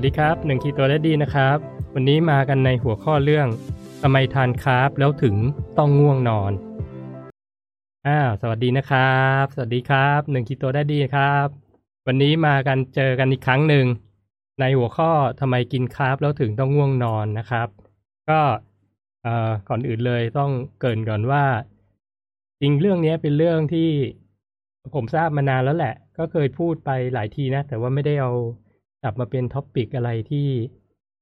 [0.00, 1.58] สวัสดีครับหนึ่งคีตัวและดีนะครับ
[1.94, 3.48] วันนี้มากันในหัวข้อเรื่อง
[4.02, 5.36] ทำไมทานคาร์บแล้วถึง
[5.78, 6.52] ต้องง่วงนอน
[8.06, 11.46] อ้าวสวัสดีนะครับ สวัสดีครับหนึ่งคีตัวได้ดีครับ
[12.06, 13.86] วันนี้มากันเจอกันอีกครั้งหนึ่ง
[14.60, 15.10] ในหัวข้อ
[15.40, 17.68] ทำไมกินคาร์บแล้วถึงต้องง่วงนอนนะครับ
[18.30, 18.40] ก็
[19.22, 21.44] เอ่อก่อนอื่นเลยต้องเกรินก่อนว่า
[22.60, 23.88] จริงเรื่องนี้เป็นเรื่องที่
[24.94, 28.32] ผมทราบมานานแล้วแหละ ก็เคยพูดไปหลายทีนะ แต่ว่าไม่ได้เอา
[29.02, 30.48] จับมาเป็น topic อะไรที่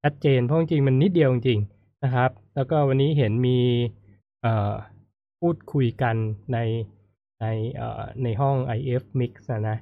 [0.03, 1.61] ชัดเจนเพราะจริงๆมันนิดเดียวจริง
[2.05, 3.59] นะครับ แล้วก็วันนี้เห็นมี
[5.41, 6.17] พูดคุยกัน
[6.53, 6.59] ใน
[7.41, 7.47] ใน
[8.23, 9.77] ในห้อง IF Mix นะนะ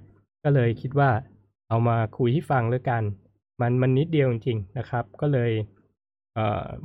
[0.44, 1.11] ก็เลยคิดว่า
[1.69, 3.02] เอามาคุยให้ฟังแล้วกัน
[3.61, 6.37] มันมันนิดเดียวจริงนะครับ ก็เลย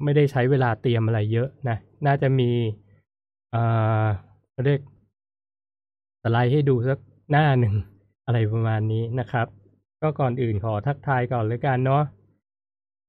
[0.03, 2.51] ไม่ได้ใช้เวลาเตรียมอะไรเยอะนะ น่าจะมี
[3.51, 3.63] เอ่
[4.03, 4.05] อ
[4.65, 4.81] เรียก
[6.23, 6.99] สไลด์ให้ดูสัก
[7.31, 7.75] หน้าหนึ่ง
[8.25, 9.47] อะไรประมาณนี้นะครับ
[10.01, 12.03] ก็ก่อนอื่นขอทักทายก่อนเลยกันเนาะ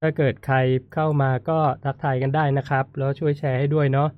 [0.00, 0.56] ถ้าเกิดใคร
[0.94, 4.08] เข้ามาก็ทักทายกันได้นะครับ แล้วช่วยแชร์ให้ด้วยเนาะ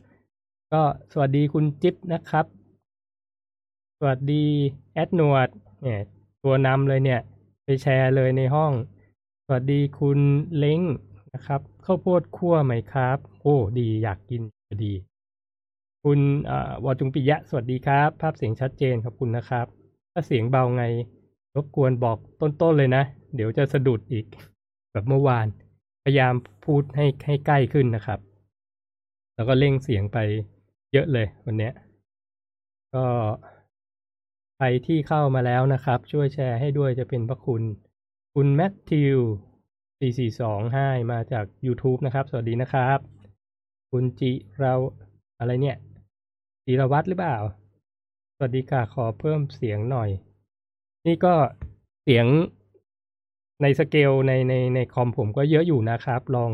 [0.72, 2.46] ก็สวัสดีคุณจิ๊บนะครับ
[3.98, 4.44] สวัสดี
[4.94, 5.48] แอดนวด
[5.82, 6.00] เนี่ย
[6.42, 7.20] ตัวนำเลยเนี่ย
[7.64, 8.72] ไปแชร์เลยในห้อง
[9.44, 10.18] สวัสดีคุณ
[10.58, 10.80] เล้ง
[11.34, 14.42] นะครับข้าวโพดคั่วไหมครับ โอ้ดีอยากกิน
[14.84, 14.92] ดี
[16.04, 16.20] คุณ
[16.84, 19.66] วอจุงปิยะ สวัสดีครับ ภาพเสียงชัดเจนขอบคุณนะครับ
[20.12, 20.84] ถ้าเสียงเบาไง
[21.54, 23.02] รบกวนบอกต้นๆเลยนะ
[23.34, 24.26] เดี๋ยวจะสะดุดอีก
[24.92, 25.46] แบบเมื่อวาน
[26.02, 26.34] พยายาม
[26.64, 28.20] พูดให้ให้ใกล้ขึ้นนะครับ
[29.34, 30.18] แล้วก็เร่งเสียงไป
[30.92, 31.70] เยอะเลยวันนี้
[32.94, 33.06] ก็
[34.56, 37.62] ใครที่เข้ามาแล้วนะครับ ช่วยแชร์ให้ด้วยจะเป็นพระคุณ
[38.34, 39.18] คุณแมทธิว
[39.96, 42.98] 442ให้มาจาก YouTube นะครับ สวัสดีนะครับ
[43.90, 44.74] คุณจิเรา
[45.38, 45.76] อะไรเนี่ย
[46.64, 47.36] จิรวัตรหรือเปล่า
[48.36, 50.10] สวัสดีค่ะขอเพิ่มเสียงหน่อย
[51.06, 51.34] นี่ก็
[52.02, 52.26] เสียง
[53.62, 56.50] ในสเกลในในในคอมผมก็เยอะอยู่นะครับ ลอง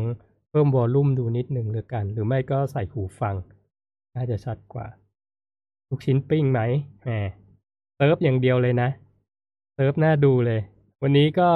[0.49, 3.35] เพิ่มวอลลุ่มดูนิดหนึ่งหรือกัน หรือไม่ก็ใส่หูฟัง
[4.15, 4.87] น่าจะชัดกว่า
[5.87, 6.59] ลูกชิ้นปิ้งไหม
[7.03, 7.09] แหม
[7.95, 8.89] เซิร์ฟอย่างเดียวเลยนะ
[9.73, 10.61] เซิร์ฟน่าดูเลย
[11.01, 11.49] วันนี้ก็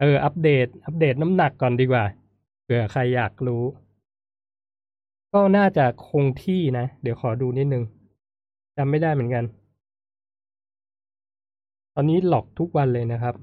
[0.00, 2.04] เออ อัปเดต อัปเดตน้ำหนักก่อนดีกว่า
[2.62, 3.64] เผื่อใครอยากรู้
[5.32, 7.84] ก็น่าจะคงที่นะ เดี๋ยวขอดูนิดนึง
[8.76, 9.44] จำไม่ได้เหมือนกัน
[11.96, 13.34] ตอนนี้หลอกทุกวันเลยนะครับ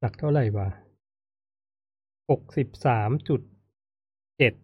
[0.00, 0.68] หนักเท่าไหร่วะ
[2.30, 3.40] หกสิบสามจุด
[4.38, 4.54] เจ็ด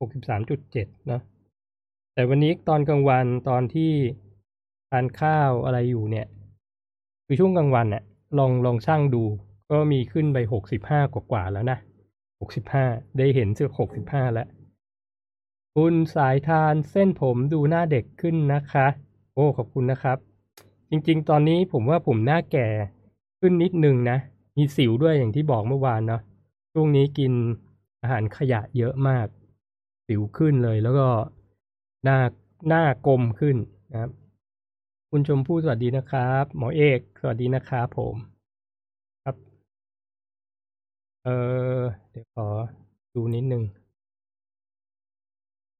[0.00, 1.20] หกสิบสามจุดเจ็ดนะ
[2.14, 3.92] แต่วันนี้ตอนกลางวันตอนที่
[4.90, 6.26] ทานข้าวอะไรอยู่เนี่ย
[7.26, 8.04] คือช่วงกลางวันเนี่ย
[8.38, 9.22] ลองลองช่างดู
[9.70, 11.78] ก็มีขึ้นไปหกสิบห้ากว่าแล้วนะ
[12.40, 12.84] หกสิบห้า
[13.18, 14.46] ได้เห็นเสื้อหกสิบห้าแล้ว
[15.76, 18.86] คุณสายทานเส้นผมดูหน้าเด็กขึ้นนะคะ
[19.34, 20.18] โอ้ขอบคุณนะครับ
[20.94, 22.68] จริงๆ ตอนนี้ผมว่าผมหน้าแก่
[23.40, 24.18] ขึ้นนิดนึงนะ
[24.56, 26.22] มีสิวด้วยอย่างที่บอกเมื่อวานเนาะ
[26.72, 27.32] ช่วงนี้กิน
[28.02, 29.26] อาหารขยะเยอะมาก
[30.06, 31.08] สิวขึ้นเลยแล้วก็
[32.04, 32.18] หน้า
[32.68, 33.56] หน้ากลมขึ้น
[33.90, 34.10] นะครับ
[35.10, 38.16] คุณชมพู่สวัสดีนะครับ หมอเอก สวัสดีนะครับผม
[39.24, 39.36] ครับ
[41.24, 41.28] เอ
[41.78, 41.80] อ
[42.10, 42.46] เดี๋ยวขอ
[43.14, 43.62] ดูนิดนึง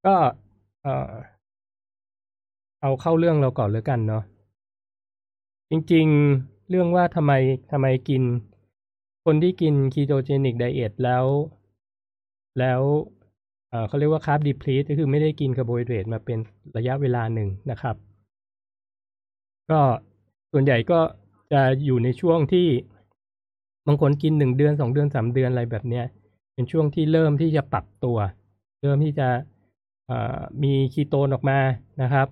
[0.06, 0.16] ก็
[0.82, 1.12] เออ
[2.80, 4.24] เอาเข้าเรื่องเราก่อนเลยกันเนาะ
[5.74, 7.32] จริงๆ เรื่องว่าทำไม
[7.72, 8.22] ทำไมกิน
[9.24, 11.24] คนที่กิน ketogenic diet แล้ว
[12.58, 12.80] แล้ว
[13.88, 16.38] เขาเรียกว่า carb deplete ก็คือไม่ได้กินคาร์โบไฮเดรตมาเป็น
[16.76, 17.96] ระยะเวลาหนึ่งนะครับ
[19.70, 19.80] ก็
[20.52, 21.00] ส่วนใหญ่ก็
[21.52, 22.68] จะอยู่ในช่วงที่
[23.86, 26.04] บางคนกินหนึ่งเดือนสองเดือนสามเดือนอะไรแบบเนี้ย
[26.54, 28.18] เป็นช่วงที่เริ่มที่จะปรับตัว
[28.82, 29.28] เริ่มที่จะ
[30.62, 31.58] มีคีโตนออกมา
[32.02, 32.26] นะครับ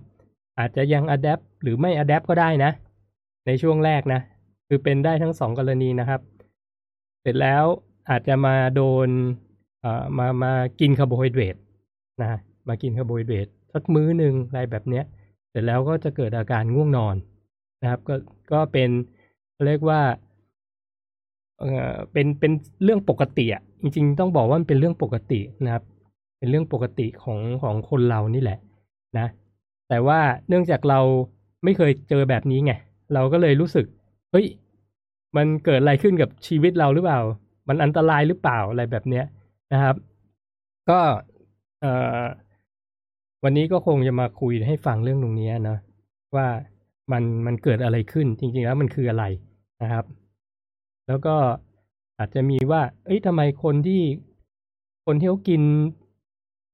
[0.59, 2.71] อาจจะยัง adapt หรือไม่ adapt ก็ได้นะ
[3.45, 4.21] ในช่วงแรกนะ
[4.67, 6.21] คือเป็นได้ทั้งสองกรณีนะครับ
[7.21, 7.63] เสร็จแล้ว
[8.09, 9.09] อาจจะมาโดน
[10.17, 11.55] มามากินคาร์โบไฮเดรต
[12.21, 15.05] นะมากินคาร์โบไฮเดรตสักมื้อหนึ่งอะไรแบบเนี้ย
[15.49, 17.15] เสร็จแล้วก็จะเกิดอาการง่วงนอน
[17.81, 18.15] นะครับ ก็
[18.53, 18.89] ก็เป็น
[19.67, 20.01] เรียกว่า
[21.59, 22.51] เออเป็นเป็น
[22.83, 25.83] เรื่องปกติอะจริง ๆ ต้องบอกว่ามันเป็นเรื่องปกตินะครับ
[26.39, 28.59] เป็นเรื่องปกติของของคนเรานี่แหละ
[29.17, 29.27] นะ
[29.89, 30.99] แต่ว่าเนื่องจากเรา
[31.63, 32.73] ไม่เคยเจอแบบนี้ไง
[33.13, 33.85] เราก็เลยรู้สึก
[34.31, 34.45] เฮ้ย
[35.37, 37.19] มันเกิดอะไรขึ้นกับชีวิตเราหรือเปล่า
[37.67, 39.25] มันอันตรายหรือเปล่าอะไรแบบเนี้ย
[39.73, 39.95] นะครับ
[40.89, 40.99] ก็
[41.81, 42.23] เอ่อ
[43.43, 45.77] วันนี้ก็คงจะมาคุยให้ฟังเรื่องตรงนี้นะ
[46.35, 46.47] ว่า
[47.11, 49.25] มันมันเกิดอะไรขึ้น จริงๆแล้วมันคืออะไร
[49.81, 50.05] นะครับ
[51.07, 51.35] แล้วก็
[52.19, 54.01] อาจจะมีว่า เอ้ยทำไมคนที่
[55.05, 55.61] คนที่เขากิน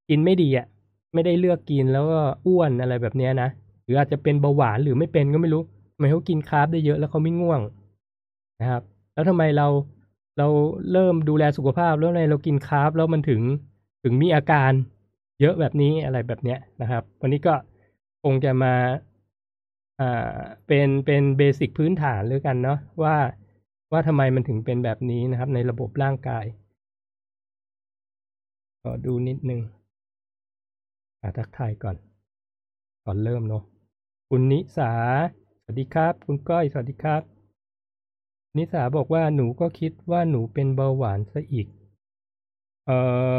[0.10, 0.68] กินไม่ดีอะ
[1.14, 3.50] ไม่ได้เลือกกินแล้วก็อ้วนอะไรแบบนี้นะ
[3.84, 5.64] หรืออาจจะเป็นเบาหวานหรือไม่เป็นก็ไม่รู้
[5.98, 7.62] ทำไมเขากิน carb ได้เยอะแล้วเขาไม่ง่วง
[8.60, 8.84] นะครับ
[9.14, 9.68] แล้วทำไมเรา
[10.38, 10.48] เรา
[10.92, 13.42] เริ่มดูแลสุขภาพแล้วทำไมเรากิน carb แล้วมันถึง
[14.04, 14.72] ถึงมีอาการ
[15.42, 17.54] เยอะแบบนี้อะไรแบบเนี้ยนะครับ วันนี้ก็
[18.24, 18.74] คงจะมา
[20.00, 20.36] อ่า
[20.68, 23.16] เป็นเป็นเบสิกพื้นฐานเลยกันเนาะว่า
[23.92, 26.46] ว่าทำไมมันถึงเป็นแบบนี้นะครับ ในระบบร่างกาย
[28.82, 29.62] ขอดูนิดนึง
[31.22, 31.96] อาทักทายก่อน
[33.06, 33.64] ก่อนเริ่มเนาะ
[34.30, 34.92] คุณนิสา
[35.70, 37.22] วัสดีครับ คุณก้อยสวัสดีครับ
[38.58, 41.68] นิสาบอกว่าหนูก็คิดว่าหนูเป็นเบาหวานซะอีก
[42.86, 42.92] เอ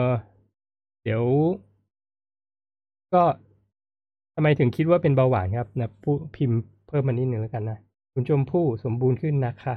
[0.08, 0.10] อ
[1.02, 1.24] เดี๋ยว
[3.14, 3.24] ก็
[4.34, 6.58] ทำไมถึงคิดว่าเป็นเบาหวานครับนะผู้พิมพ์
[6.88, 7.78] เพิ่มมานิดหนึ่งแล้วกันนะ
[8.12, 9.74] คุณชมพู่สมบูรณ์ขึ้นนะคะ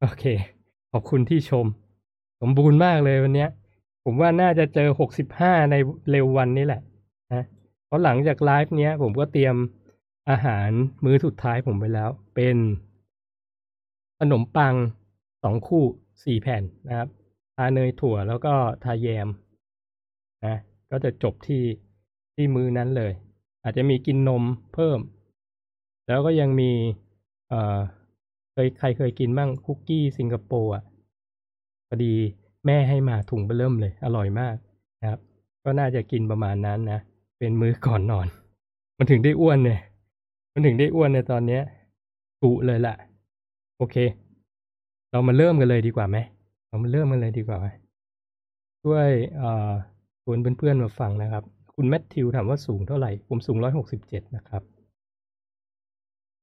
[0.00, 0.24] โอเค
[0.92, 1.66] ขอบคุณที่ชม
[2.40, 3.50] สมบูรณ์มากเลยวันเนี้ย
[4.04, 5.74] ผมว่าน่าจะเจอหกสิบห้าใน
[6.10, 6.80] เร็ววันนี้แหละ
[7.32, 7.44] นะ
[7.86, 9.56] เพราะหลังจากไลฟ์เนี้ย ผมก็เตรียม
[10.30, 10.70] อาหาร
[11.04, 12.56] มื้อสุดท้ายผมไปแล้ว เป็น
[14.18, 14.74] ขนมปัง
[15.42, 15.84] สองคู่
[16.24, 17.08] สี่แผ่นนะครับ
[17.56, 18.54] ทาเนยถั่วแล้วก็
[18.84, 19.28] ทาแยม
[20.46, 20.56] นะ
[20.90, 21.62] ก็จะจบที่
[22.34, 23.12] ที่มื้อนั้นเลย
[23.62, 24.42] อาจจะมีกินนม
[24.74, 24.98] เพิ่ม
[26.06, 26.70] แล้วก็ยังมี
[27.48, 27.78] เอ่อ
[28.52, 30.84] เคยใครเคยกินบ้างคุกกี้สิงคโปร์อะ
[31.88, 32.14] พอดี
[32.66, 34.56] แม่ให้มาถุงเบเริ่มเลย อร่อยมาก
[35.00, 35.20] นะครับ
[35.64, 37.00] ก็น่าจะกินประมาณนั้นนะ
[37.38, 38.26] เป็นมื้อก่อนนอน
[38.98, 39.80] มันถึงได้อ้วนเนี่ย
[40.58, 41.62] มันถึงได้อ้วนในตอนเนี้ย
[42.42, 42.94] กุเลยล่ะ
[43.78, 43.96] โอเค
[45.10, 46.16] เรามาเริ่มกันเลยดีกว่าไหม
[46.68, 47.66] เรามาเริ่มกันเลยดีกว่าไหม
[48.82, 49.72] ช่วยเอ่อ
[50.22, 51.44] ชวนเพื่อนๆมาฟังนะครับ
[51.74, 54.62] คุณแมทธิวถามว่าสูงเท่าไหร่ ผมสูงร้อยหกสิบเจ็ดนะครับ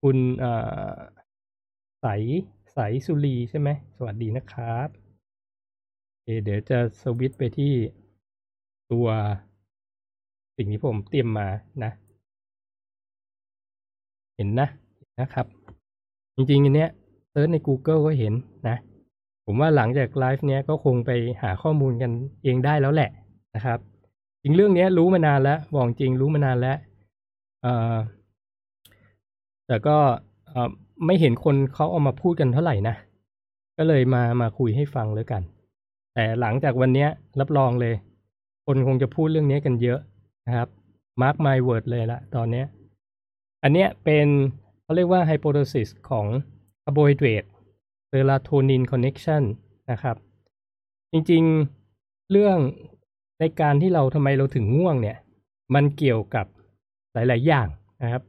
[0.01, 0.51] คุณเอ่
[0.93, 0.95] อ
[2.01, 2.05] ใส
[2.73, 4.89] ใสสุรีใช่ไหม สวัสดีนะครับ
[6.11, 7.73] โอเคเดี๋ยวจะสวิตไปที่
[8.91, 9.07] ตัว
[10.57, 11.49] สิ่งที่ผมเตรียมมา
[11.85, 11.91] นะ
[14.35, 14.67] เห็นนะ
[15.21, 15.45] นะครับ
[16.35, 16.89] จริงๆอันเนี้ย
[17.31, 18.33] เซิร์ชใน Google ก็เห็น
[18.67, 18.77] นะ
[19.45, 21.11] ผมว่าหลังจากไลฟ์เนี้ยก็คงไป
[21.41, 22.11] หาข้อมูลกัน
[22.43, 23.09] เองได้แล้วแหละ
[23.55, 23.79] นะครับ
[24.41, 26.77] จริงเรื่องเนี้ยรู้มานานแล้วบอกจริงรู้มานานแล้ว
[27.61, 27.95] เอ่อ
[29.67, 29.97] แต่ก็
[30.47, 30.69] เอ่อ
[31.05, 32.95] ไม่เห็นคนเขาเอามาพูดกันเท่าไหร่นะ
[33.77, 35.41] ก็เลยมามาคุยให้ฟังเลยกัน
[36.13, 37.09] แต่หลังจากวันเนี้ย
[37.39, 37.93] รับรองเลย
[38.65, 39.99] คนคงจะพูดเรื่องนี้กันเยอะ
[40.45, 40.67] นะครับ
[41.21, 42.65] mark my word เลยละตอนเนี้ย
[43.65, 44.27] อันเนี้ยเป็น
[44.83, 46.25] เขาเรียกว่า hypothesis ของ
[46.83, 47.47] carbohydrate
[48.09, 49.43] serotonin connection
[49.91, 50.15] นะครับ
[51.11, 52.57] จริงๆเรื่อง
[53.39, 55.17] ในการที่เราทำไมเราถึงง่วงเนี่ย
[55.75, 56.45] มันเกี่ยวกับ
[57.13, 57.67] หลาย ๆ อย่าง
[58.03, 58.23] นะครับ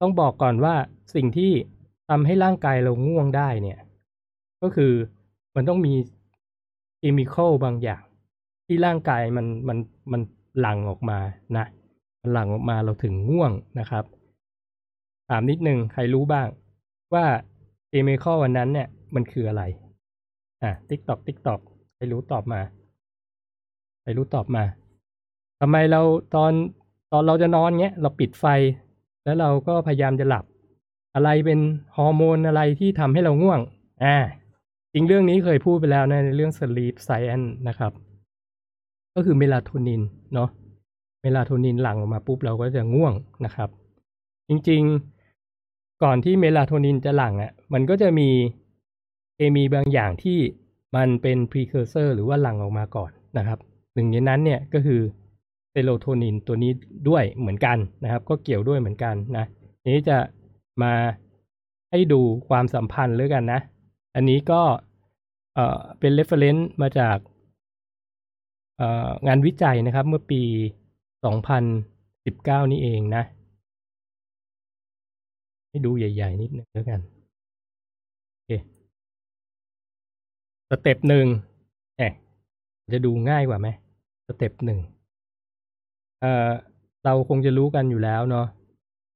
[0.00, 0.74] ต้องบอกก่อนว่า
[1.14, 1.52] สิ่งที่
[2.08, 3.78] ทำให้ร่างกายเราง่วงได้เนี่ย
[4.62, 4.92] ก็คือ
[5.56, 5.94] มันต้องมี
[6.98, 8.02] chemical บางอย่าง
[8.66, 9.78] ที่ร่างกายมันมัน
[10.12, 10.20] มัน
[10.60, 11.18] หลั่งออกมา
[11.56, 11.66] นะ
[12.20, 14.04] มันหลั่งออกมาเราถึงง่วงนะครับ
[15.30, 16.48] ถามนิดนึงใครรู้บ้าง
[17.14, 17.24] ว่า
[17.88, 19.62] chemical ตัวนั้นเนี่ย มันคืออะไร
[20.62, 21.60] อะ tick tock tick tock
[21.94, 22.60] ใครรู้ตอบมา
[24.02, 24.64] ใครรู้ตอบมา
[25.60, 26.00] ทำไมเรา
[26.34, 26.52] ตอน
[27.12, 28.44] ตอนเราจะนอนเงี้ย เราปิดไฟ
[29.24, 30.44] แล้วเราก็พยายามจะหลับ
[31.14, 31.60] อะไรเป็น
[31.96, 33.60] ฮอร์โมนอะไรที่ทำให้เราง่วง
[34.04, 34.16] อ่า
[34.92, 37.92] จริงเรื่องนี้เคยพูดไปแล้วนะในเรื่อง sleep science นะครับ
[39.14, 40.02] ก็คือเมลาโทนิน
[40.34, 40.48] เนาะ
[41.22, 43.68] เมลาโทนินหลั่งออกมาปุ๊บเราก็จะง่วงนะครับ
[44.48, 45.19] จริงๆ
[46.02, 48.28] ก่อนที่เมลาโทนินจะหลั่งอะ่ะ มันก็จะมี
[49.34, 50.38] เคมีบางอย่างที่
[50.96, 53.58] มันเป็น precursor หรือว่าหลั่งออกมาก่อนนะครับ
[53.94, 55.00] หนึ่งในนั้นเนี่ยก็คือ
[55.70, 56.72] เซโรโทนินตัวนี้
[57.08, 59.44] ด้วยเหมือนกันนะครับ ก็เกี่ยวด้วยเหมือนกันนะ
[59.94, 60.18] นี้จะ
[60.82, 60.92] มา
[61.90, 63.60] ให้ดูความสัมพันธ์เลยกันนะ
[64.14, 64.62] อันนี้ก็
[65.54, 67.16] เอ่อเป็น reference มาจาก
[68.76, 70.42] เอ่องานวิจัยนะครับ เมื่อปี
[71.36, 73.24] 2019 นี่เองนะ
[75.70, 77.00] ให้ดูใหญ่ ๆ นิดนึงแล้วกัน
[78.32, 78.50] โอเค
[80.70, 81.26] step หนึ่ง
[81.98, 82.12] เอ๊ะ
[82.92, 84.78] จะดูง่ายกว่าไหม step หนึ่ง
[86.20, 86.50] เอ่อ
[87.04, 88.46] เราคงจะรู้กันอยู่แล้วเนาะ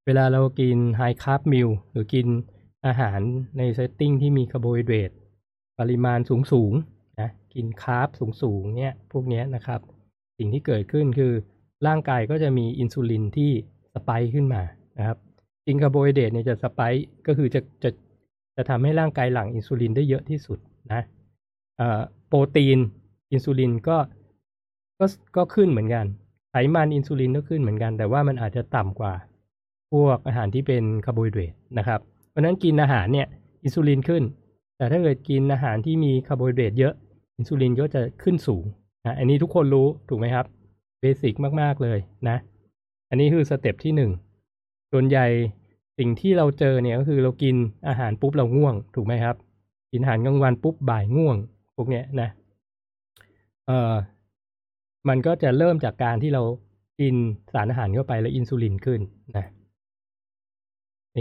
[0.07, 2.27] เวลาเรากิน high carb meal หรือกิน
[2.87, 3.21] อาหาร
[3.59, 5.11] ใน setting ที่มีคาร์โบไฮเดรต
[5.79, 6.19] ปริมาณ
[6.53, 8.09] สูงๆนะกิน carb
[8.43, 9.81] สูงๆเนี่ยพวกนี้นะครับ
[10.39, 11.33] สิ่งที่เกิดขึ้นคือ
[11.87, 13.51] ร่างกายก็จะมีอินซูลินที่
[13.93, 14.63] spike ขึ้นมา
[14.99, 15.19] นะครับ
[15.67, 17.91] จริงคาร์โบไฮเดรตเนี่ยจะ spike ก็คือจะจะ
[18.57, 20.59] จะทำให้ร่างกายหลั่งอินซูลินได้เยอะที่สุด
[20.93, 21.03] นะ
[21.77, 22.79] เอ่อโปรตีน
[23.33, 23.97] อินซูลินก็
[24.99, 25.07] ก็
[25.37, 26.07] ก็ขึ้นเหมือนกัน
[26.51, 29.13] ไขมันอินซูลินก็ขึ้นเหมือนกัน แต่ว่ามันอาจจะต่ำกว่า
[29.93, 33.27] พวกอาหารที่เป็นคาร์โบไฮเดรตนะครับ เพราะฉะนั้นกินอาหารเนี่ย
[33.63, 34.23] อินซูลินขึ้น
[34.77, 36.95] แต่ถ้าเกิดกินอาหารที่มีคาร์โบไฮเดรตเยอะ
[37.37, 38.65] อินซูลินก็จะขึ้นสูง
[39.07, 40.47] นะอันนี้ทุกคนรู้ถูกไหมครับ
[41.01, 42.37] basic มาก ๆ เลยนะ
[43.11, 44.11] อันนี้คือ step ที่หนึ่ง
[44.97, 45.27] ส่วนใหญ่
[45.99, 47.55] สิ่งที่เราเจอเนี่ยก็คือเรากิน
[47.89, 49.37] อาหารปุ๊บเราง่วงถูกไหมครับ
[49.93, 51.37] กินอาหารกลางวันปุ๊บบ่ายง่วง
[51.77, 52.29] พวกเนี้ยนะ
[53.67, 53.95] เออ
[55.09, 56.43] มันก็จะเริ่มจากการที่เรา
[57.01, 57.15] กิน
[57.53, 59.01] สารอาหารเข้าไปแล้วอินซูลินขึ้น
[59.37, 59.47] นะ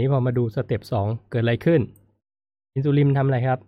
[0.00, 1.80] นี้พอมาดูสเต็ปสองเกิดอะไรขึ้น
[2.74, 3.58] อินซูลินทำอะไรครับ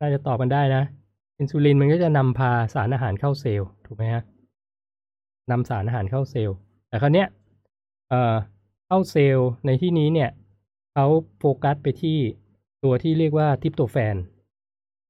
[0.00, 0.82] น่าจะตอบกันได้นะ
[1.38, 4.22] อินซูลินมันก็จะนำพาสารอาหารเข้าเซลล์ถูกไหมฮะ
[5.50, 6.56] นำสารอาหารเข้าเซลล์
[6.88, 7.28] แต่คราวเนี้ย
[8.08, 8.34] เอ่อ
[8.86, 10.30] เข้าเซลล์ในที่นี้เนี่ย
[10.92, 11.06] เขา
[11.38, 12.18] โฟกัสไปที่
[12.84, 14.16] ตัวที่เรียกว่า tryptophan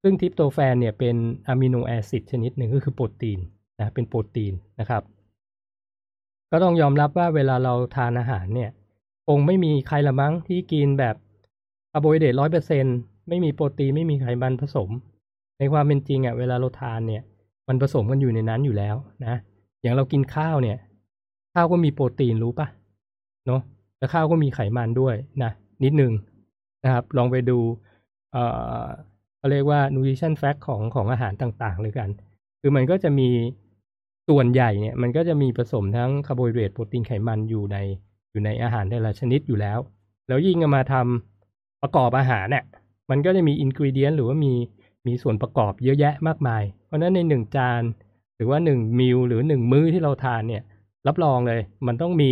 [0.03, 3.39] ซึ่ง tryptophan เนี่ยเป็น amino acid ชนิดหนึ่งก็คือโปรตีน
[3.81, 5.03] นะเป็นโปรตีนนะครับ
[6.51, 8.71] ก็ต้องยอมรับว่าเวลาเราทานอาหารเนี่ย
[9.27, 11.15] คงไม่มีใครละมั้งที่กินแบบ
[11.93, 12.85] คาร์โบไฮเดรตร้อยเปอร์เซ็นต์
[13.29, 14.91] ไม่มีโปรตีนไม่มีไขมันผสม
[15.59, 17.23] ในความเป็นจริงอะเวลาเราทานเนี่ย
[17.69, 19.35] มันผสมกันอยู่ในนั้นอยู่แล้วนะ
[19.81, 20.79] อย่างเรากินข้าวเนี่ย
[21.55, 22.67] ข้าวก็มีโปรตีนรู้ปะ
[23.47, 23.61] เนาะ
[23.99, 25.51] แล้วข้าวก็มีไขมันด้วยนะ
[25.85, 26.13] นิดนึง
[26.85, 27.59] นะครับ ลองไปดู
[28.33, 28.45] เอ่
[28.83, 28.85] อ
[29.39, 32.09] เขาเรียกว่า nutrition fact ของของอาหารต่างๆเลยกัน
[32.61, 33.29] คือมันก็จะมี
[34.29, 37.77] ส่วนใหญ่เนี่ย มันก็จะมีผสมทั้งคาร์โบไฮเดรตโปรตีนไขมันอยู่ใน
[38.31, 39.79] อยู่ในอาหารแต่ละชนิดอยู่แล้ว
[40.29, 42.65] แล้วยิ่งมาทำประกอบอาหารเนี่ย
[43.11, 44.53] มันก็จะมี ingredient หรือว่ามี
[45.07, 47.83] มีส่วนประกอบเยอะแยะมากมาย เพราะฉะนั้นในหนึ่งจาน
[48.37, 50.63] หรือว่าหนึ่ง meal หรือหนึ่งมื้อที่เราทานเนี่ย
[51.07, 52.31] รับรองเลย มันต้องมี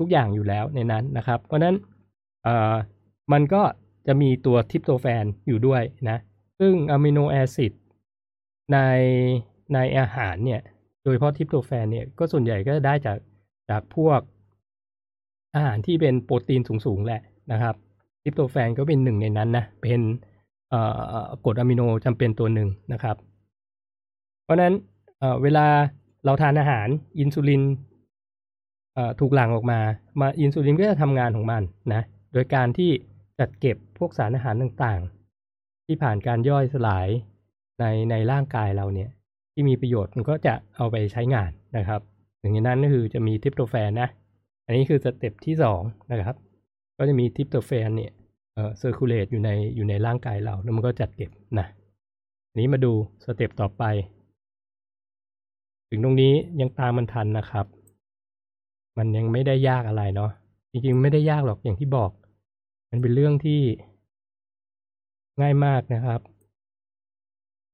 [0.00, 1.74] ทุกอย่างอยู่แล้วในนั้นนะครับ เพราะนั้น
[2.44, 2.74] เอ่อ
[3.32, 3.62] มันก็
[4.06, 6.18] จะมีตัว tryptophan อยู่ด้วยนะ
[6.60, 7.72] ซึ่ง amino acid
[8.72, 8.78] ใน
[9.74, 10.60] ในอาหารเนี่ย
[11.02, 13.18] โดยเฉพาะ tryptophan เนี่ยก็ส่วนใหญ่ก็จะได้จาก
[13.70, 14.20] จากพวก
[15.54, 17.74] อาหารที่เป็นโปรตีนสูงๆแหละนะครับ
[18.22, 20.00] ทิปโตแฟนก็เป็นหนึ่งในนั้นนะ เป็น
[20.70, 20.80] เอ่
[21.18, 23.16] อกรดอะมิโนจำเป็นตัวหนึ่งนะครับ
[24.44, 24.74] เพราะนั้น
[25.18, 25.66] เเวลา
[26.24, 26.88] เราทานอาหาร
[27.18, 27.62] อินซูลิน
[29.20, 29.80] ถูกหลั่งออกมา
[30.20, 31.62] มาอินซูลินก็จะทำงานของมัน
[31.94, 32.02] นะ
[32.32, 32.90] โดยการที่
[33.38, 37.08] จัดเก็บพวกสารอาหารต่างๆ ที่ผ่านการย่อยสลาย
[37.80, 39.10] ในในร่างกายเราเนี่ย
[39.52, 42.00] ที่มีประโยชน์มันก็จะเอาไปใช้งานนะครับ
[42.40, 44.08] หนึ่งในนั้นก็คือจะมี tryptophan นะ
[44.66, 45.80] อันนี้คือ step ที่สอง
[46.10, 46.36] นะครับ
[46.98, 48.12] ก็จะมี tryptophan เนี่ย
[48.54, 51.66] เอ่อ circulate อยู่ในอยู่ในร่างกายเราแล้วมันก็จัดเก็บนะ
[52.50, 52.92] อันนี้มาดู
[53.24, 53.82] step ต่อไป
[55.88, 57.66] ถึงตรงนี้ยังตามมันทันนะครับ
[58.98, 60.30] มันยังไม่ได้ยากอะไรเนาะ
[60.70, 62.10] จริงๆไม่ได้ยากหรอกอย่างที่บอก
[62.90, 63.60] มันเป็นเรื่องที่
[65.40, 66.20] ง่ายมากนะครับ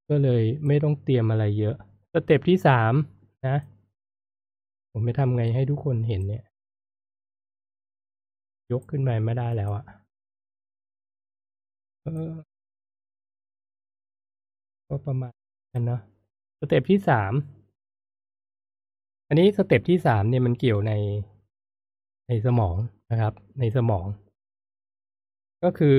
[0.08, 1.76] ก็เลยไม่ต้องเตรียมอะไรเยอะ
[2.12, 2.92] step ที่สาม
[3.49, 3.58] นะ
[4.92, 6.44] ผมไม่ทำไงให้ทุกคนเห็นเนี่ย
[8.73, 9.85] ยกขึ้นมาไม่ได้แล้วอะ
[12.02, 12.32] เออ
[14.88, 15.32] ก็ประมาณ
[15.73, 16.00] นั้นเนาะ
[16.59, 17.32] stepที่สาม
[19.28, 20.92] อันนี้ step ที่สามเนี่ยมันเกี่ยวใน
[22.28, 22.76] ในสมอง
[23.11, 24.06] นะครับ ในสมอง
[25.64, 25.99] ก็คือ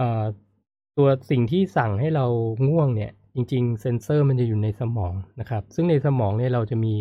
[0.00, 2.26] ตัวสิ่งที่สั่งให้เรา
[2.68, 6.94] ง่วงเนี่ย จริง ๆ เซนเซอร์มันจะอยู่ในสมองนะครับ ซึ่งในสมองเนี่ยเราจะมี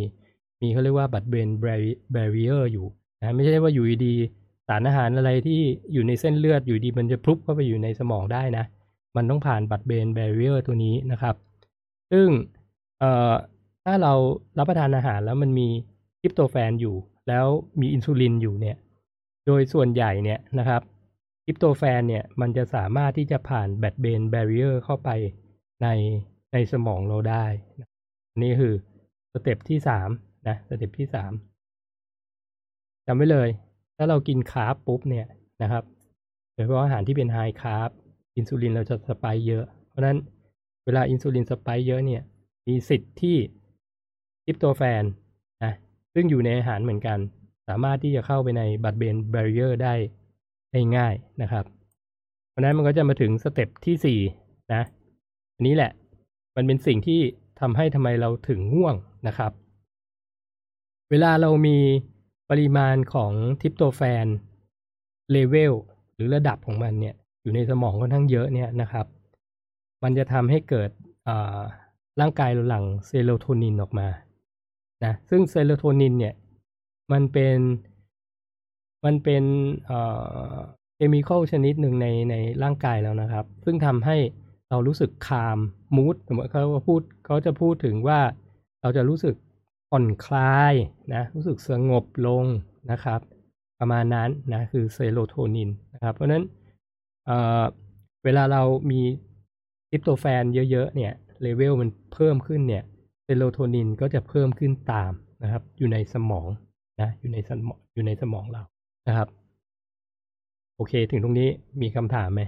[0.61, 1.49] มีเขาเรียกว่า blood brain
[2.11, 2.87] barrier อยู่
[3.19, 4.13] นะไม่ใช่ว่าอยู่ดี
[4.67, 5.59] สารอาหารอะไรที่
[5.93, 8.65] อยู่ในเส้นเลือดอยู่ดีมันจะพลุบเข้าไปอยู่ในสมองได้นะ
[9.15, 11.35] มันต้องผ่าน blood brain barrier ตัวนี้นะครับ
[12.11, 12.27] ซึ่ง
[12.99, 13.05] เอ
[13.85, 14.13] ถ้าเรา
[14.57, 15.69] รับประทานอาหารแล้วมันมี
[16.19, 16.95] tryptophan อยู่
[17.27, 17.45] แล้ว
[17.79, 18.77] มีอินซูลินอยู่เนี่ย
[19.47, 20.81] โดยส่วนใหญ่เนี่ยนะครับ
[21.43, 25.09] tryptophan เนี่ยมันจะสามารถที่จะผ่าน blood brain barrier เข้าไป
[25.83, 25.87] ใน
[26.53, 27.45] ในสมองเราได้
[28.43, 28.73] นี่คือ
[29.33, 30.09] step ที่สาม
[30.47, 31.31] นะ step ที่สาม
[33.05, 33.49] จำไว้เลย
[33.97, 35.27] ถ้าเรากิน carb ปุ๊บเนี่ย
[35.61, 35.83] นะครับ
[36.53, 37.89] โดยเฉพาะอาหารที่เป็น high carb
[38.37, 40.17] อินซูลินเราจะ spike เยอะ เพราะนั้น
[40.85, 42.21] เวลาอินซูลิน spike เยอะเนี่ย
[42.67, 43.37] มีสิทธิ์ที่
[44.51, 45.03] tryptophan
[45.63, 45.73] นะ
[46.13, 47.19] ซึ่งอยู่ในอาหารเหมือนกัน
[47.67, 49.93] สามารถที่จะเข้าไปใน blood brain barrier ได้
[50.71, 51.65] ได้ง่ายนะครับ
[52.49, 54.19] เพราะนั้นมันก็จะมาถึง step ที่สี่
[54.73, 54.83] นะ
[55.55, 55.91] อันนี้แหละ
[56.55, 57.21] มันเป็นสิ่งที่
[57.59, 58.95] ทำให้ทำไมเราถึงง่วง
[59.27, 59.51] นะครับ
[61.09, 61.77] เวลาเรามี
[62.49, 63.31] ปริมาณของ
[63.61, 64.25] tryptophan
[65.31, 65.73] level
[66.13, 69.05] หรือระดับของมันเนี่ย อยู่ในสมองค่อนข้างเยอะเนี่ยนะครับ
[70.03, 70.89] มันจะทำให้เกิด
[72.19, 74.07] ร่างกายเราหลั่งเซโรโทนินออกมา
[75.05, 76.33] นะซึ่งเซโรโทนินเนี่ย
[77.11, 77.57] มันเป็น
[79.05, 79.43] มันเป็น
[80.95, 84.17] chemical ชนิดหนึ่งในในร่างกายแล้วนะครับ ซึ่งทำให้
[84.69, 85.57] เรารู้สึก calm
[85.95, 88.19] mood สมมติเขาพูดเขาจะพูดถึงว่า
[88.81, 89.35] เราจะรู้สึก
[89.89, 90.73] ผ่อนคลาย
[91.13, 92.43] นะรู้สึกสงบลง
[92.91, 93.19] นะครับ
[93.79, 96.43] ประมาณนั้นนะคือเซโรโทนินนะครับ เพราะนั้น
[97.25, 99.01] เเวลาเรามี
[99.89, 102.83] tryptophan เยอะๆเนี่ยเลเวลมันเพิ่มขึ้นเนี่ย
[103.37, 105.11] เซโรโทนินก็จะเพิ่มขึ้นตาม
[105.43, 106.47] นะครับ อยู่ในสมอง
[107.01, 108.63] นะอยู่ในสมองอยู่ในสมองเรา
[109.07, 109.27] นะครับ
[110.75, 111.49] โอเคถึงตรงนี้
[111.81, 112.41] มีคำถามไหม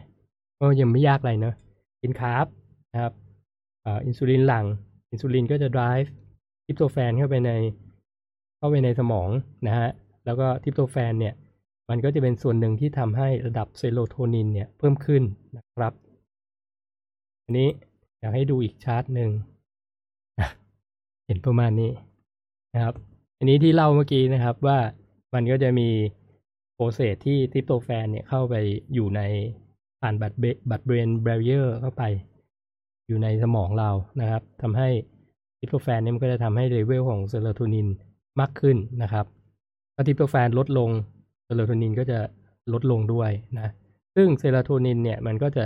[0.60, 1.56] ก็ยังไม่ยากอะไรเนอะ
[2.02, 2.46] กิน carb
[2.94, 3.14] นะครับ
[3.86, 4.66] อินซูลินหลั่ง
[5.12, 6.08] อินซูลินก็จะ drive
[6.66, 7.52] tryptophan เข้าไปใน
[8.58, 9.30] เข้าไปในสมอง
[9.68, 9.90] นะฮะ
[10.26, 11.34] แล้วก็ tryptophan เนี่ย
[11.90, 15.24] มันก็จะเป็นส่วนหนึ่งที่ทำให้ระดับเซโรโทนินเนี่ยเพิ่มขึ้น
[15.58, 15.94] นะครับ
[17.44, 17.70] อันนี้
[18.20, 19.30] อยากให้ดูอีกชาร์ตหนึ่ง
[21.26, 21.92] เห็นประมาณนี้
[22.74, 22.96] นะครับ
[23.38, 24.80] อันนี้ที่เล่าเมื่อกี้นะครับว่า
[25.34, 25.90] มันก็จะมี
[26.76, 28.56] process ที่ tryptophan เนี่ยเข้าไป
[28.94, 29.22] อยู่ใน
[30.02, 32.04] ผ่าน blood blood brain barrier เข้าไป
[33.08, 33.90] อยู่ในสมองเรา
[34.22, 34.90] นะครับทำให้
[35.60, 37.88] tryptophan เนี่ยมันก็จะทำให้เลเวลของเซโรโทนิน
[38.40, 39.26] มากขึ้นนะครับ
[39.96, 40.90] ถ้า tryptophan ลดลง
[41.46, 42.20] เซโรโทนินก็จะ
[42.74, 43.70] ลดลงด้วยนะ
[44.16, 45.66] ซึ่งเซโรโทนินเนี่ยมันก็จะ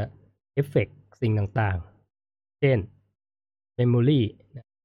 [0.54, 0.88] เอฟเฟก
[1.22, 2.78] สิ่งต่างๆ เช่น
[3.78, 4.22] memory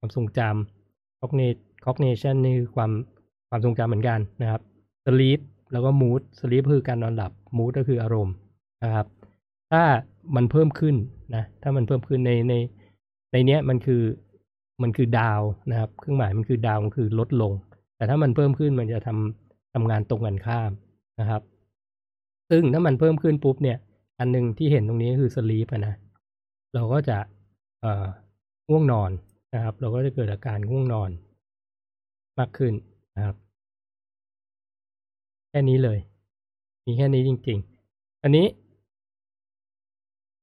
[0.03, 1.21] ความทรงจำ
[1.85, 2.91] cognition นี่คือความ
[3.49, 4.61] ความทรงจำเหมือนกันนะครับ
[5.07, 5.41] sleep
[5.73, 8.35] แล้วก็ mood sleep คือการนอนหลับ mood ก็คืออารมณ์
[8.85, 9.07] นะครับ
[9.73, 9.83] ถ้า
[10.37, 10.97] มันเพิ่มขึ้น
[11.35, 12.55] นะถ้ามันเพิ่มขึ้นในใน
[13.33, 14.03] ในเนี้ยมันคือ
[14.83, 15.41] มันคือดาว
[15.71, 17.53] นะครับ เครื่องหมายมันคือดาวมันคือลดลง
[17.97, 20.71] แต่ถ้ามันเพิ่มขึ้นมันจะทำทำงานตรงกันข้าม
[21.21, 21.43] นะครับ
[22.51, 23.79] ซึ่งถ้ามันเพิ่มขึ้นปุ๊บเนี่ย
[24.19, 25.95] อันหนึ่งที่เห็นตรงนี้คือ sleep นะ
[26.75, 27.19] เราก็จะ
[27.81, 28.07] เอ่อ
[28.71, 29.11] ง่วงนอน
[29.55, 31.11] นะครับ เราก็จะเกิดอาการง่วงนอน
[32.39, 32.73] มากขึ้น
[33.17, 33.37] นะครับ
[35.49, 35.99] แค่นี้เลย
[36.87, 37.59] มีแค่นี้จริง
[37.91, 38.47] ๆ อันนี้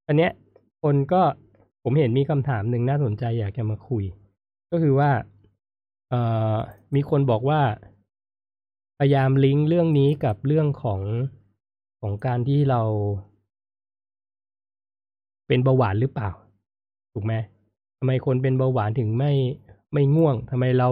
[0.07, 0.31] อันเนี้ย
[0.81, 1.21] คนก็
[1.83, 4.03] ผมเห็นมีคำถามหนึ่งน่าสนใจอยากจะมาคุย
[4.71, 5.11] ก็คือว่า
[6.09, 6.21] เอ่
[6.53, 6.55] อ
[6.95, 7.61] มีคนบอกว่า
[8.97, 11.01] พยายามลิงก์เรื่องนี้กับเรื่องของ
[12.01, 12.81] ของการที่เรา
[15.47, 16.29] เป็นเบาหวานหรือเปล่า
[17.13, 17.33] ถูกไหม
[17.99, 19.31] ทำไมคนเป็นเบาหวานถึงไม่
[19.93, 20.89] ไม่ง่วงทำไมเรา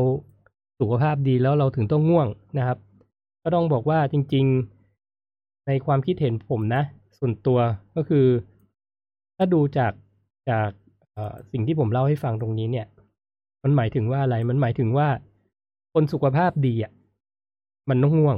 [0.80, 2.78] สุขภาพดีแล้วเราถึงต้องง่วงนะครับ
[3.44, 4.46] ก็ต้องบอกว่าจริง
[5.06, 6.84] ๆ ในความคิดเห็นผมนะ
[7.20, 7.60] ส่วนตัว
[7.96, 8.26] ก็คือ
[9.38, 9.94] ถ้าดูจาก
[10.50, 10.70] จาก
[11.52, 12.88] สิ่งที่ผมเล่าให้ฟังตรงนี้เนี่ย
[13.64, 15.08] มันหมายถึงว่าอะไร มันหมายถึงว่า
[15.94, 16.92] คนสุขภาพดีอะ
[17.90, 18.38] มันต้องง่วง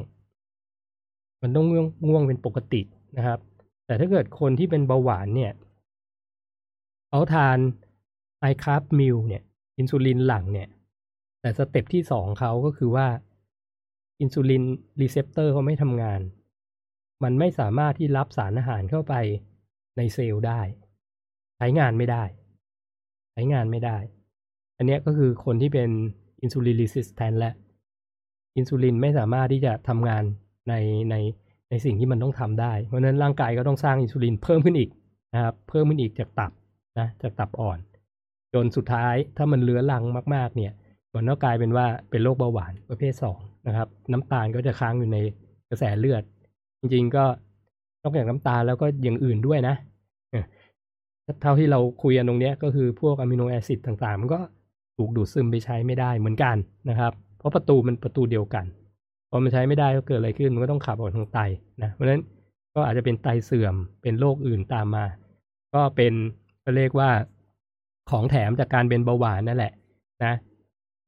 [1.42, 2.82] มันต้องง่วงง่วงเป็นปกติ
[3.18, 3.40] นะครับ
[3.86, 5.52] แต่ถ้าเกิดคนที่เป็นเบาหวานเนี่ย
[7.10, 7.58] เขาทาน
[8.40, 9.44] high carb meal เนี่ย
[9.78, 10.70] อินซูลินหลั่งเนี่ย
[11.42, 13.08] แต่ step ที่สองเขาก็คือว่า
[14.22, 14.64] insulin
[15.02, 16.22] receptor เขาไม่ทำงาน
[17.24, 19.14] มันไม่สามารถที่รับสารอาหารเข้าไป
[19.98, 20.62] ในเซลล์ได้
[21.58, 22.24] ใช้งานไม่ได้
[23.34, 23.98] ใช้งานไม่ได้
[24.78, 25.90] อันนี้ก็คือคนที่เป็น
[26.42, 27.52] insulin resistant และ
[28.58, 30.24] อินซูลินไม่สามารถที่จะทำงาน
[30.70, 30.74] ใน
[31.10, 31.16] ใน
[31.70, 34.90] ในสิ่งที่มันต้องทำได้ เพราะนั้นร่างกายก็ต้องสร้างอินซูลินเพิ่มขึ้นอีก
[35.34, 36.52] นะครับ เพิ่มขึ้นอีกจากตับ
[37.00, 37.80] นะจากตับอ่อน
[38.54, 40.04] จนสุดท้ายถ้ามันเลื้อรัง
[40.36, 40.74] มากๆเนี่ย
[41.16, 45.18] มันก็กลายเป็นว่าเป็นโรคเบาหวานประเภทสองนะครับ น้ำตาลก็จะค้างอยู่ใน
[45.70, 46.24] กระแสเลือด
[46.80, 47.26] จริงๆก็
[48.04, 49.76] นอกจากน้ำตาลแล้วก็อย่างอื่นด้วยนะ
[51.42, 54.40] เท่าที่เราคุยกันตรงนี้ก็คือพวกอะมิโนแอซิดต่างๆ มันก็
[54.98, 56.56] ถูกดูดซึมไปใช้ไม่ได้เหมือนกัน
[56.90, 58.66] นะครับ เพราะประตูมันประตูเดียวกัน
[59.30, 61.40] พอมันใช้ไม่ได้ก็เกิดอะไรขึ้นมันก็ต้องขับออกทางไต
[61.82, 62.22] นะเพราะฉะนั้น
[62.76, 65.06] ก็อาจจะเป็นไตเสื่อมเป็นโรคอื่นตามมา
[65.74, 66.14] ก็เป็น
[66.78, 67.10] เรียกว่า
[68.10, 69.74] ของแถมจากการเป็นเบาหวานนั่นแหละ
[70.24, 70.34] นะ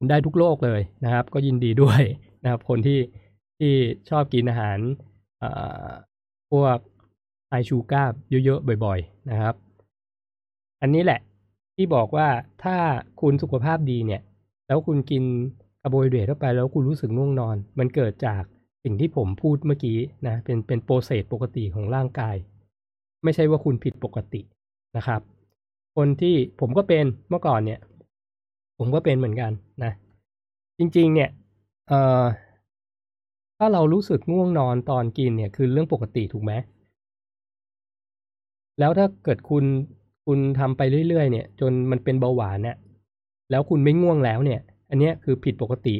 [0.09, 2.01] ได้ทุกโรคเลยนะครับ ก็ยินดีด้วย
[2.43, 2.99] นะครับ คนที่
[3.59, 3.73] ที่
[4.09, 4.77] ชอบกินอาหาร
[6.51, 6.77] พวก
[7.49, 8.11] ไอชูการ์
[8.45, 9.55] เยอะๆบ่อย ๆ นะครับ
[10.81, 11.19] อันนี้แหละ
[11.75, 12.27] ที่บอกว่า
[12.63, 12.77] ถ้า
[13.21, 14.21] คุณสุขภาพดีเนี่ย
[14.67, 15.23] แล้วคุณกิน
[15.81, 18.43] คาร์โบไฮเดรตเข้าไปแล้วคุณรู้สึกง่วงนอน มันเกิดจาก
[18.83, 22.35] สิ่งที่ผมพูดเมื่อกี้นะเป็นเป็น process ปกติของร่างกาย
[23.23, 24.41] ไม่ใช่ว่าคุณผิดปกติ
[24.97, 25.21] นะครับ
[25.95, 27.79] คนที่ผมก็เป็นเมื่อก่อนเนี่ย
[28.77, 29.51] ผมก็เป็นเหมือนกัน
[29.83, 29.91] นะ
[30.79, 31.29] จริง ๆ เนี่ย
[31.87, 32.23] เอ่อ
[33.57, 36.53] ถ้าเรารู้สึกง่วงนอนตอนกินเนี่ย คือเรื่องปกติถูกไหม
[38.79, 39.63] แล้วถ้าเกิดคุณ
[40.25, 42.77] คุณทำไปเรื่อยๆเนี่ย จนมันเป็นเบาหวานเนี่ย
[43.51, 45.95] แล้วคุณไม่ง่วงแล้วเนี่ย อันนี้คือผิดปกติ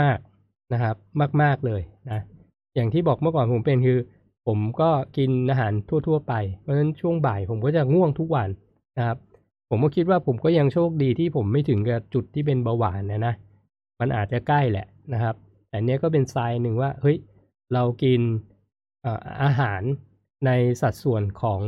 [0.00, 0.96] มากๆนะครับ
[1.42, 2.20] มาก ๆเลยนะ
[2.74, 3.98] อย่างที่บอกเมื่อก่อนผมเป็นคือ
[4.46, 8.48] ผมก็กินอาหารทั่ว ๆ ไป เพราะฉะนั้นช่วงบ่ายผมก็จะง่วงทุกวัน
[8.98, 9.18] นะครับ
[9.70, 13.34] ผมก็คิดว่าผมก็ยังโชคดีที่ผมไม่ถึงกับจุดที่เป็นเบาหวานนะนะ
[14.00, 15.34] มันอาจจะใกล้แหละนะครับ
[15.68, 17.16] แต่เนี้ยก็เป็นทรายหนึ่งว่า เฮ้ย
[17.74, 18.20] เรากิน
[19.42, 19.82] อาหาร
[20.46, 20.50] ใน
[20.80, 21.60] สัดส่วนของ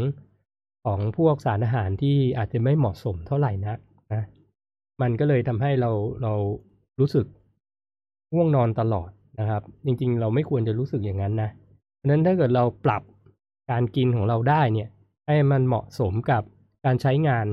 [0.84, 3.78] ของพวกสารอาหารที่อาจจะไม่เหมาะสมเท่าไหร่นัก
[4.12, 4.22] นะ
[5.02, 5.90] มันก็เลยทำให้เรา
[6.22, 6.32] เรา
[7.00, 7.26] รู้สึก
[8.34, 9.10] ง่วงนอนตลอด
[9.40, 11.50] นะครับ จริงๆ เราไม่ควรจะรู้สึกอย่างนั้นนะ
[12.04, 13.02] ราะนั้นถ้าเกิดเราปรับ
[13.70, 14.88] การกินของเราได้เนี่ย
[15.26, 16.42] ให้มันเหมาะสมกับ
[16.84, 17.46] การใช้งาน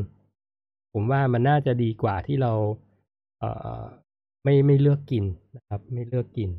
[0.93, 2.53] ผมว่ามันน่าจะดีกว่าที่เรา
[3.39, 5.23] เไม่ไม่เลือกกิน
[5.55, 6.49] นะครับ ไม่เลือกกิน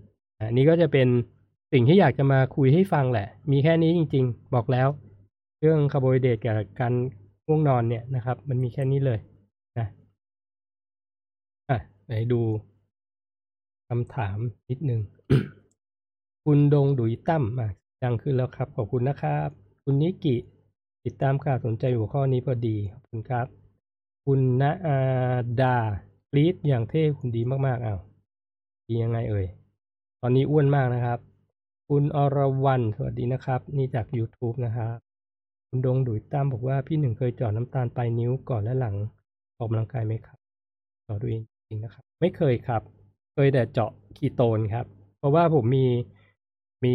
[0.48, 1.08] อันนี้ก็จะเป็น
[1.72, 4.88] สิ่งที่อยากจะมาคุยให้ฟังแหละ มีแค่นี้จริง ๆ บอกแล้ว
[5.60, 6.92] เรื่องคาร์โบไฮเดรตกับการ
[7.46, 9.18] ง่วงนอนเนี่ยนะครับ มันมีแค่นี้เลย
[9.78, 9.86] นะ
[11.70, 12.40] อะไหนดู
[13.88, 14.38] คำถาม
[14.70, 15.00] นิดนึง
[16.44, 17.68] คุณดงดุยตั้มมา
[18.02, 19.48] ดังขึ้นแล้วครับ ขอบคุณนะครับ
[19.82, 20.36] คุณนิกิ
[21.04, 23.46] ติดตามข่าวสนใจหัวข้อนี้พอดี ขอบคุณครับ
[24.24, 24.98] คุณณอา
[25.60, 25.76] ดา
[26.30, 28.00] กรีดอย่างเท่คุณดีมากๆอ้าว
[28.86, 29.46] ดียังไงเอ่ย
[30.20, 31.18] ตอนนี้อ้วนมากนะครับ
[31.88, 34.96] คุณอรวรรณสวัสดีนะครับ นี่จาก YouTube นะครับ
[35.68, 38.96] คุณดงดุยตั้มบอกว่าพี่หนึ่งเคยเจาะน้ำตาลปลายนิ้วก่อนและหลัง
[39.58, 40.38] ออกกำลังกายไหมครับ
[41.04, 42.82] เจาะดูเองจริงนะครับ ไม่เคยครับ
[43.34, 44.86] เคยแต่เจาะคีโตนครับ
[45.18, 45.86] เพราะว่าผมมี
[46.84, 46.94] มี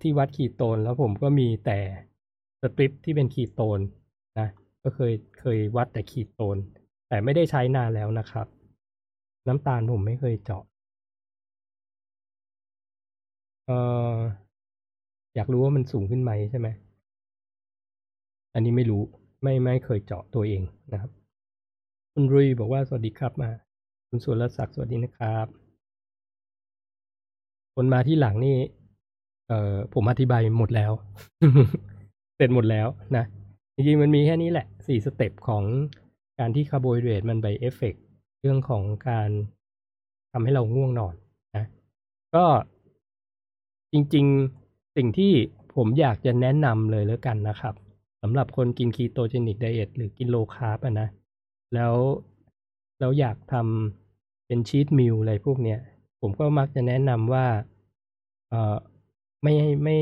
[0.00, 1.78] ที่วัดคีโตน แล้วผมก็มีแต่
[2.62, 3.80] สตริปที่เป็นคีโตน
[4.38, 4.48] นะ
[4.82, 6.56] ก็เคยเคยวัดแต่คีโตน
[7.08, 8.46] แต่ไม่ได้ใช้นานแล้วนะครับ
[9.48, 10.62] น้ำตาลผมไม่เคยเจาะ
[13.66, 13.78] เอ่
[14.14, 14.16] อ
[15.34, 16.68] อยากรู้ว่ามันสูงขึ้นไหมใช่ไหม
[18.54, 19.02] อันนี้ไม่รู้
[19.42, 20.62] ไม่ไม่เคยเจาะตัวเอง
[20.92, 21.10] นะครับ
[22.12, 23.50] คุณรุยบอกว่าสวัสดีครับมา
[24.08, 25.46] คุณสุรศักดิ์สวัสดีนะครับ
[27.74, 28.56] คนมาที่หลังนี่
[29.50, 30.92] เอ่อผมอธิบายหมดแล้ว
[32.36, 33.24] เสร็จหมดแล้วนะ
[33.74, 35.64] จริงๆมันมีแค่นี้แหละสี่ step ของ
[36.38, 38.02] การที่คาร์โบไฮเดรตมันไปเอฟเฟกต์
[38.40, 39.30] เรื่องของการ
[40.32, 41.14] ทำให้เราง่วงนอน
[41.56, 41.64] นะ
[42.34, 42.44] ก็
[43.92, 44.26] จริง
[44.62, 45.32] ๆ สิ่งที่
[45.74, 47.74] ผมอยากจะแนะนำเลยแล้วกันนะครับ
[48.22, 51.08] สำหรับคนกิน ketogenic diet หรือกิน low carb นะ
[51.74, 51.94] แล้ว
[52.98, 55.78] แล้วอยากทำเป็น cheat meal อะไรพวกเนี้ย
[56.20, 57.46] ผมก็มักจะแนะนำว่า
[58.48, 58.76] เอ่อ
[59.42, 59.96] ไม่ไม่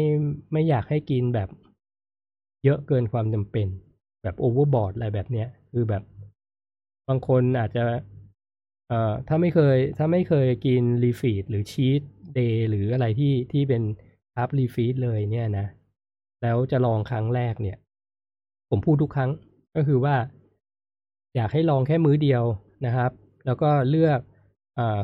[0.52, 1.48] ไม่อยากให้กินแบบ
[2.64, 3.66] เยอะเกินความจำเป็น
[4.22, 6.02] แบบ overboard อะไรแบบเนี้ย คือแบบ
[7.08, 7.84] บางคนอาจจะ
[8.88, 12.02] เอ่อถ้าไม่เคย ถ้าไม่เคยกิน refeed หรือ cheat
[12.34, 13.82] day หรืออะไรที่ที่เป็น
[14.34, 15.66] carb refeed เลยเนี่ยนะ
[16.42, 17.78] แล้วจะลองครั้งแรกเนี่ย
[18.70, 19.30] ผมพูดทุกครั้ง
[19.76, 20.16] ก็คือว่า
[21.36, 22.44] อยากให้ลองแค่มื้อเดียว
[22.86, 23.10] นะครับ
[23.46, 24.20] แล้วก็เลือก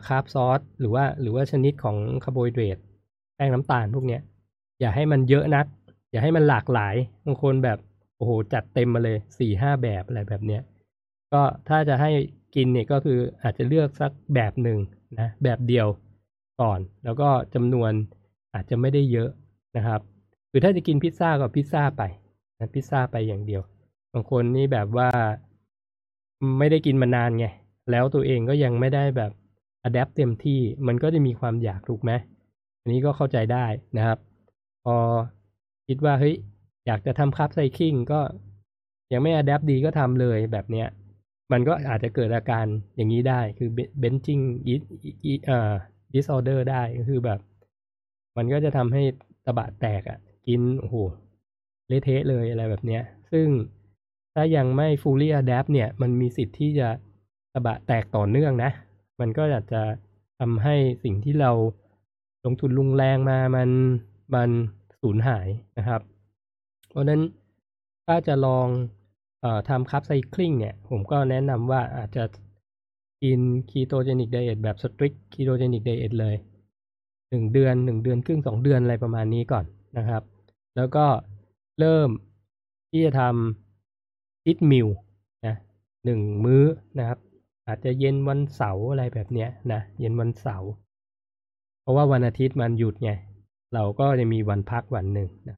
[0.07, 2.79] คาร์บซอสหรือว่าหรือว่าชนิดของคาร์โบไฮเดรต
[3.37, 4.23] แป้งน้ำตาลพวกเนี้ย
[4.81, 5.67] อย่าให้มันเยอะนัก
[6.11, 6.95] อย่าให้มันหลากหลาย
[7.25, 7.79] บางคนแบบ
[8.17, 10.63] โอ้โหจัดเต็มมาเลยสี่ห้าแบบอะไรแบบเนี้ย
[11.33, 12.11] ก็ถ้าจะให้
[12.55, 14.79] กินเนี่ยก็คืออาจจะเลือกสักแบบหนึ่ง
[15.21, 15.87] นะแบบเดียว
[16.61, 17.93] ก่อน แล้วก็จำนวน
[18.55, 19.31] อาจจะไม่ได้เยอะ
[19.77, 20.01] นะครับ
[20.51, 22.03] คือถ้าจะกินพิซซ่าก็พิซซ่าไป
[22.59, 23.63] นะพิซซ่าไปอย่างเดียว
[24.13, 25.09] บางคนนี่แบบว่า
[26.59, 27.47] ไม่ได้กินมานานไง
[27.91, 29.33] แล้วตัวเองก็ยังไม่ได้แบบ
[29.83, 32.13] adapt เต็มที่มันก็จะมีความอยากถูกไหม
[32.85, 33.67] อันนี้ก็เข้าใจได้
[33.97, 34.19] นะครับ
[34.85, 34.97] พอ
[35.89, 36.35] คิดว่าเฮ้ย
[36.87, 38.21] อยากจะทำ carb cycling ก็
[39.13, 40.89] ยังไม่ adapt ดีก็ทำเลยแบบเนี้ย
[41.53, 42.67] มันก็อาจจะเกิดอาการ
[42.97, 43.71] อย่างนี้ได้คือ
[44.03, 44.43] bingeing
[45.47, 45.73] เอ่อ
[46.15, 47.41] disorder ได้ก็คือแบบ
[48.37, 49.03] มันก็จะทำให้
[49.47, 50.97] ตะบะแตกอะ กินโอ้โห
[51.89, 53.47] เละเทะเลยอะไรแบบเนี้ย ซึ่ง
[54.35, 56.89] ถ้ายังไม่ fully adapt เนี่ย มันมีสิทธิ์ที่จะ
[57.55, 58.71] ตะบะแตกต่อเนื่องนะ
[59.21, 59.83] มันก็อาจจะ
[60.41, 61.53] ทำให้สิ่งที่เรา
[62.45, 63.71] ลงทุนลุงแรงมามัน
[64.35, 64.51] มัน
[65.01, 66.01] สูญหายนะครับ
[66.89, 67.21] เพราะนั้น
[68.07, 68.67] ถ้าจะลอง
[69.41, 72.25] เอ่อทำคัพไซคลิงเนี่ย ผมก็แนะนำว่าอาจจะ
[73.23, 76.37] กิน ketogenic diet แบบ strict ketogenic diet เลย
[77.31, 79.65] หนึ่งเดือนหนึ่งเดือนครึ่งสองเดือนอะไรประมาณนี้ก่อน
[79.99, 80.23] นะครับ
[80.77, 81.07] แล้วก็
[81.81, 82.09] เริ่ม
[82.91, 84.89] ที่จะทำ cheat meal
[85.47, 85.57] นะ
[86.05, 86.65] หนึ่งมื้อ
[86.99, 87.19] นะครับ
[87.67, 90.71] อาจจะเย็นวันเสาร์อะไรแบบเนี้ยนะ เย็นวันเสาร์
[91.85, 93.11] เพราะว่าวันอาทิตย์มันหยุดไง
[93.75, 95.57] เราก็จะมีวันพักวันหนึ่งนะ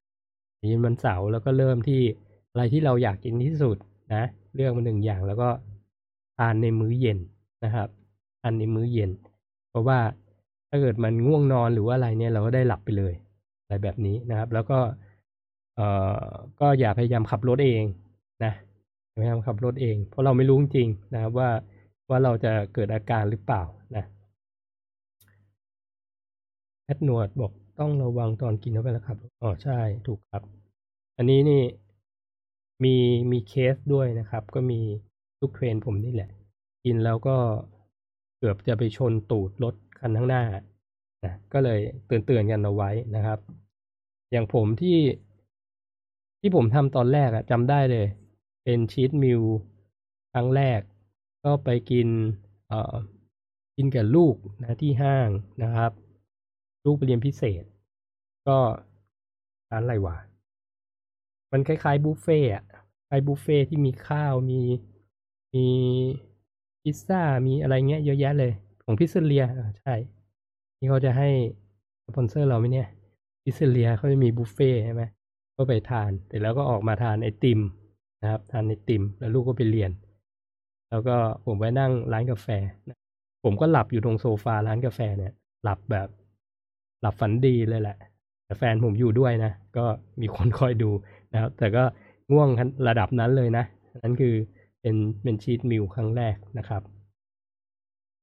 [0.71, 2.01] เย็นวันเสาร์แล้วก็เริ่มที่
[2.51, 3.77] อะไรที่เราอยากกินที่สุด
[4.15, 5.49] นะเลือกมาหนึ่งอย่างแล้วก็
[6.37, 7.19] ทานในมื้อเย็น
[7.65, 7.89] นะครับ
[8.41, 9.11] ทานในมื้อเย็น
[9.71, 9.99] เพราะว่า
[10.69, 13.15] ถ้าเกิดมันง่วงนอนหรือว่าอะไรเนี่ยเราก็ได้หลับไปเลย
[13.63, 14.79] อะไรแบบนี้นะครับ แล้วก็
[15.77, 15.87] เอ่
[16.21, 16.25] อ
[16.61, 17.85] ก็อย่าพยายามขับรถเอง
[18.45, 18.53] นะ
[19.15, 21.51] พยายามขับรถเอง เพราะเราไม่รู้จริงนะครับว่า
[22.11, 23.63] ว่าเราจะเกิดอาการหรือเปล่า
[23.97, 24.05] นะ
[26.87, 30.43] แอดนวดบอกต้องระวังตอนกินเข้าไปแล้วครับอ๋อใช่ถูกครับ
[31.17, 31.63] อันนี้นี่
[32.85, 32.95] มี
[33.33, 34.81] มีเคสด้วยนะครับ ก็มี
[35.41, 36.31] ลูกเทรนผมนี่แหละ
[36.85, 37.37] กินแล้วก็
[38.39, 40.45] เกือบจะไปชนตูดรถคันข้างหน้า
[41.25, 43.39] นะก็เลยเตือนเตือนกันเอาไว้นะครับ
[44.33, 44.99] อย่างผมที่
[46.41, 48.07] ที่ผมทำตอนแรกอะจำได้เลย
[48.65, 49.43] เป็น cheat meal
[50.33, 50.81] ครั้งแรก
[51.45, 52.09] ก็ไปกิน
[52.69, 52.95] เอ่อ
[53.77, 55.29] กินกับลูกนะที่ห้าง
[55.63, 55.93] นะครับ
[56.87, 57.65] ลูกไปเรียนพิเศษ
[58.49, 58.59] ก็
[59.71, 60.17] ร้านอะไรวะ
[61.53, 62.65] มันคล้ายๆบุฟเฟ่อะ
[63.09, 64.61] คล้ายบุฟเฟ่ที่มีข้าวมี
[65.55, 65.67] มี
[66.83, 68.53] พิซซ่ามีอะไรเงี้ยเยอะแยะเลย
[68.85, 69.45] ของพิซเซเลีย
[69.81, 69.95] ใช่
[70.79, 71.29] นี่เขาจะให้
[72.07, 72.89] สปอนเซอร์เราไหมเนี่ย
[73.43, 75.03] พิซเซเลียเขาจะมีบุฟเฟ่ใช่ไหม
[75.57, 77.61] ก็ไปทานเสร็จแล้วก็ออกมาทานไอติม
[78.23, 79.91] นะครับ ทานไอติม แล้วลูกก็ไปเรียน
[80.91, 82.47] แล้วก็ผมไปนั่งร้านกาแฟ
[83.45, 86.09] ผมก็หลับอยู่ตรงโซฟาร้านกาแฟเนี่ย หลับแบบ
[87.01, 87.97] หลับฝันดีเลยแหละ
[88.45, 89.85] แต่แฟนผมอยู่ด้วยนะ ก็
[90.21, 90.91] มีคนคอยดู
[91.33, 91.85] นะครับ แต่ก็
[92.33, 92.49] ง่วง
[92.89, 93.65] ระดับนั้นเลยนะ
[94.03, 94.35] นั่นคือ
[94.81, 96.83] เป็นเป็นชีตมิลครั้งแรกนะครับ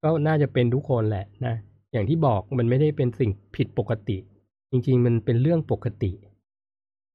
[0.04, 1.56] ก็น่าจะเป็นทุกคนแหละนะ
[1.92, 4.18] อย่างที่บอกมันไม่ได้เป็นสิ่งผิดปกติ
[4.72, 6.12] จริงๆ มันเป็นเรื่องปกติ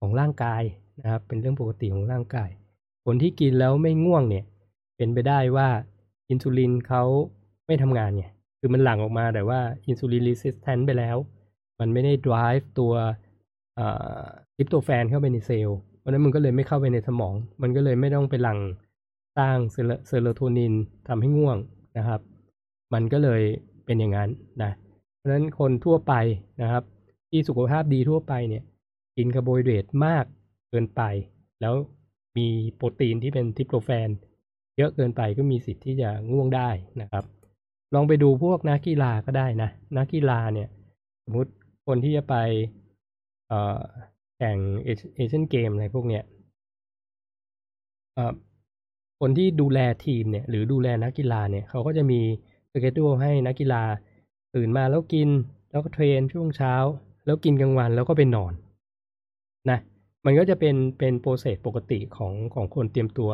[0.00, 0.62] ของร่างกาย
[1.02, 2.50] นะครับ เป็นเรื่องปกติของร่างกาย
[3.04, 4.44] คนที่กินแล้วไม่ง่วงเนี่ย
[4.96, 5.68] เป็นไปได้ว่า
[6.30, 7.02] อินซูลินเขา
[7.66, 11.16] ไม่ทำงานเนี่ย คือมันหลั่งออกมาแต่ว่าอินซูลิน resistant ไปแล้ว
[11.80, 12.92] มันไม่ได้ drive ตัว
[14.56, 18.58] ทริปโตเฟนเข้าไปในเซลล์เพราะนั้นมันก็เลยไม่เข้าไปในสมอง มันก็เลยไม่ต้องไปหลั่ง
[19.38, 19.56] สร้าง
[20.08, 20.74] เซโรโทนิน
[21.08, 21.58] ทำให้ง่วง
[21.98, 22.20] นะครับ
[22.94, 23.42] มันก็เลย
[23.84, 24.30] เป็นอย่างนั้น
[24.62, 24.72] นะ
[25.16, 26.14] เพราะฉะนั้นคนทั่วไป
[26.62, 26.84] นะครับ
[27.30, 28.62] ที่สุขภาพดีทั่วไปเนี่ย
[29.16, 30.24] กินคาร์โบไฮเดรตมาก
[30.70, 31.02] เกินไป
[31.60, 31.74] แล้ว
[32.36, 34.08] มีโปรตีนที่เป็นทริปโตเฟน
[34.78, 37.24] เยอะเกินไปก็มีสิทธิ์ที่จะง่วงได้นะครับ
[37.94, 40.68] ลองไปดูพวกนักกีฬาก็ได้นะ นักกีฬาเนี่ย
[41.24, 41.50] สมมติ
[41.88, 42.34] คนที่จะไป
[44.36, 46.24] แข่ง Asian Games อะไรพวกเนี้ย
[49.20, 52.20] คนที่ดูแลทีมเนี่ย หรือดูแลนักกีฬาเนี่ย เขาก็จะมี
[52.72, 53.82] schedule ให้นักกีฬา
[54.54, 55.28] ตื่นมาแล้วกิน
[55.70, 56.74] แล้วก็ train ช่วงเช้า
[57.26, 58.52] แล้วกินกลางวันแล้วก็ไปนอน
[59.70, 59.78] นะ
[60.24, 63.30] มันก็จะเป็นเป็น process ปกติของของคนเตรียมตัว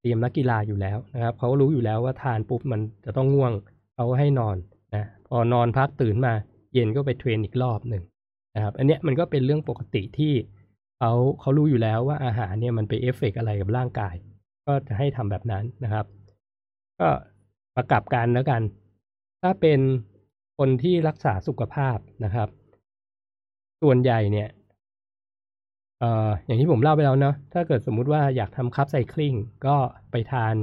[0.00, 3.52] เตรียมนักกีฬาอยู่แล้วนะครับเขารู้อยู่แล้วว่าทานปุ๊บมันจะต้องง่วง
[3.94, 4.56] เขาให้นอน
[4.94, 6.32] นะพอนอนพักตื่นมา
[6.78, 8.02] เย็นก็ไป train อีกรอบหนึ่ง
[8.54, 10.32] นะครับ อันเนี้ยมันก็เป็นเรื่องปกติที่
[10.98, 14.14] เขาเขารู้อยู่แล้วว่าอาหารเนี่ยมันไปเอฟเฟกอะไรกับร่างกาย
[14.66, 16.06] ก็จะให้ทำแบบนั้นนะครับ
[17.00, 17.08] ก็
[17.76, 18.62] ประกับกันแล้วกัน
[19.42, 19.80] ถ้าเป็น
[20.58, 22.48] คนที่รักษาสุขภาพนะครับ
[23.82, 24.48] ส่วนใหญ่เนี่ย
[26.00, 29.34] เอ่ออย่างที่ผมเล่าไปแล้วเนาะถ้าเกิดสมมุติว่าอยากทำคัพไซคลิง
[29.66, 29.76] ก็
[30.10, 30.54] ไปทาน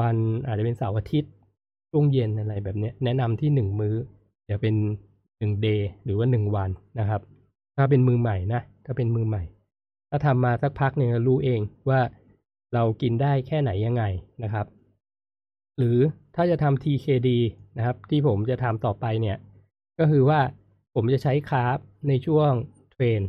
[0.00, 1.32] วันอาจจะเป็นเสาร์อาทิตย์
[1.90, 3.94] ช่วงเย็นอะไรแบบนี้แนะนำที่หนึ่งมื้อ
[4.50, 4.74] จะเป็น
[5.38, 7.20] หนึ่งเดย์หรือว่าหนึ่งวันนะครับ
[7.76, 9.42] ถ้าเป็นมือใหม่นะถ้าเป็นมือใหม่
[10.10, 12.00] ถ้าทำมาสักพักหนึ่งรู้เองว่า
[12.74, 14.04] เรากินได้แค่ไหนยังไง
[14.42, 14.66] นะครับ
[15.78, 15.98] หรือ
[16.34, 17.28] ถ้าจะทำ TKD
[17.76, 19.36] นะครับ ที่ผมจะทำต่อไปเนี่ย
[19.98, 20.40] ก็คือว่า
[20.94, 22.50] ผมจะใช้คาร์บในช่วง
[22.92, 23.20] เทรน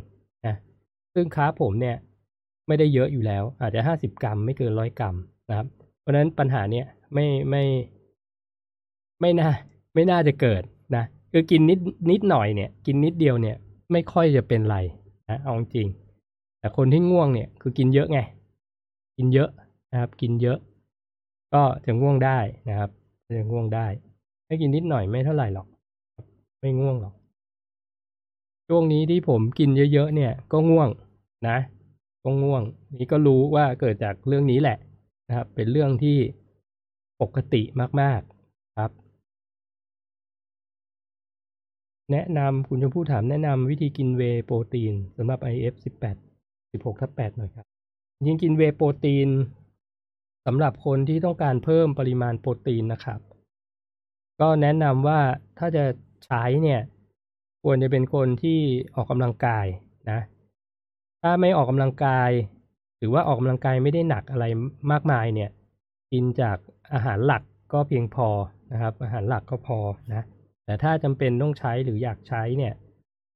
[0.46, 0.54] นะ
[1.14, 1.96] ซึ่งค้าผมเนี่ย
[2.66, 5.16] ไม่ได้เยอะอยู่แล้ว อาจจะห้าสิบกรัมไม่เกินร้อยกรัม
[5.48, 5.66] นะครับ
[6.00, 7.64] เพราะนั้นปัญหาเนี้ยไม่ไม่
[9.20, 9.50] ไม่น่า
[9.94, 10.62] ไม่น่าจะเกิด
[10.96, 11.78] นะ คือกินนิด
[12.10, 13.56] นิดหน่อยเนี่ย กินนิดเดียวเนี่ย
[13.92, 14.76] ไม่ค่อยจะเป็นไร
[15.28, 15.88] นะเอาจริง
[16.58, 18.18] แต่คนที่ง่วงเนี่ย คือกินเยอะไง
[19.16, 19.50] กินเยอะ
[19.92, 20.58] นะครับ กินเยอะ
[21.54, 22.38] ก็จะง่วงได้
[22.68, 22.90] นะครับ
[23.38, 23.86] จะง่วงได้
[24.46, 25.66] ถ้ากินนิดหน่อยไม่เท่าไหร่หรอก
[26.60, 27.14] ไม่ง่วงหรอก
[28.68, 30.88] ช่วงนี้ที่ผมกินเยอะๆเนี่ย ก็ง่วง
[31.48, 31.58] นะ
[32.24, 32.62] ก็ง่วง
[32.96, 34.78] นี่ก็รู้ว่าเกิดจากเรื่องนี้แหละ
[35.28, 36.18] นะครับ เป็นเรื่องที่
[37.20, 37.62] ปกติ
[38.00, 38.90] มากๆครับ
[42.12, 45.74] แนะนำคุณชมพู่ถามแนะนำวิธีกินเวโปรตีนสำหรับ IF
[46.20, 47.66] 18 16ทับ8หน่อยครับ
[48.26, 49.28] ยิงกินเวโปรตีน
[50.46, 53.20] สำหรับคนที่ต้องการเพิ่มปริมาณโปรตีนนะครับ
[54.40, 55.20] ก็แนะนำว่า
[55.58, 55.84] ถ้าจะ
[56.24, 56.80] ใช้เนี่ย
[57.62, 58.58] ควรจะเป็นคนที่
[58.94, 59.66] ออกกำลังกาย
[60.10, 60.20] นะ
[61.22, 62.30] ถ้าไม่ออกกำลังกาย
[62.98, 64.44] หรือว่าออกกำลังกายไม่ได้หนักอะไร
[64.90, 65.50] มากมายเนี่ย
[66.12, 66.56] กินจาก
[66.92, 67.42] อาหารหลัก
[67.72, 68.28] ก็เพียงพอ
[68.72, 69.78] นะครับ อาหารหลักก็พอ
[70.10, 70.26] นะ
[70.68, 72.74] แต่ถ้าจำเป็นต้องใช้หรืออยากใช้เนี่ย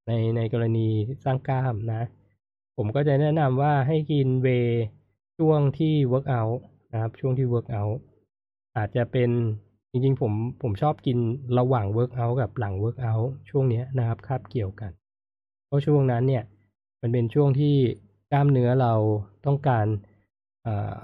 [0.07, 0.89] ในในกรณี
[1.25, 2.03] สร้างกล้ามนะ
[2.77, 4.49] ผมก็จะแนะนำว่าให้กินเวย์
[5.39, 6.49] ช่วงที่ workout
[6.93, 7.89] นะครับช่วงที่ workout
[8.77, 9.31] อาจจะเป็น
[9.91, 11.19] จริงๆผมผมชอบกิน
[11.59, 14.93] ระหว่าง workout กับหลัง workout ช่วงนี้นะครับคาบเกี่ยวกัน
[15.67, 16.45] เพราะช่วงนั้นเนี่ย
[17.01, 17.75] มันเป็นช่วงที่
[18.33, 18.95] กล้ามเนื้อเรา
[19.47, 19.87] ต้องการ
[20.63, 20.97] เอ่อ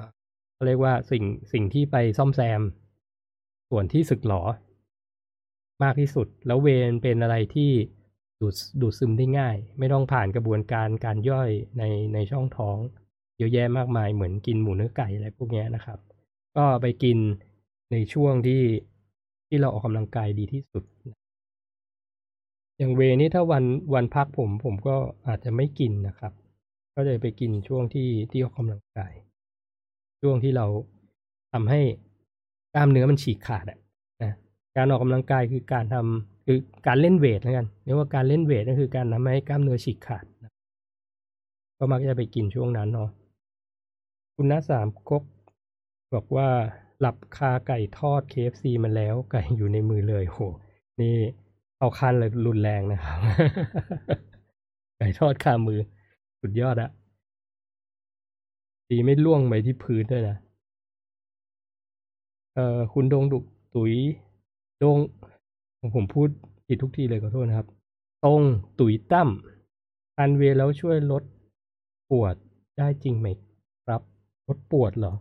[0.67, 2.61] เรียกว่าสิ่งสิ่งที่ไปซ่อมแซม
[3.71, 4.43] ส่วนที่สึกหรอ
[5.83, 7.71] มากที่สุด แล้วเวนเป็นอะไรที่
[8.41, 11.83] ดูดดูดซึมได้ง่าย ไม่ต้องผ่านกระบวนการการย่อยใน
[12.15, 12.77] ในช่องท้อง
[13.39, 15.99] เยอะแยะมากมายเหมือนกินหมูเนื้อไก่อะไรพวกนี้นะครับ
[16.57, 17.19] ก็ไปกิน
[17.93, 18.63] ในช่วงที่
[19.49, 20.85] ที่เราออกกำลังกายดีที่สุด
[22.79, 23.65] อย่างเวนี้ถ้าวัน
[23.95, 26.33] วันพักผมผมก็อาจจะไม่กินนะครับ
[26.95, 29.13] ก็จะไปกินช่วงที่ที่ออกกำลังกาย
[30.21, 30.67] ช่วงที่เรา
[31.53, 31.81] ทำให้
[32.75, 33.79] กล้ามเนื้อมันฉีกขาดอะ
[34.79, 40.53] การออกกำลังกายคือการทำคือการเล่นเวทแล้วกันเรียกว่าการเล่นเวทก็คือการทำให้กล้ามเนื้อฉีกขาดนะ
[41.79, 43.11] ก็มักจะไปกินช่วงนั้นเนาะ
[44.35, 45.25] คุณน้าสามก๊ก
[46.15, 46.49] บอกว่า
[47.01, 50.39] หลับคาไก่ทอด KFC มันแล้ว ไก่อยู่ในมือเลยโห
[51.01, 51.17] นี่
[51.79, 53.19] เอาคันเลยรุนแรงนะครับ
[54.99, 55.81] ไก่ทอดคามือ
[56.41, 56.91] สุดยอดอะ
[58.91, 60.37] ดีไม่ล่วงไปที่พื้นด้วยนะ
[62.55, 63.39] เอ่อคุณดงดุ
[63.75, 63.95] ตุ๋ย
[64.83, 64.99] ดง
[65.95, 66.29] ผมพูด
[66.67, 67.69] ผิดทุกทีเลยขอโทษนะครับ
[68.25, 68.43] ตรง
[68.79, 69.29] ตุ๋ยตั้ม
[70.17, 71.23] ทานเวแล้วช่วยลด
[72.11, 72.35] ปวด
[72.79, 73.27] ได้จริงไหม
[73.87, 74.03] ครับ
[74.49, 75.15] ลดปวดเหรอ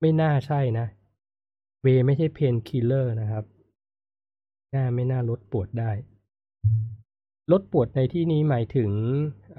[0.00, 0.86] ไม่น่าใช่นะ
[1.82, 3.44] เวย์ไม่ใช่ painkiller นะครับ
[4.74, 5.90] น่าไม่น่าลดปวดได้
[7.52, 8.90] ลดปวดในที่นี้หมายถึง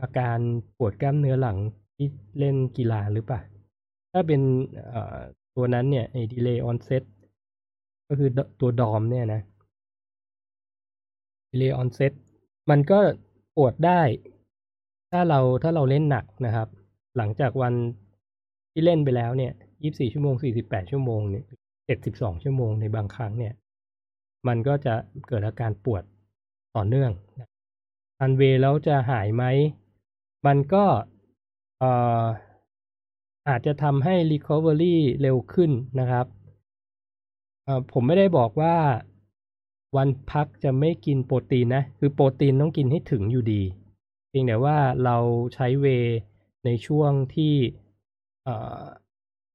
[0.02, 0.39] อาการ
[0.78, 1.58] ปวดกล้ามเนื้อหลัง
[1.95, 2.08] ที่
[2.39, 3.41] เล่นกีฬาหรือเปล่า
[4.12, 4.41] ถ้าเป็น
[5.56, 7.04] ตัวนั้นเนี่ยไอ้ delay onset
[8.08, 9.41] ก็คือตัว DOMS เนี่ยนะ
[11.52, 12.13] delay onset
[12.70, 13.00] มันก็
[13.56, 14.02] ปวดได้
[15.12, 16.68] ถ้าเราถ้าเราเล่นหนักนะครับ
[17.18, 17.74] หลังจากวัน
[18.72, 19.52] ที่เล่นไปแล้วเนี่ย
[19.84, 21.46] 24ชั่วโมง48ชั่วโมงเนี่ย
[21.88, 23.54] 72ชั่วโมงในบางครั้งเนี่ย
[24.48, 24.94] มันก็จะ
[25.28, 26.04] เกิดอาการปวด
[26.76, 27.50] ต่อเนื่องนะ
[28.20, 29.44] ทันเวแล้วจะหายไหม
[30.46, 30.86] มันก็
[31.80, 31.91] เอ่
[32.22, 32.26] อ
[33.50, 36.26] อาจจะทำให้ recovery เร็วขึ้นนะครับ
[37.65, 38.75] เอ่อผมไม่ได้บอกว่า
[39.97, 43.62] วันพักจะไม่กินโปรตีนนะ คือโปรตีนต้องกินให้ถึงอยู่ดี
[44.30, 45.17] เพียงแต่ว่าเรา
[45.54, 45.86] ใช้เว
[46.65, 47.54] ในช่วงที่
[48.43, 48.82] เอ่อ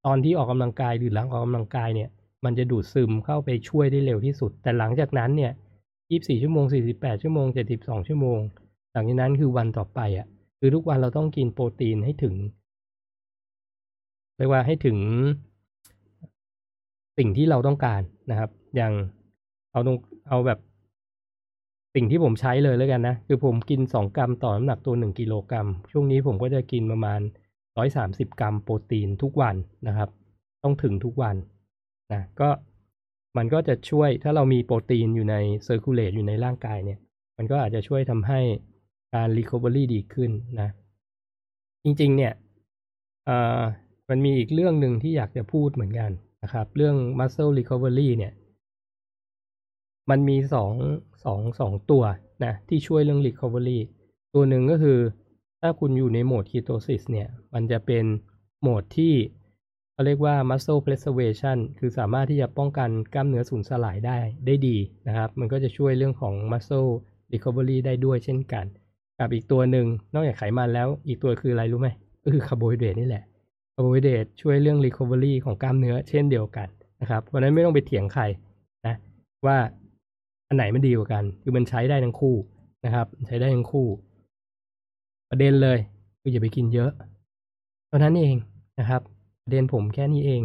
[0.06, 2.10] ตอนที่ออกกำลังกายหรือหลังออกกำลังกายเนี่ย
[2.44, 5.52] มันจะดูดซึมเข้าไปช่วยได้เร็วที่สุด แต่หลังจากนั้นเนี่ย
[5.98, 8.38] 24 ชั่วโมง 48 ชั่วโมง 72 ชั่วโมง
[8.92, 10.26] หลังจากนั้นคือวันต่อไปอะ
[10.58, 12.34] คือทุกวันเราต้องกินโปรตีนให้ถึง
[14.36, 14.98] เรียกว่าให้ถึง
[17.18, 18.92] สิ่งที่เราต้องการนะครับ อย่าง
[19.72, 19.96] เอาตรง
[20.28, 20.58] เอาแบบ
[21.94, 27.20] สิ่งที่ผมใช้เลยแล้วกันนะ คือผมกิน2กรัมต่อน้ำหนักตัว1กิโลกรัม ช่วงนี้ผมก็จะกินประมาณ
[27.80, 29.56] 130กรัมโปรตีนทุกวัน
[29.88, 30.08] นะครับ
[30.62, 31.36] ต้องถึงทุกวัน
[32.12, 32.48] นะก็
[33.36, 36.98] มันก็จะช่วยถ้าเรามีโปรตีนอยู่ใน circulate อยู่ในร่างกายเนี่ย
[37.36, 38.40] มันก็อาจจะช่วยทำให้
[39.14, 40.68] การ recovery ดีขึ้นนะ
[41.84, 42.32] จริงๆ เนี่ย
[43.28, 43.60] อ่อ
[44.08, 46.10] มันมีอีกเรื่องหนึ่งที่อยากจะพูดเหมือนกัน
[46.42, 48.32] นะครับ เรื่อง muscle recovery เนี่ย
[50.10, 50.72] มันมีสอง
[51.24, 52.04] สองสองตัว
[52.44, 53.78] นะที่ช่วยเรื่อง recovery
[54.34, 54.98] ตัวหนึ่งก็คือ
[55.60, 58.04] ถ้าคุณอยู่ในโหมด ketosis เนี่ย มันจะเป็น
[58.60, 59.14] โหมดที่
[59.92, 64.76] เขาเรียกว่า muscle preservation คือสามารถที่จะป้องกันกล้ามเนื้อสูญสลายได้ได้ดี
[65.06, 66.90] นะครับ มันก็จะช่วยเรื่องของ muscle
[67.32, 68.64] recovery ได้ด้วยเช่นกัน
[69.18, 71.88] กับอีกตัวหนึ่งนอกจากไขมันแล้วอีกตัวคืออะไรรู้ไหม
[72.24, 76.68] ก็คือคคาร์โบไฮเดรตนี่แหละาร์โบไฮเดรตช่วยเรื่อง recovery ของกล้ามเนื้อเช่นเดียวกัน
[77.00, 78.22] นะครับเพราะนั้นไม่ต้องไปเถียงใคร
[78.86, 78.96] นะ
[79.46, 79.58] ว่า
[80.48, 82.36] อันไหนมันดีกว่ากัน คือมันใช้ได้ทั้งคู่
[82.84, 83.86] นะครับ ใช้ได้ทั้งคู่
[85.30, 85.78] ประเด็นเลย
[86.20, 86.90] คืออย่าไปกินเยอะ
[87.88, 88.36] เท่านั้นเอง
[88.78, 89.02] นะครับ
[89.42, 90.42] ประเด็นผมแค่นี้เอง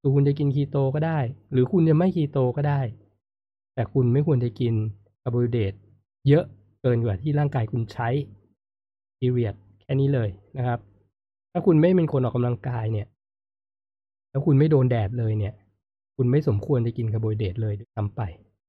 [0.00, 1.18] คือคุณจะกินคีโตก็ได้
[1.52, 2.80] หรือคุณจะไม่คีโตก็ได้
[3.74, 4.74] แต่คุณไม่ควรจะกิน
[5.22, 5.74] คาร์โบไฮเดรต
[6.28, 6.44] เยอะ
[6.80, 8.08] เกินกว่าที่ร่างกายคุณใช้
[9.18, 10.78] period แค่นี้เลยนะครับ
[11.56, 13.06] ถ้าคุณไม่เป็นคนออกกำลังกายเนี่ย
[14.30, 15.54] แล้วคุณไม่โดนแดดเลยเนี่ย
[16.16, 18.20] คุณไม่สมควรจะกินคาร์โบไฮเดรตเลยด้วยซ้ำไป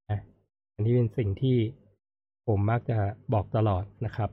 [0.10, 0.19] นะ
[0.74, 1.58] อันนี้เป็นสิ่งที่
[2.48, 2.98] ผมมักจะ
[3.34, 4.30] บอกตลอดนะครับ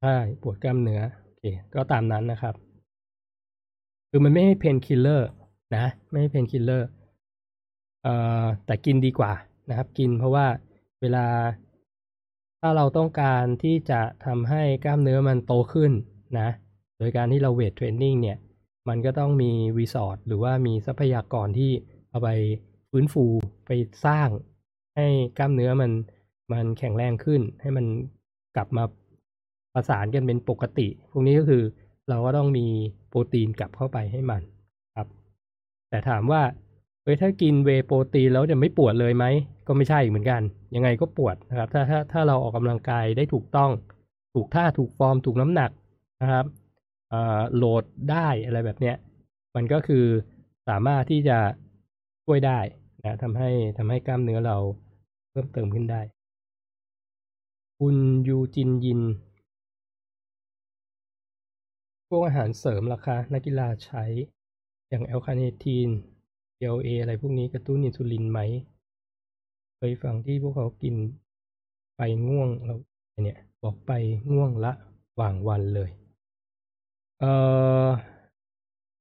[0.00, 1.44] ใช่ปวดกล้ามเนื้อโอเค
[1.74, 2.54] ก็ตามนั้นนะครับ
[4.10, 5.30] คือมันไม่ให้ painkiller
[5.74, 6.88] นะ ไม่ให้ painkiller
[8.02, 9.32] เอ่อแต่กินดีกว่า
[9.68, 10.46] นะครับ กินเพราะว่า
[11.00, 11.24] เวลา
[12.64, 15.92] ถ้าเราต้องการที่จะทำให้กล้ามเนื้อมันโตขึ้น
[16.38, 16.48] นะ
[16.98, 18.38] โดยการที่เรา weight training เนี่ย
[18.88, 21.70] มันก็ต้องมี resource หรือว่ามีทรัพยากรที่
[22.10, 22.28] เอาไป
[22.90, 23.24] ฟื้นฟู
[23.66, 23.70] ไป
[24.06, 24.28] สร้าง
[24.96, 25.06] ให้
[25.38, 25.92] กล้ามเนื้อมัน
[26.52, 27.86] มันแข็งแรงขึ้น ให้มัน
[28.56, 28.84] กลับมา
[29.74, 31.62] ประสานกันเป็นปกติ พวกนี้ก็คือ
[32.08, 32.66] เราก็ต้องมี
[33.08, 34.42] โปรตีนกลับเข้าไปให้มัน
[34.96, 35.08] ครับ
[35.88, 36.42] แต่ถามว่า
[37.02, 39.24] เฮ้ยถ้ากินเวโปรตีนแล้วจะไม่ปวดเลยไหม
[39.66, 40.42] ก็ไม่ใช่เหมือนกัน
[40.74, 43.70] ยังไงก็ปวดนะครับ ถ้าถ้าถ้าเราออกกำลังกายได้ถูกต้อง
[44.34, 45.70] ถูกท่าถูกฟอร์ม ถูกน้ำหนัก
[46.22, 46.46] นะครับ
[47.54, 48.96] โหลดได้อะไรแบบเนี้ย
[49.54, 50.04] มันก็คือ
[50.68, 51.38] สามารถที่จะ
[52.24, 52.58] ช่วยได้
[53.04, 54.56] นะทำให้ทำให้กล้ามเนื้อเรา
[55.30, 56.00] เพิ่มเติมขึ้นได้
[57.78, 57.96] คุณ
[58.28, 59.00] ยูจินยิน
[62.08, 64.04] พวกอาหารเสริมราคานักกีฬาใช้
[64.88, 65.88] อย่างแอลคาเนทีน
[66.76, 68.40] LA อะไรพวกนี้กระตุ้นอินซูลินไหม
[69.76, 70.94] เคยฟังที่พวกเขากิน
[71.96, 72.76] ไปง่วงเรา
[73.24, 73.92] เนี่ยบอกไป
[74.32, 74.72] ง่วงละ
[75.20, 75.90] ว่างวันเลย
[77.20, 77.32] เอ่
[77.86, 77.88] อ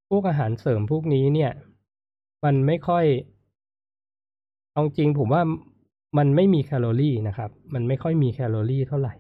[0.10, 1.52] พวกอาหารเสริมพวกนี้เนี่ย
[2.44, 3.06] มันไม่ค่อย
[4.74, 5.42] เอาจริงผมว่า
[6.18, 9.14] มันไม่มีแคลอรี่นะครับ มันไม่ค่อยมีแคลอรี่เท่าไหร่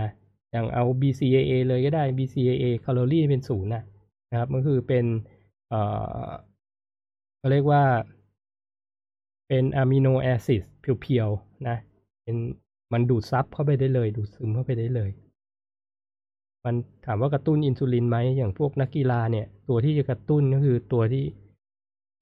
[0.00, 0.10] นะ
[0.50, 3.82] อย่างเอา BCAA เลยก็ได้ BCAA แคลอรี่เป็นศูนย์นะ
[4.30, 5.04] นะครับ ก็คือเป็น
[5.68, 5.80] เอ่
[6.24, 6.28] อ
[7.44, 7.84] เขาเรียกว่า
[9.48, 11.76] เป็น amino acid เพียวๆนะ
[12.22, 12.36] เป็น
[12.92, 15.10] มันดูดซับเข้าไปได้เลย ดูดซึมเข้าไปได้เลย
[16.64, 16.74] มัน
[17.06, 21.24] ถามว่ากระตุ้นอินซูลินไหมอย่างพวกนักกีฬาเนี่ย ตัวที่จะกระตุ้นก็คือตัวที่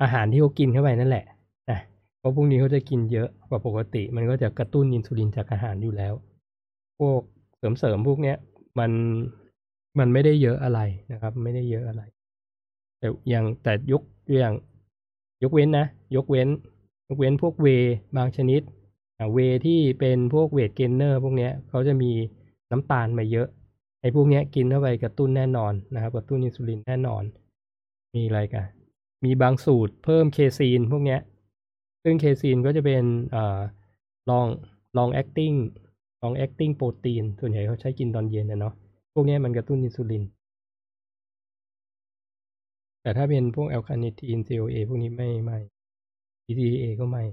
[0.03, 1.25] อาหารที่เขากินเข้าไปนั่นแหละ
[1.71, 1.79] นะ
[2.19, 6.15] เพราะพวกนี้เขาจะกินเยอะกว่าปกติ มันก็จะกระตุ้นอินซูลินจากอาหารอยู่แล้ว
[6.99, 7.21] พวก
[7.57, 8.37] เสริมเสริมๆพวกเนี้ย
[8.79, 8.91] มัน
[9.99, 10.81] มันไม่ได้เยอะอะไร
[11.13, 12.03] นะครับ ไม่ได้เยอะอะไร
[12.99, 14.55] แต่อย่างแต่ยกตัวอย่าง
[15.43, 15.87] ยกเว้นนะ
[16.17, 16.49] ยกเว้น
[17.09, 17.67] ยกเว้นพวกเว
[18.17, 18.63] บางชนิด
[19.35, 22.11] เวที่เป็นพวกเวทเกนเนอร์พวกเนี้ยเขาจะมี
[22.71, 23.49] น้ำตาลมาเยอะ
[24.01, 27.23] ไอ้พวกเนี้ยกินเข้าไปกระตุ้นแน่นอนนะครับกระตุ้นอินซูลินแน่นอน
[28.15, 28.65] มีอะไรกัน
[29.25, 31.21] มีบางสูตรเพิ่มเคซีนพวกเนี้ย
[32.03, 33.61] ซึ่งเคซีนก็จะเป็นเอ่อ
[34.31, 34.49] long
[34.97, 35.57] long acting
[36.23, 38.75] long acting โปรตีนส่วนใหญ่เขาใช้กินตอนเย็นนะเนาะ
[39.15, 40.23] พวกเนี้ยมันกระตุ้นอินซูลิน
[43.03, 45.59] แต่ถ้าเป็นพวกแอลคาเนทีน COA พวกนี้ไม่ไม่
[46.45, 47.25] BCAA ก็ไม่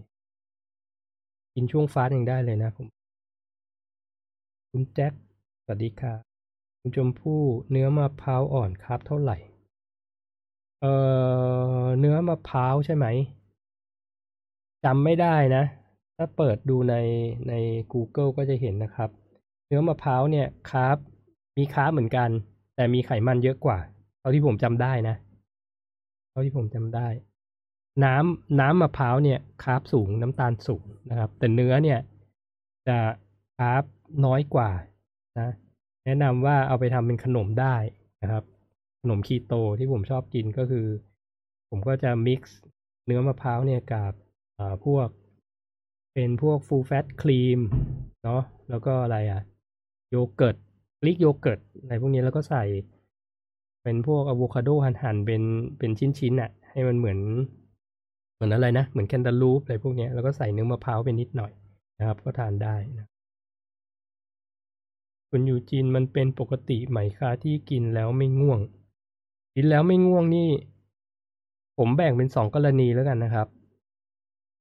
[1.54, 2.88] กินช่วง fast ยังได้เลยนะผม
[4.72, 5.14] คุณแจ็ค
[5.64, 6.20] สวัสดีครับ
[6.82, 7.42] คุณชมพู่
[7.72, 9.38] เนื้อมะพร้าวอ่อนครับเท่าไหร่
[10.82, 10.94] เอ่
[11.84, 13.06] อ เนื้อมะพร้าวใช่ไหม
[14.86, 15.64] จำไม่ได้นะ
[16.18, 16.96] ถ้าเปิดดูใน
[17.50, 17.54] ใน
[17.94, 19.10] Google ก็จะเห็นนะครับ
[19.68, 20.98] เนื้อมะพร้าวเนี่ยคาร์บ
[21.58, 22.30] มีคาบเหมือนกัน
[22.76, 23.78] แต่มีไขมันเยอะกว่า
[24.20, 27.08] เท่าที่ผมจำได้นะาที่ผมจำได้
[28.06, 32.00] น้ำน้ำมะพร้าวเนี่ยคาร์บสูงน้ำตาลสูงนะครับ แต่เนื้อเนี่ย
[32.88, 32.98] จะ
[33.58, 33.84] carb
[34.26, 34.70] น้อยกว่า
[35.40, 35.54] นะ
[36.06, 37.76] แนะนำว่าเอาไปทำเป็นขนมได้
[38.22, 38.44] นะครับ
[39.02, 40.88] ขนมคีโตที่ผมชอบกินก็คือ
[41.70, 42.60] ผมก็จะ mix
[43.06, 44.14] เนื้อมะพร้าวเนี่ยกับ
[44.58, 45.08] อ่าพวก
[46.14, 47.60] เป็นพวก full fat cream
[48.24, 49.42] เนาะแล้วก็อะไรอะ
[50.10, 50.56] โยเกิร์ต
[51.02, 52.64] Greek yogurt อะไรพวกนี้แล้วก็ใส่
[53.84, 55.44] เป็นพวกอะโวคาโดหั่นๆเป็น
[55.80, 57.20] เป็นชิ้นๆน่ะ ให้มันเหมือน
[58.34, 61.52] เหมือนอะไรนะ เหมือนแคนตาลูปอะไรพวกเนี้ยแล้วก็ใส่เนื้อมะพร้าวไปนิดหน่อย
[62.00, 63.08] นะครับ ก็ทานได้นะ
[65.30, 68.60] คุณอยู่จีนมันเป็นปกติไหมคะที่กินแล้วไม่ง่วง
[69.56, 70.50] กินแล้วไม่ง่วงนี่
[71.78, 73.48] ผมแบ่งเป็นสองกรณีแล้วกันนะครับ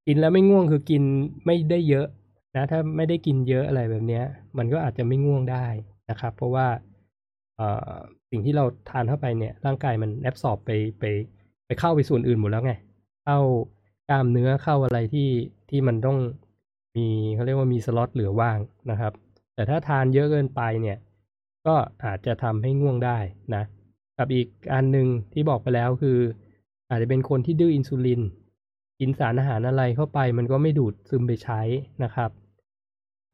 [0.06, 1.02] กินแล้วไม่ง่วงคือกิน
[1.46, 2.06] ไม่ได้เยอะ
[2.54, 4.24] นะ ถ้าไม่ได้กินเยอะอะไรแบบเนี้ย
[4.58, 5.66] มันก็อาจจะไม่ง่วงได้
[6.10, 6.66] นะครับ เพราะว่า
[7.56, 7.96] เอ่อ
[8.30, 10.70] สิ่งที่เราทานเข้าไปเนี่ย ร่างกายมันแอบสอบไป
[11.00, 11.04] ไป
[11.66, 12.72] ไปเข้าไปส่วนอื่นหมดแล้วไง
[13.24, 13.38] เข้า
[14.08, 15.28] กล้ามเนื้อเข้าอะไรที่
[15.70, 16.18] ที่มันต้อง
[16.96, 18.58] มีเขาเรียกว่ามีสล็อตเหลือว่าง
[18.90, 19.12] นะครับ
[19.54, 20.98] แต่ถ้าทานเยอะเกินไปเนี่ย
[21.66, 21.74] ก็
[22.04, 23.18] อาจจะทำให้ง่วงได้
[23.54, 23.62] นะ
[24.18, 26.18] กับอีกอันหนึ่งที่บอกไปแล้วคือ
[26.90, 28.20] อาจจะเป็นคนที่ดื้ออินซูลิน
[29.00, 31.60] กินสารอาหารอะไรเข้าไป มันก็ไม่ดูดซึมไปใช้
[32.04, 32.30] นะครับ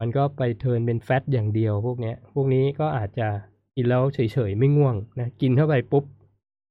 [0.01, 3.29] มันก็ไปเทินเป็นแฟตอย่างเดียวพวกเนี้ยพวกนี้ก็อาจจะ
[3.77, 6.05] กินแล้วเฉยๆไม่ง่วงนะกินเข้าไปปุ๊บ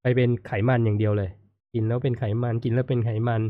[0.01, 1.29] ไปเป็นไขมันอย่างเดียวเลย
[1.73, 3.41] กินแล้วเป็นไขมันกินแล้วเป็นไขมัน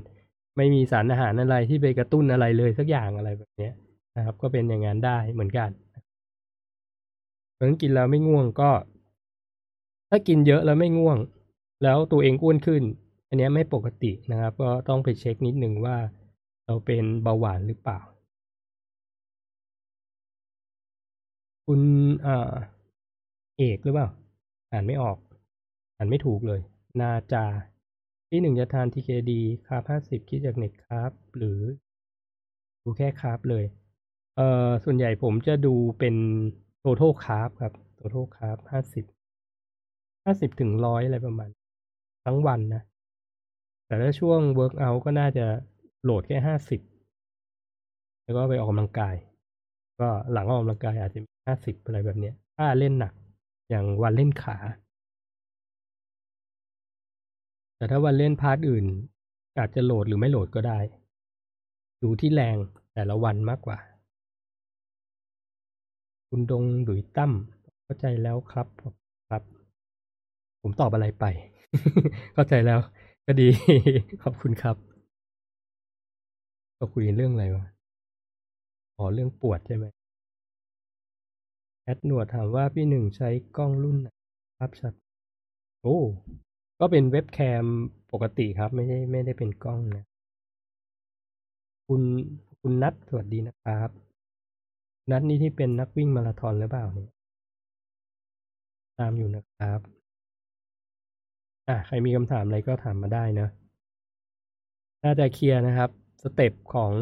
[0.58, 3.74] ไม่มีสารอาหารอะไรที่ไปกระตุ้นอะไรเลยสักอย่างอะไรแบบเนี้ย
[4.18, 5.70] นะครับ ก็เป็นอย่างนั้นได้เหมือนกัน
[7.54, 8.72] เพราะฉะนั้นกินแล้วไม่ง่วงก็
[10.10, 11.18] ถ้ากินเยอะแล้วไม่ง่วง
[11.84, 12.84] แล้วตัวเองอ้วนขึ้น
[13.28, 15.98] อันนี้ไม่ปกตินะครับ ก็ต้องไปเช็คนิดนึงว่า
[16.66, 18.00] เราเป็นเบาหวานหรือเปล่า
[21.66, 21.82] คุณ
[22.26, 22.54] อ่อ
[23.58, 24.08] เอกหรือเปล่า
[24.72, 25.18] อ่านไม่ออก
[25.98, 26.62] อ่านไม่ถูกเลย
[27.02, 27.46] นาจา
[28.30, 29.32] ที่หนึ่งจะทาน TKD
[29.68, 31.60] คาร์บห้าสิบคิดจากเน็ตคาร์บหรือ
[32.84, 33.66] ดูแค่คาร์บเลย
[34.36, 36.16] เอ่อ ส่วนใหญ่ผมจะดูเป็น
[36.84, 39.06] total carb ครับ total carb ห้าสิบ
[40.26, 41.50] ห้าสิบถึงร้อยอะไรประมาณ
[42.26, 42.84] ทั้งวันนะ
[43.86, 45.46] แต่ถ้าช่วง work out ก็น่าจะ
[46.04, 46.82] โหลดแค่ห้าสิบ
[48.24, 49.16] แล้วก็ไปออกกำลังกาย
[50.00, 53.14] ก็หลังออกกำลังกายอาจจะมีห้าสิบอะไรแบบเนี้ย ถ้าเล่นหนัก
[53.74, 54.58] อย่างวันเล่นขา
[57.78, 58.86] แต่ถ้าวันเล่น part อื่น
[59.60, 60.80] อาจจะ load หรือไม่ load ก็ได้
[62.04, 62.58] ดูที่แรง
[62.94, 63.78] แต่ละวันมากกว่า
[66.30, 67.32] คุณดงหลุยตั้ม
[67.84, 68.68] เข้าใจแล้วครับ
[69.30, 69.44] ครับ
[70.62, 71.26] ผมตอบอะไรไป
[72.34, 72.80] เข้าใจแล้ว
[73.26, 73.48] ก็ดี
[74.24, 74.76] ขอบคุณครับ
[76.78, 77.66] ก็คุยเรื่องอะไรวะ
[78.98, 79.86] อ๋อเรื่องปวดใช่ไหม
[81.84, 84.10] แอดหนวดถามว่าพี่หนึ่งใช้กล้องรุ่นไหน
[84.60, 84.94] ครับชัด
[85.82, 86.00] โอ้
[86.80, 87.66] ก็เป็นเว็บแคม
[88.12, 90.06] ปกติครับ ไม่ใช่ไม่ได้เป็นกล้องนะ
[91.88, 92.02] คุณ
[92.62, 93.90] คุณนัทสวัสดีนะครับ
[95.12, 97.10] นัทนี่ที่เป็นนักวิ่งมาราธอนหรือเปล่าเนี่ย
[99.00, 99.80] ตามอยู่นะครับ
[101.68, 103.48] อะใครมีคำถามอะไรก็ถามมาได้นะ
[105.04, 105.90] น่าจะเคลียร์นะครับ
[106.24, 106.94] step ของ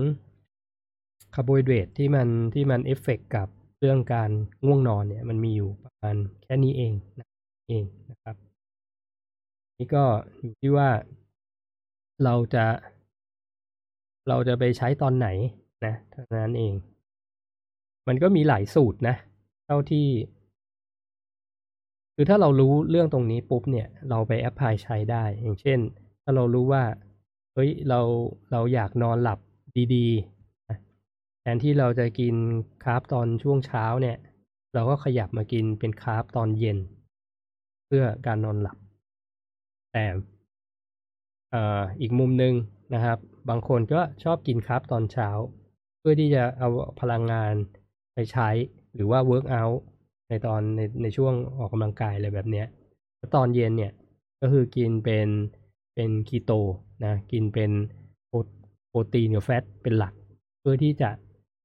[1.36, 3.49] คาร์โบไฮเดรตที่มันที่มันเอฟเฟกกับ
[3.84, 4.32] เรื่องการ
[4.65, 7.27] ง่วงนอนเนี่ยมันมีอยู่ประมาณแค่นี้เองนะ
[7.69, 8.36] เองนะครับ
[9.77, 10.05] นี่ก็
[10.39, 10.89] อยู่ที่ว่า
[12.23, 12.65] เราจะ
[14.27, 15.27] เราจะไปใช้ตอนไหน
[15.86, 16.73] นะเท่านั้นเอง
[18.07, 19.15] มันก็มีหลายสูตรนะ
[19.65, 20.07] เท่าที่
[22.15, 25.79] คือถ้าเรารู้เรื่องตรงนี้ปุ๊บเนี่ย เราไป apply ใช้ได้ อย่างเช่น
[26.23, 26.84] ถ้าเรารู้ว่า
[27.53, 27.99] เฮ้ย เรา
[28.51, 29.39] เราอยากนอนหลับ
[29.95, 30.41] ดี ๆ
[31.42, 32.36] แทนที่เราจะกิน
[32.84, 34.18] carb ตอนช่วงเช้าเนี่ย
[34.74, 36.78] เราก็ขยับมากินเป็น carb ตอนเย็น
[37.88, 38.78] เพื่อการนอนหลับ
[39.92, 40.06] แต่
[41.52, 42.54] เอ่ออีกมุมหนึ่ง
[42.94, 43.18] นะครับ
[43.50, 45.30] บางคนก็ชอบกิน carb ตอนเช้า
[46.00, 46.70] เพื่อที่จะเอา
[47.02, 47.54] พลังงาน
[48.14, 48.50] ไปใช้
[48.96, 49.72] หรือว่า workout
[50.30, 52.68] ในตอนในในช่วงออกกำลังกายอะไรแบบเนี้ย
[53.18, 53.94] แล้วตอนเย็นเนี่ย
[54.42, 55.28] ก็คือกินเป็น
[55.96, 56.52] เป็นคีโต
[57.06, 57.72] นะ กินเป็น
[58.28, 58.38] โปร
[58.89, 60.14] โปรตีนกับ fat เป็นหลัก
[60.60, 61.10] เพื่อที่จะ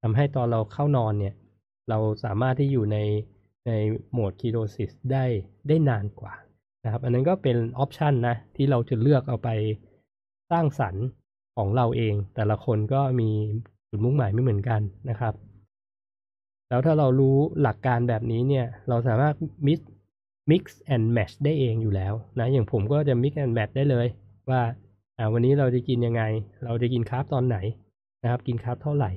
[0.09, 1.35] ทำให้ตอนเราเข้านอนเนี่ย
[1.91, 2.99] เราสามารถที่อยู่ใน
[3.67, 3.73] ใน
[4.13, 5.25] โหมด ketosis ได้
[5.69, 6.35] ได้นานกว่า
[6.85, 9.49] นะครับ อันนั้นก็เป็น option นะ ที่เราจะเลือกเอาไป
[10.51, 11.05] สร้างสรรค์
[11.57, 13.31] ของเราเอง แต่ละคนก็มี
[13.89, 14.81] จุดมุ่งหมายไม่เหมือนกัน
[15.11, 15.35] นะครับ
[16.69, 19.35] แล้วถ้าเรารู้หลักการแบบนี้เนี่ย เราสามารถ
[19.67, 19.81] mix
[20.51, 20.63] mix
[20.95, 24.07] and match ได้เองอยู่แล้วนะอย่างผมก็จะ mix and match ได้เลย
[24.51, 24.63] ว่า
[25.33, 26.23] วันนี้เราจะกินยังไง
[26.65, 27.59] เราจะกินคาร์บตอนไหน
[28.23, 29.11] นะครับ กินคาร์บเท่าไหร่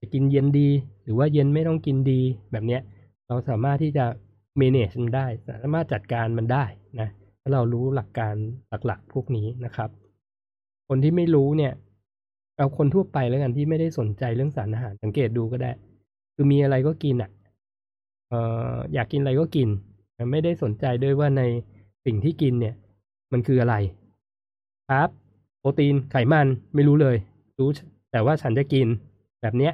[0.00, 0.68] จะกินเย็นดี
[1.02, 2.20] หรือว่าเย็นไม่ต้องกินดี
[2.52, 2.82] แบบเนี้ย
[3.28, 4.04] เราสามารถที่จะ
[4.60, 5.26] manage มันได้
[5.62, 6.64] สามารถจัดการมันได้
[7.00, 7.08] นะ
[7.40, 8.34] ถ้าเรารู้หลักการ
[8.86, 9.90] หลักๆพวกนี้นะครับ
[10.88, 11.72] คนที่ไม่รู้เนี่ย
[12.56, 15.70] เอาคนทั่วไปแล้วกันที่ไม่ได้สนใจเรื่องสารอาหารสังเกตดูก็ได้
[16.34, 17.30] คือมีอะไรก็กินอะ
[18.28, 18.34] เอ
[18.74, 19.68] ออยากกินอะไรก็กิน
[20.32, 21.42] ไม่ได้สนใจด้วยว่าใน
[22.04, 22.74] สิ่งที่กินเนี่ย
[23.32, 23.74] มันคืออะไร
[24.90, 25.08] ครับ
[25.58, 27.16] โปรตีนไขมันไม่รู้เลย
[27.58, 27.68] รู้
[28.12, 28.86] แต่ว่าฉันจะกิน
[29.42, 29.72] แบบเนี้ย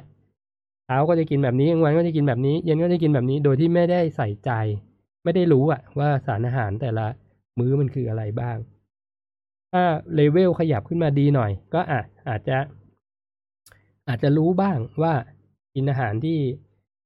[0.85, 4.51] เช้าก็จะกินแบบนี้กลางวันก็จะกินแบบนี้ เย็นก็จะกินแบบนี้โดยที่ไม่ได้ใส่ใจ
[5.23, 7.05] ไม่ได้รู้อะว่าสารอาหารแต่ละ
[7.59, 8.57] มื้อมันคืออะไรบ้าง
[9.73, 12.57] ถ้าเลเวลขยับขึ้นมาดีหน่อย ก็อาจอาจจะ
[14.07, 15.13] อาจจะรู้บ้างว่า
[15.75, 16.39] กินอาหารที่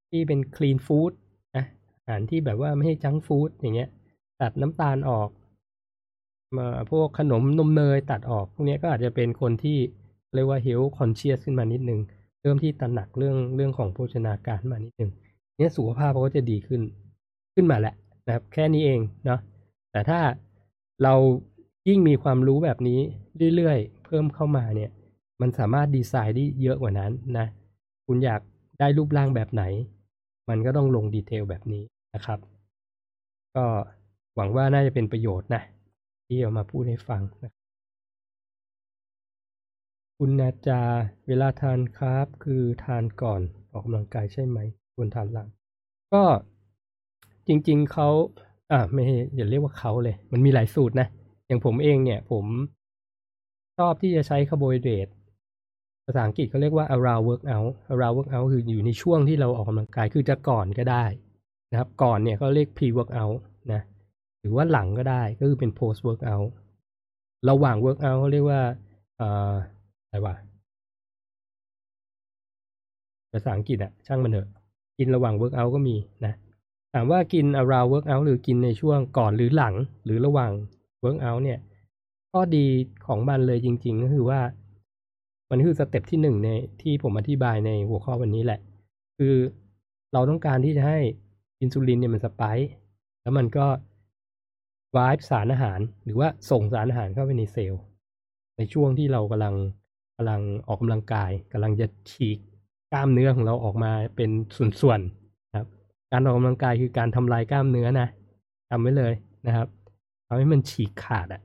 [0.09, 1.11] ที่เป็นคลีนฟู้ด
[1.55, 1.65] นะ
[1.99, 3.89] อาหารที่แบบว่าไม่ให้จังฟู้ดอย่างเงี้ย
[4.41, 5.29] ตัดน้ำตาลออก
[6.57, 9.77] มาพวกขนมนมเนยตัดออก พวกนี้ก็อาจจะเป็นคนที่
[10.33, 11.99] เรียกว่า health conscious ขึ้นมานิดนึง
[12.41, 15.11] เริ่มที่ตระหนักเรื่องเรื่องของโภชนาการมานิดนึง
[15.57, 16.81] เนี่ยสุขภาพเขาก็จะดีขึ้น
[17.53, 19.39] ขึ้นมาแหละนะครับ แค่นี้เองเนาะ
[19.91, 20.19] แต่ถ้า
[21.03, 21.13] เรา
[21.87, 22.99] ยิ่งมีความรู้แบบนี้
[23.55, 24.91] เรื่อยๆ เพิ่มเข้ามาเนี่ย
[25.41, 27.47] มันสามารถดีไซน์ได้เยอะกว่านั้นนะ
[28.05, 28.41] คุณอยาก
[28.79, 29.63] ได้รูปร่างแบบไหน
[30.49, 31.83] มันก็ต้องลงดีเทลแบบนี้
[32.15, 32.39] นะครับ
[33.55, 33.65] ก็
[34.35, 35.61] หวังว่าน่าจะเป็นประโยชน์นะ
[36.27, 37.60] ที่เอามาพูดให้ฟังนะคุ
[40.29, 40.81] ณนาจา
[41.27, 43.41] เวลาทานคาร์บคือทานก่อน
[43.71, 44.59] ออกกำลังกายใช่ไหม
[44.95, 45.47] ควรทานหลัง
[46.13, 46.23] ก็
[47.47, 48.09] จริงๆเขา
[48.71, 49.03] อ่าไม่
[49.35, 51.07] อย่าเรียกว่าเขาเลย มันมีหลายสูตรนะ
[51.47, 52.45] อย่างผมเองเนี่ย ผม
[53.77, 55.07] ชอบที่จะใช้คาร์โบไฮเดรต
[56.05, 61.05] ภาษาอังกฤษเขาเรียกว่า around workout around workout คืออยู่ในช่วงที่เราออกกำลังกายคือจะก่อนก็ได้
[61.71, 63.37] นะครับ ก่อนเนี่ยเขาเรียก pre workout
[63.73, 63.81] นะ
[64.41, 66.49] หรือว่าหลังก็ได้ก็คือเป็น post workout
[67.49, 68.61] ระหว่าง workout เขาเรียกว่า
[70.11, 70.35] อะไรวะ
[73.31, 74.47] ภาษาอังกฤษอะช่างมันเถอะ
[74.97, 75.95] กินระหว่าง workout ก็มี
[76.25, 76.33] นะ
[76.93, 80.51] ถามว่ากิน around workout หรือกินในช่วงก่อนหรือหลังหรือระหว่าง
[81.03, 81.59] workout เนี่ย
[82.31, 82.65] ข้อดี
[83.07, 84.41] ของมันเลยจริง ๆ ก็คือว่า
[85.49, 86.49] มันคือสเต็ปที่หนึ่งใน
[86.81, 88.59] ที่ผมอธิบายในหัวข้อวันนี้แหละ
[89.17, 89.35] คือ
[90.13, 90.99] เราต้องการที่จะให้
[91.61, 92.69] อินซูลินเนี่ยมันสไปค์
[93.21, 93.67] แล้วมันก็
[94.95, 97.81] วายสารอาหาร หรือว่าส่งสารอาหารเข้าไปในเซลล์
[98.57, 99.55] ในช่วงที่เรากำลัง
[100.21, 102.37] กำลังออกกำลังกายกำลังจะฉีก
[102.93, 104.29] กล้ามเนื้อของเราออกมาเป็น
[104.81, 105.67] ส่วนๆครับ
[106.11, 108.07] การออกกำลังกายคือการทำลายกล้ามเนื้อนะ
[108.69, 109.13] จำไว้เลย
[109.47, 109.67] นะครับ
[110.27, 111.41] ทำให้มันฉีกขาดอะ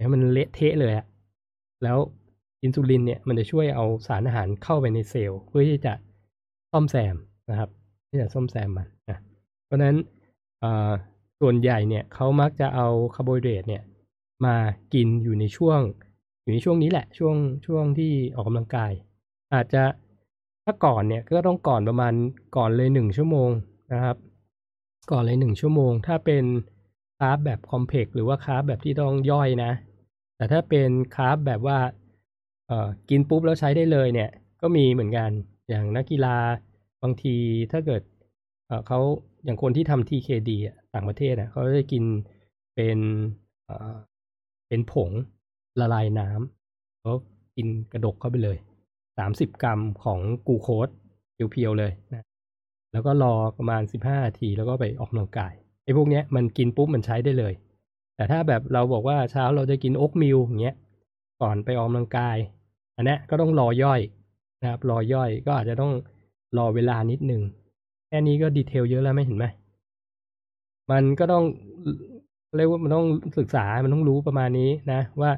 [0.00, 1.06] ให้มันเละเทะเลยอะ
[1.82, 1.98] แล้ว
[2.62, 5.92] อินซูลินเนี่ยมันจะช่วยเอาสารอาหารเข้าไปในเซลล์เพื่อที่จะ
[6.72, 7.16] ซ่อมแซม
[7.50, 7.70] นะครับ
[8.08, 9.18] ที่จะซ่อมแซมมันนะ
[9.64, 9.96] เพราะนั้น
[11.40, 13.82] ส่วนใหญ่เนี่ยเขามักจะเอาคาร์โบไฮเดรตเนี่ย
[14.44, 14.56] มา
[14.94, 15.80] กินอยู่ในช่วง
[16.48, 17.36] อยู่ในช่วงนี้แหละช่วง
[17.66, 18.92] ช่วงที่ออกกำลังกาย
[19.54, 19.82] อาจจะ
[20.64, 22.14] ถ้าก่อนเนี่ยก็ต้องก่อนประมาณ
[22.56, 23.50] ก่อนเลยหนึ่งชั่วโมง
[23.92, 24.16] นะครับ
[25.10, 26.44] ก่อนเลยหนึ่งชั่วโมง ถ้าเป็น
[27.18, 29.72] คาร์บแบบคอมเพล็กหรือว่าคาร์บแบบที่ต้องย่อยนะ
[30.36, 31.78] แต่ถ้าเป็นคาร์บแบบว่า
[32.66, 34.30] เอ่อกินปุ๊บแล้วใช้ได้เลยเนี่ย
[34.60, 35.30] ก็มีเหมือนกัน
[35.68, 36.36] อย่างนักกีฬา
[37.02, 37.36] บางที
[37.72, 38.02] ถ้าเกิด
[38.66, 38.98] เเขา
[39.44, 40.50] อย่างคนที่ทำ TKD
[40.94, 42.04] ต่างประเทศอะเขาจะกิน
[42.74, 42.98] เป็น
[44.68, 45.10] เป็นผง
[45.80, 47.12] ละลายน้ำเขา
[47.56, 48.56] กินกระดกเข้าไปเลย
[49.18, 50.88] สามสิบกรัมของกูโคส
[51.50, 52.24] เพียวๆเลยนะ
[52.92, 55.52] แล้วก็รอประมาณสิบห้านาทีแล้วก็ไปออกกำลังกาย
[55.84, 57.52] ไอ้พวกเนี้ยมันกินปุ๊บมันใช้ได้เลย
[58.16, 60.76] แต่ถ้าแบบเราบอกว่าเช้าเราจะกินโอ๊กมิลอย่างเงี้ย
[61.42, 62.36] ก่อนไปออกกำลังกาย
[62.96, 64.00] อันนี้ก็ต้องรอย่อย
[64.60, 65.92] นะครับรอย่อยก็อาจจะต้อง
[66.56, 67.42] รอเวลานิดนึง
[68.08, 69.46] แค่นี้ก็ดีเทลเยอะแล้วไม่เห็นไหม
[70.90, 71.44] มันก็ต้อง
[72.56, 73.06] เรียกว่ามันต้อง
[73.38, 75.30] ศึกษา มันต้องรู้ประมาณนี้นะ ว่า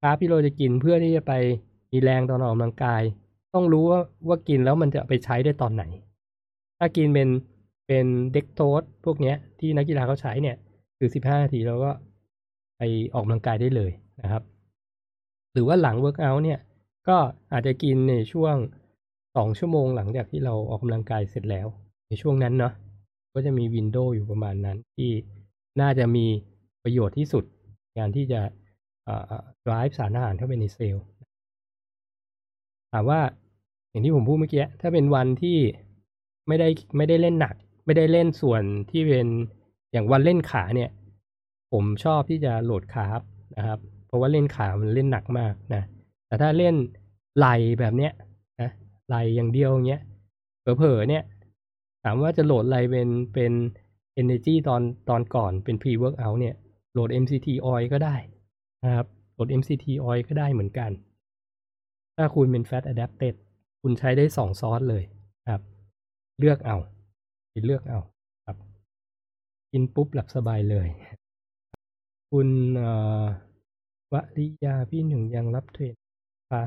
[0.00, 1.32] carb ที่เราจะกินเพื่อที่จะไป
[1.92, 3.02] มีแรงตอนออกกำลังกาย
[3.54, 5.84] ต้องรู้ว่าว่ากินแล้วมันจะไปใช้ได้ตอนไหน
[6.78, 7.28] ถ้ากินเป็น
[7.86, 10.56] เป็น dextrose พวกเนี้ย ที่นักกีฬาเขาใช้เนี่ย
[10.98, 11.90] คือสิบห้านาทีเราก็
[12.78, 12.82] ไป
[13.14, 13.90] ออกกำลังกายได้เลย
[14.22, 14.42] นะครับ
[15.52, 16.60] หรือว่าหลัง workout เนี่ย
[17.08, 17.16] ก็
[17.52, 18.56] อาจจะกินในช่วง
[19.36, 21.66] สองชั่วโมงหลังจากที่เราออกกำลังกายเสร็จแล้ว
[22.08, 22.72] ในช่วงนั้นเนาะ
[23.34, 25.10] ก็จะมี window อยู่ประมาณนั้นที่
[25.80, 26.26] น่าจะมี
[26.84, 27.44] ประโยชน์ที่สุด
[27.98, 28.40] การที่จะ
[29.66, 31.04] drive สารอาหารเข้าไปในเซลล์
[32.92, 33.20] ถามว่า
[33.90, 35.58] อย่างที่ผมพูดเมื่อกี้ถ้าเป็นวันที่
[36.48, 37.54] ไม่ได้ไม่ได้เล่นหนัก
[37.86, 39.28] ไม่ได้เล่นส่วนที่เป็น
[39.92, 40.90] อย่างวันเล่นขาเนี่ย
[41.72, 43.20] ผมชอบที่จะโหลดคาร์บ
[43.56, 45.82] นะครับ เพราะว่าเล่นขามันเล่นหนักมากนะ
[46.26, 46.74] แต่ถ้าเล่น
[47.36, 47.48] ไหล
[47.80, 48.12] แบบเนี้ย
[48.60, 48.70] นะ
[49.08, 50.02] ไหลอย่างเดียวเงี้ย
[50.60, 51.24] เผลอๆเนี่ย
[52.04, 53.52] ถามว่าจะโหลดอะไรเป็นเป็น
[54.22, 56.54] energy ตอนตอนก่อนเป็น pre workout เนี่ย
[56.92, 58.16] โหลด MCT oil ก็ได้
[58.86, 60.90] นะครับโหลด MCT oil ก็ได้เหมือนกัน
[62.16, 63.34] ถ้าคุณเป็น fat adapted
[63.82, 65.04] คุณใช้ได้สองซอสเลย
[65.48, 65.62] ครับ
[66.38, 66.76] เลือกเอา
[67.50, 68.00] ไปเลือกเอา
[68.44, 68.56] ครับ
[69.72, 70.88] กินปุ๊บหลับสบายเลย
[72.30, 72.48] คุณ
[74.12, 75.94] วริยาพี่หนึ่งยังรับเทรน
[76.52, 76.64] ปะ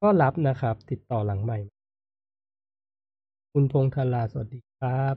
[0.00, 1.58] ก็รับนะครับ ติดต่อหลังใหม่
[3.52, 5.16] คุณพงธาราสวัสดีครับ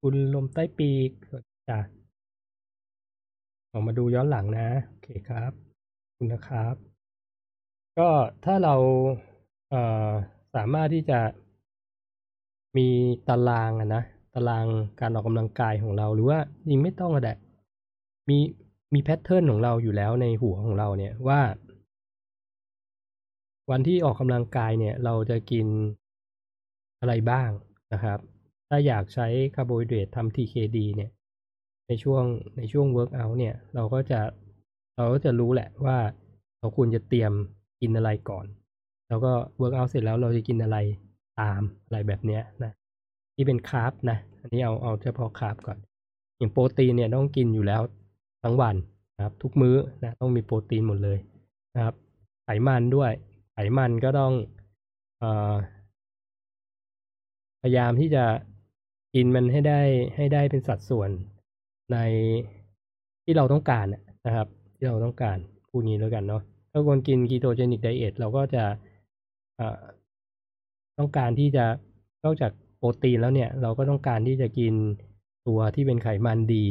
[0.00, 1.97] คุณลมใต้ปีกสวัสดีจ้ะ
[3.72, 5.52] ออกมาดูย้อนหลังนะ โอเคครับ
[6.16, 6.74] คุณนะครับ
[7.98, 8.08] ก็
[8.44, 8.74] ถ้าเรา
[9.70, 11.20] เสามารถที่จะ
[12.76, 12.88] มี
[13.28, 14.02] ตารางอะนะ
[14.34, 14.66] ตาราง
[15.00, 16.38] การออกกำลังกายของเราหรือว่า
[16.70, 17.34] ยิงไม่ต้องก็ได้
[18.28, 18.38] มี
[18.94, 21.40] มีแพทเทิร์นของเราอยู่แล้วในหัวของเราเนี่ยว่า
[23.70, 25.66] วันที่ออกกำลังกายเนี่ย เราจะกิน
[27.00, 27.50] อะไรบ้าง
[27.92, 28.18] นะครับ
[28.68, 31.10] ถ้าอยากใช้คาร์โบไฮเดรตทำ TKD เนี่ย
[31.88, 32.24] ในช่วง
[32.56, 34.20] ในช่วง work out เนี่ย เราก็จะ
[34.96, 35.98] เราก็จะรู้แหละว่า
[36.58, 37.32] เราควรจะเตรียม
[37.80, 38.46] กินอะไรก่อน
[39.08, 40.76] แล้วก็ work out เสร็จแล้วเราจะกินอะไร
[41.40, 42.72] ตามอะไรแบบเนี้ยนะ
[43.34, 45.78] ที่เป็น carb นะ อันนี้เอาเอาเฉพาะ carb ก่อน
[46.38, 47.82] อย่างโปรตีนเนี่ยต้องกินอยู่แล้ว
[48.42, 48.76] ทั้งวัน
[49.16, 51.18] นะครับ ทุกมื้อนะต้องมีโปรตีนหมดเลย
[51.74, 51.94] นะครับ
[52.44, 53.12] ไขมันด้วย
[53.52, 54.32] ไขมันก็ต้อง
[55.22, 55.24] อ
[57.62, 58.24] พยายามที่จะ
[59.14, 59.80] กินมันให้ได้
[60.16, 61.10] ให้ได้เป็นสัดส่วน
[61.92, 61.96] ใน
[63.24, 63.86] ที่เราต้องการ
[64.26, 68.64] นะครับ ที่เราต้องการพูดงี้แล้วกันเนาะถ้าคนกิน ketogenic diet เราก็จะ
[70.98, 71.64] ต้องการที่จะ
[72.24, 74.74] นอกจากโปรตีนแล้วเนี่ยเราก็ต้องการที่จะกิน
[75.46, 76.64] ตัวที่เป็นไขมันดี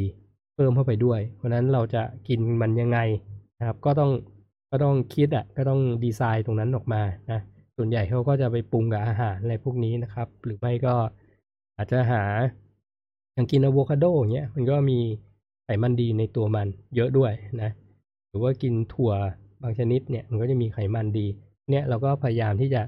[0.54, 2.98] เพิ่มเข้าไปด้วย เพราะนั้นเราจะกินมันยังไง
[3.58, 4.10] นะครับ ก็ต้อง
[4.70, 7.40] ก็ต้องคิดอะก็ต้องดีไซน์ตรงนั้นออกมานะ
[7.76, 10.94] ส่วนใหญ่เขาก็จะไปปรุงกับอาหารอะไรพวกนี้นะครับ หรือไม่ก็
[11.76, 12.22] อาจจะหา
[13.38, 14.98] อย่างกินอะโวคาโดอย่างเงี้ยมันก็มี
[15.64, 17.32] ไขมันดีในตัวมันเยอะด้วย
[17.62, 17.70] นะ
[18.28, 19.12] หรือว่ากินถั่ว
[19.62, 21.26] บางชนิดเนี่ยมันก็จะมีไขมันดี
[21.70, 22.82] เนี่ยเราก็พยายามที่จะ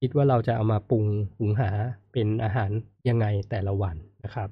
[0.00, 1.04] คิดว่าเราจะเอามาปรุง
[1.38, 1.70] หุงหา
[2.12, 2.70] เป็นอาหาร
[3.08, 4.48] ยังไงแต่ละวันนะครับ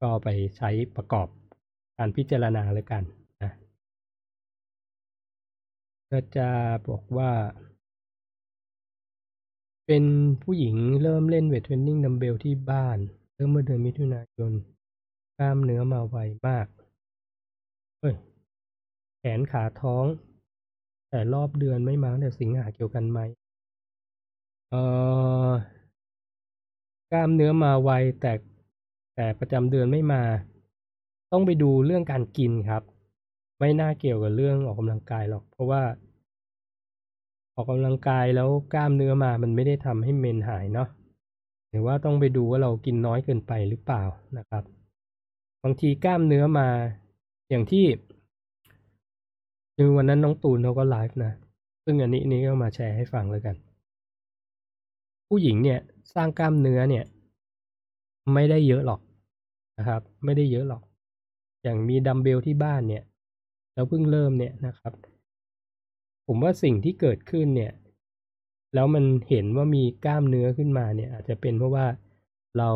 [0.00, 1.28] ก็ไปใช้ประกอบ
[1.98, 3.02] การพิจารณาเลยกัน
[3.42, 3.52] นะ
[6.10, 6.48] ก็จะ
[6.88, 7.30] บอกว่า
[9.86, 10.04] เป็น
[10.42, 12.98] ผู้หญิงเริ่มเล่นเวทเทรนนิ่งดัมเบลที่บ้าน
[13.38, 14.52] เริ่มเมื่อเดือนมิถุนายน
[15.38, 16.16] กล้ามเนื้อมาไว
[16.46, 16.66] มาก
[18.00, 18.14] เฮ้ย
[19.18, 20.06] แขนขาท้อง
[21.10, 23.20] แต่รอบเดือนไม่มาแต่สิงหาเกี่ยวกันไหม
[24.70, 24.82] เอ่
[25.48, 25.52] อ
[27.12, 28.32] กล้ามเนื้อมาไวแต่
[29.14, 30.22] แต่ประจำเดือนไม่มา
[31.32, 32.82] ต้องไปดูเรื่องการกินครับ
[33.58, 35.82] ไม่น่าเกี่ยวกับเรื่องออกกำลังกายหรอก เพราะว่า
[37.54, 40.88] ออกกำลังกายแล้วกล้ามเนื้อมามันไม่ได้ทำให้เมนหายเนาะ
[41.78, 44.02] รือว่าต้องไปดูว่าเรากินน้อยเกินไปหรือเปล่า
[44.38, 44.64] นะครับ
[45.62, 46.68] บางทีกล้ามเนื้อมา
[47.50, 47.84] อย่างที่
[49.76, 51.32] คือวันนั้นน้องตูนเขาก็ไลฟ์นะ
[51.84, 53.56] ซึ่งอันนี้นี้ก็มาแชร์ให้ฟังเลยกัน
[55.28, 55.80] ผู้หญิงเนี่ย
[56.14, 57.04] สร้างกล้ามเนื้อเนี่ย
[58.34, 59.00] ไม่ได้เยอะหรอก
[59.78, 60.82] นะครับ ไม่ได้เยอะหรอก
[61.62, 63.04] อย่างมีดัมเบลที่บ้านเนี่ย
[63.74, 64.92] แล้วเพิ่งเริ่มเนี่ยนะครับ
[66.26, 67.72] ผมว่าสิ่งที่เกิดขึ้นเนี่ย
[68.76, 71.86] แล้วมันเห็นว่ามีกล้ามเนื้อขึ้นมาเนี่ย อาจจะเป็นเพราะว่า
[72.58, 72.70] เรา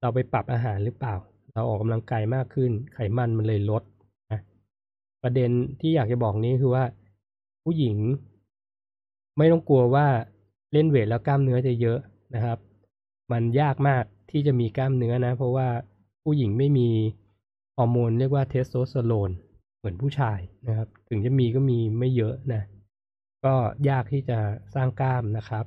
[0.00, 1.14] เราไปปรับอาหารหรือเปล่า
[1.54, 3.82] เราออกกำลังกายมากขึ้น ไขมันมันเลยลด
[4.32, 4.40] นะ
[5.22, 5.50] ประเด็น
[5.80, 6.84] ที่อยากจะบอกนี้คือว่า
[7.64, 7.96] ผู้หญิง
[9.38, 10.06] ไม่ต้องกลัวว่า
[10.72, 11.98] เล่น weight แล้วกล้ามเนื้อจะเยอะ
[12.34, 12.58] นะครับ
[13.32, 15.68] มันยากมากที่จะมีกล้ามเนื้อนะ เพราะว่า
[16.22, 16.88] ผู้หญิงไม่มี
[17.76, 19.30] ฮอร์โมนเรียกว่าเทสโทสเตอโรน
[19.78, 20.38] เหมือนผู้ชาย
[20.68, 22.62] นะครับ ถึงจะมีก็มีไม่เยอะนะ
[23.44, 23.54] ก็
[23.88, 24.38] ยากที่จะ
[24.74, 25.64] สร้างกล้ามนะครับ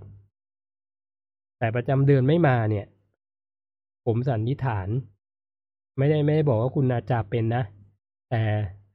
[1.57, 2.85] แต่ประจำเดือนไม่มาเนี่ย
[4.05, 4.87] ผมสันนิษฐาน
[5.97, 7.63] ไม่ได้ไม่ได้บอกว่าคุณอาจจะเป็นนะ
[8.29, 8.41] แต่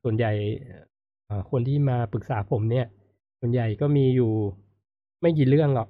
[0.03, 0.33] ส่วนใหญ่
[1.51, 2.87] คนที่มาปรึกษาผมเนี่ย
[3.41, 4.33] ส่วนใหญ่ก็มีอยู่
[5.21, 5.89] ไม่กี่เรื่องหรอก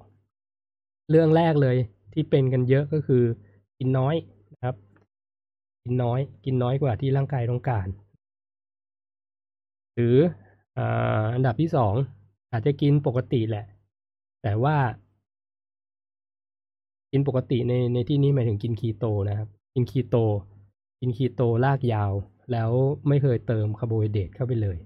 [1.09, 1.77] เรื่องแรกเลย
[2.13, 3.23] ที่เป็นกันเยอะก็คือ
[3.77, 4.15] กินน้อย
[4.51, 4.75] นะครับ
[5.83, 7.87] กินน้อย กินน้อยกว่าที่ร่างกายต้องการ
[9.95, 10.17] หรือ
[10.77, 10.79] อ
[11.33, 11.93] อันดับที่สอง
[12.53, 13.65] อาจจะกินปกติแหละ
[14.43, 14.75] แต่ว่า
[17.11, 20.15] กินปกติในในที่นี้หมายถึงกินคีโตนะครับ กินคีโต
[20.99, 22.11] กินคีโตลากยาว
[22.51, 22.69] แล้ว
[23.07, 24.77] ไม่เคยเติมคาร์โบไฮเดรตเข้าไปเลย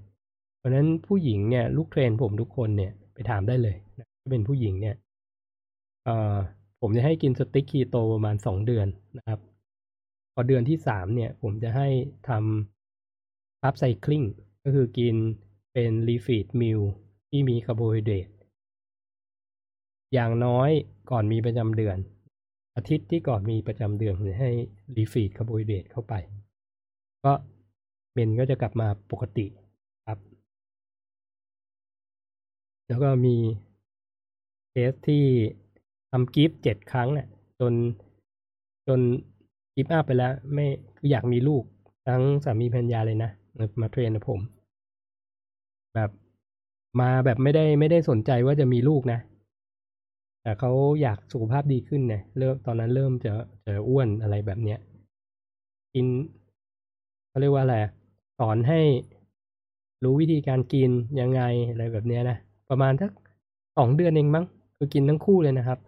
[0.57, 4.95] เพราะนั้นผู้หญิงเนี่ยลูกเทรนผมทุกคนเนี่ยไปถามได้เลยนะถ้าเป็นผู้หญิงเนี่ย
[6.05, 6.35] เอ่อ
[6.81, 8.87] ผมจะให้กินสติ๊กคีโตประมาณสองเดือน
[9.17, 9.39] นะครับ
[10.33, 11.87] พอเดือนที่สามเนี่ย ผมจะให้
[12.29, 14.23] ทำ carb cycling
[14.63, 15.15] ก็คือกิน
[15.73, 16.81] เป็น refeed meal
[17.29, 18.29] ที่มีคาร์โบไฮเดรต
[20.13, 20.69] อย่างน้อย
[21.11, 21.97] ก่อนมีประจำเดือน
[22.75, 24.49] อาทิตย์ที่ก่อนมีประจำเดือนให้
[24.97, 26.13] refeed คาร์โบไฮเดรตเข้าไป
[27.23, 27.33] ก็
[28.13, 29.45] เมนส์ก็จะกลับมาปกติ
[30.07, 30.19] ครับ
[32.87, 33.35] แล้วก็มี
[34.69, 35.23] เคสที่
[36.11, 37.27] ทำกิฟต์เจ็ดครั้งเนี่ย
[37.59, 37.73] จน
[38.87, 38.99] จน
[39.75, 40.65] กิฟต์อัพไปแล้ว ไม่
[40.97, 41.63] คืออยากมีลูก
[42.07, 43.31] ทั้งสามีภรรยาเลยนะ
[43.81, 44.39] มาเทรนกับผม
[45.95, 46.11] แบบ
[47.01, 49.19] มาแบบไม่ได้ไม่ได้สนใจว่าจะมีลูกนะ
[50.43, 50.71] แต่เขา
[51.01, 53.33] อยากสุขภาพดีขึ้นเนี่ยเริ่มตอนนั้นเริ่มจะ
[53.65, 54.79] จะอ้วนอะไรแบบเนี้ย
[55.93, 56.05] กิน
[57.29, 57.75] เขาเรียกว่าอะไร
[58.39, 58.79] สอนให้
[60.03, 62.37] รู้วิธีการกินยังไงอะไรแบบเนี้ยนะ
[62.69, 63.11] ประมาณสัก
[63.77, 64.45] สองเดือนเองมั้ง
[64.77, 65.79] คือกินทั้งคู่เลยนะครับ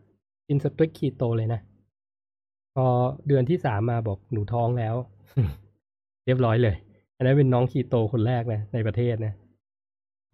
[0.48, 1.60] กินสตริกคีโตเลยนะ
[2.76, 2.86] พอ
[3.28, 4.96] เดือนที่สามมาบอกหนูท้องแล้ว
[6.26, 6.76] เรียบร้อยเลย
[7.18, 9.34] อันนั้นเป็นน้องคีโตคนแรกนะในประเทศนะ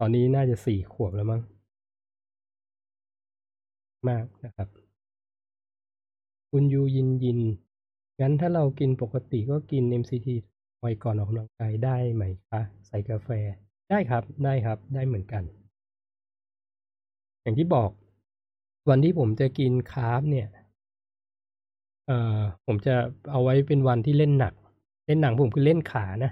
[0.02, 1.40] อนนี้น่าจะสี่ขวบแล้วมั้ง
[4.08, 4.68] มากนะครับ
[6.50, 7.40] คุณยูยินยิน
[8.20, 10.28] งั้นถ้าเรากินปกติก็กิน MCT
[10.80, 13.28] ไว้ก่อนออกกำลังกายได้ไหมคะ ใส่กาแฟ
[13.90, 15.42] ได้ครับได้ครับได้เหมือนกัน
[17.42, 17.90] อย่างที่บอก
[18.88, 20.48] วันที่ผมจะกินคาร์บเนี่ย
[22.06, 22.94] เอ่อผมจะ
[23.30, 24.54] เอาไว้เป็นวันที่เล่นหนัก
[25.06, 26.30] เล่นหนักผมคือเล่นขานะ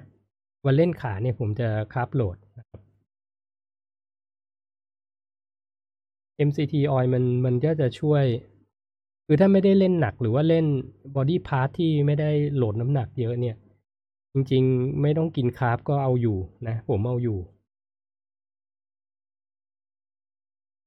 [0.65, 2.81] วันเล่นขาเนี่ยผมจะคาร์บโหลดนะครับ
[6.49, 8.25] MCT oil มันมันก็จะช่วย
[9.27, 10.67] คือถ้าไม่ได้เล่นหนักหรือว่าเล่น
[11.15, 13.57] body part ที่ไม่ได้ load น้ำหนักเยอะเนี่ย
[14.33, 17.39] จริงๆ ไม่ต้องกิน carb ก็เอาอยู่นะ ผมเอาอยู่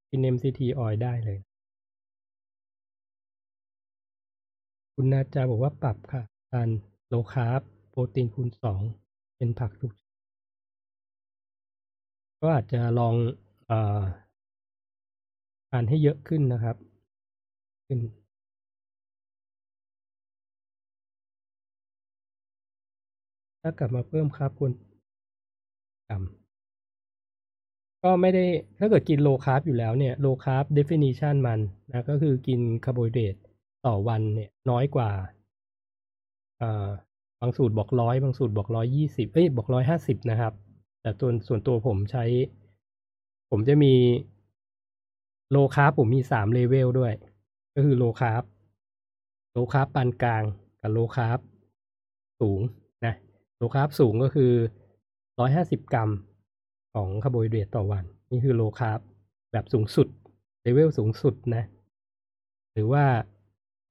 [0.10, 1.40] กิน MCT oil ได้เลย
[4.94, 6.22] คุณนาจาบอกว่าปรับค่ะ
[6.52, 6.70] ทาน
[7.08, 8.82] low carb โปรตีนคูณสอง
[9.38, 10.14] เป็นผักทุกชนิด
[12.42, 13.16] ก็อาจจะลอง
[13.70, 13.72] อ
[15.72, 16.76] อทานให้เยอะขึ้นนะครับ
[17.88, 18.00] ขึ้น
[23.62, 24.72] ถ้ากลับมาเพิ่ม carb ควร
[26.10, 26.24] กี่กรัม
[28.04, 28.46] ก็ไม่ได้
[28.80, 31.60] ถ้าเกิดกิน low carb อยู่แล้วเนี่ยโลคาร์บ definition มัน
[31.90, 33.36] นะก็คือกินคาร์โบไฮเดรต
[33.86, 35.10] ต่อวันเนี่ยน้อยกว่า
[36.62, 36.88] อ่า
[37.42, 40.54] บางสูตรบอกร้อยบางสูตรบอกร้อยยี่สิบเอ้ยบอกร้อยห้าสิบนะครับ
[41.02, 42.26] แต่ตัวส่วนตัวผมใช้
[43.52, 43.94] ผมจะมี
[45.52, 47.14] low carb ผมมีสามเลเวลด้วย
[47.76, 48.44] ก็คือ low carb
[49.52, 50.44] low carb ปานกลาง
[50.82, 51.40] กับ low carb
[52.42, 52.62] สูง
[53.06, 53.14] นะ
[53.58, 54.52] low carb สูงก็คือ
[55.40, 56.10] ร้อยห้าสิบกรัม
[56.94, 59.00] ของคาร์โบไฮเดรตต่อวัน นี่คือ low carb
[59.52, 60.08] แบบสูงสุด
[60.62, 61.64] เลเวลสูงสุดนะ
[62.74, 63.04] หรือว่า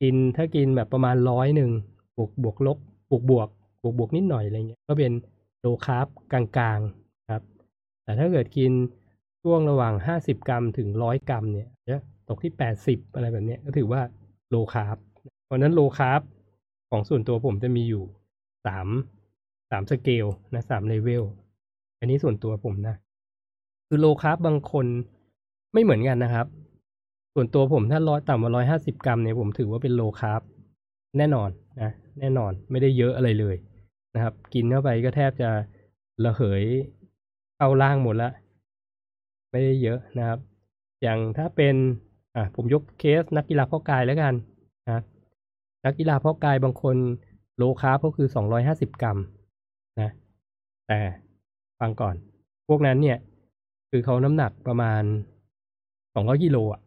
[0.03, 1.71] กินถ้ากินแบบประมาณร้อยหนึ่ง
[2.17, 2.79] บวกบวกลบ
[3.11, 3.49] บวกบวก
[3.83, 5.13] บวกบวกนิดหน่อยอะไรเงี้ยก็เป็น
[5.61, 7.43] low carb กลางๆครับ
[8.05, 8.73] แต่ถ้าเกิดกิน
[9.49, 11.97] ช่วงระหว่างห้าสิบกรัมถึงร้อยกรัมเนี่ยจะ
[12.29, 14.01] ตกที่แปดสิบอะไรแบบเนี้ยก็ถือว่า
[14.51, 14.97] low carb
[15.45, 16.21] เพราะนั้น low carb
[16.91, 18.05] ของส่วนตัวผมจะมีอยู่
[18.67, 18.89] สาม
[19.71, 21.25] สามสเกลนะสาม level
[22.01, 22.97] อันนี้ส่วนตัวผมนะ
[23.89, 24.87] คือ low carb บางคน
[25.73, 26.47] ไม่เหมือนกันนะครับ
[27.35, 30.43] ส่วนตัวผมถ้าร้อยต่ำกว่าร้อยห้าสิบกรัมเนี่ยผมถือว่าเป็น low carb
[31.19, 31.51] แน่นอน
[31.83, 31.91] นะ
[32.21, 33.57] แน่นอนไม่ได้เยอะอะไรเลย
[34.15, 35.51] นะครับ กินเข้าไปก็แทบจะ
[36.25, 36.63] ระเหย
[37.57, 38.31] เข้าร่างหมดละ
[39.51, 40.39] ไม่ได้เยอะนะครับ
[41.03, 41.75] อย่างถ้าเป็น
[42.37, 44.35] อะผมยกเคสนักกีฬาเพาะกายแล้วกัน
[44.87, 45.03] นะ
[45.85, 46.97] นักกีฬาเพาะกายบางคน
[47.57, 49.19] low carb ก็คือสองร้อยห้าสิบกรัม
[50.01, 50.11] นะ
[50.87, 50.99] แต่
[51.81, 52.15] ฟังก่อน
[52.69, 53.19] พวกนั้นเนี่ย
[53.91, 55.03] คือเขาน้ำหนักประมาณ
[56.15, 56.83] สองร้อยกิโลอะ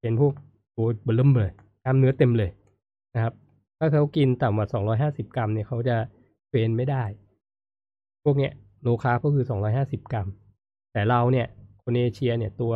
[0.00, 0.32] เป็นพวก
[0.72, 1.52] โอ้ยเบลมเลย
[1.84, 2.50] กล้ามเนื้อเต็มเลย
[3.14, 3.34] นะครับ
[3.78, 5.96] ถ้าเขากินต่ำกว่าสองร้อยห้าสิบกรัมเนี่ยเขาจะ
[6.48, 7.04] เฟนไม่ได้
[8.24, 8.52] พวกเนี้ย
[8.82, 10.28] low carb ก็คือสองร้อยห้าสิบกรัม
[10.92, 11.46] แต่เราเนี่ย
[11.88, 12.74] คนเอเชียเนี่ยตัว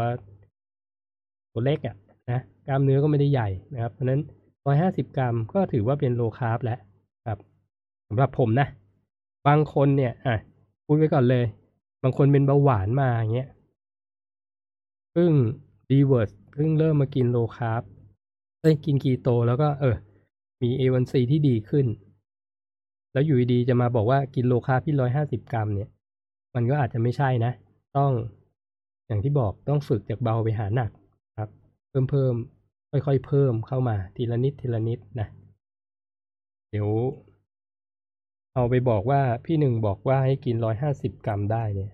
[1.52, 1.96] ตัวเล็กอะ
[2.30, 4.20] นะกล้ามเนื้อก็ไม่ได้ใหญ่นะครับ เพราะนั้น
[4.66, 6.78] ร้อยห้าสิบกรัมก็ถือว่าเป็น low carb แล้ว
[7.26, 7.38] ครับ
[8.08, 8.66] สำหรับผมนะ
[9.48, 10.36] บางคนเนี่ยอะ
[10.86, 11.44] พูดไว้ก่อนเลย
[12.02, 13.48] บางคนเป็นเบาหวานมาอย่างเงี้ย
[15.12, 15.32] เพิ่ง
[15.90, 17.82] reverse เพิ่งเริ่มมากิน low carb
[18.60, 19.96] เอ้ยกินคีโตแล้วก็เออ
[20.62, 21.86] มี A1C ที่ดีขึ้น
[23.12, 25.88] แล้วอยู่ดีจะมาบอกว่ากิน low carb ที่ร้อยห้าสิบกรัมเนี่ย
[26.54, 27.52] มันก็อาจจะไม่ใช่นะ
[27.96, 28.12] ต้อง
[29.10, 30.90] อย่างที่บอกต้องฝึกจากเบาไปหาหนัก
[31.38, 31.50] ครับ
[31.90, 32.34] เพิ่มเพิ่ม
[32.90, 35.28] ค่อยๆเพิ่มเข้ามาทีละนิดทีละนิดนะ
[36.70, 36.88] เดี๋ยว
[38.54, 41.92] เอาไปบอกว่าพี่หนึ่งบอกว่าให้กินร้อยห้าสิบกรัมได้เนี่ย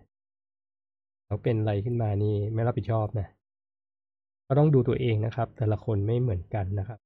[1.27, 3.29] เขาเป็นอะไรขึ้นมานี่ไม่รับผิดชอบนะ
[4.47, 6.99] ก็ต้องดูตัวเองนะครับ แต่ละคนไม่เหมือนกันนะครับ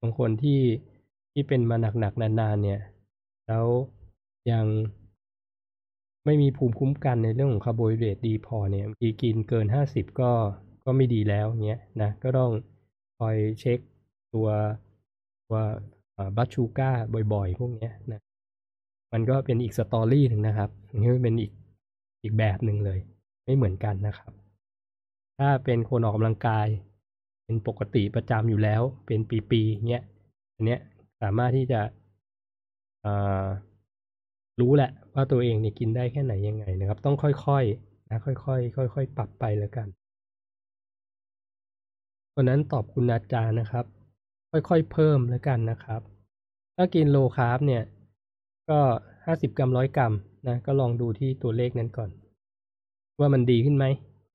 [0.00, 0.60] บางคนที่
[1.32, 2.80] ที่เป็นมาหนักๆนานๆเนี่ย
[3.46, 3.66] แล้ว
[4.50, 4.66] ยัง
[6.26, 10.30] ไม่มีภูมิคุ้มกันในเรื่องของคาร์โบไฮเดรตดีพอเนี่ยบางทีกินเกินห้าสิบก็
[10.84, 12.50] ก็ไม่ดีแล้วเงี้ยนะก็ต้อง
[13.18, 13.78] คอยเช็ค
[14.34, 14.48] ตัว
[15.46, 15.58] ตัว
[16.36, 16.90] บัตชูก้า
[17.34, 18.20] บ่อยๆ พวกเนี้ยนะ
[19.12, 21.52] มันก็เป็นอีกสตอรี่หนึ่งนะครับนนี้เป็นอีก
[22.22, 22.98] อีกแบบหนึ่งเลย
[23.44, 24.32] ไม่เหมือนกันนะครับ
[25.38, 26.66] ถ้าเป็นคนออกกำลังกาย
[27.44, 29.20] เป็นปกติประจำอยู่แล้ว เป็น
[29.50, 30.04] ปีๆเงี้ย
[30.54, 30.80] อันเนี้ย
[31.22, 31.80] สามารถที่จะ
[34.60, 39.88] รู้แหละว่าตัวเองเนี่ยกินได้แค่ไหนยังไงนะครับ ต้องค่อยๆนะค่อยๆค่อยๆปรับไปแล้วกัน
[42.30, 43.84] เพราะนั้นตอบคุณอาจารย์นะครับ
[44.50, 46.00] ค่อยๆเพิ่มแล้วกันนะครับ
[46.76, 47.82] ถ้ากินโลคาร์บเนี่ย
[48.70, 48.80] ก็
[49.24, 50.12] ห้าสิบกรัมร้อยกรัม
[50.48, 52.10] นะก็ลองดูที่ตัวเลขนั้นก่อน
[53.20, 53.84] ว่ามันดีขึ้นไหม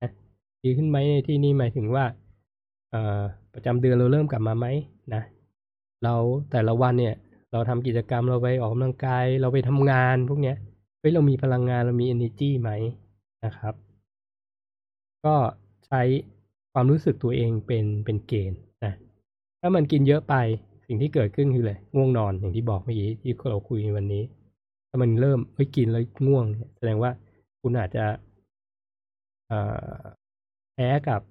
[0.02, 0.10] นะ
[0.64, 2.04] ดีขึ้นไหมในที่นี้หมายถึงว่า
[3.54, 4.66] ประจำเดือนเราเริ่มกลับมาไหม
[5.14, 5.22] นะ
[6.04, 6.14] เรา
[6.52, 7.14] แต่ละวันเนี่ย
[7.52, 10.56] เราทำกิจกรรมเราไปออกกำลังกาย เราไปทำงานพวกเนี้ย
[10.98, 12.70] เฮ้ยเรามีพลังงานเรามี energy ไหม
[13.44, 13.74] นะครับ
[15.24, 15.34] ก็
[15.86, 16.02] ใช้
[16.72, 18.94] ความรู้สึกตัวเองเป็นเป็นเกณฑ์นะ
[19.60, 20.34] ถ้ามันกินเยอะไป
[20.86, 24.22] สิ่งที่เกิดขึ้นคืออะไรง่วงนอนอย่างที่บอกเมื่อกี้ที่เราคุยวันนี้
[24.88, 26.44] ถ้ามันเริ่มเฮ้ยกินแล้วง่วง
[26.76, 27.10] แสดงว่า
[27.60, 28.04] คุณอาจจะ
[30.74, 31.22] แพ้กับ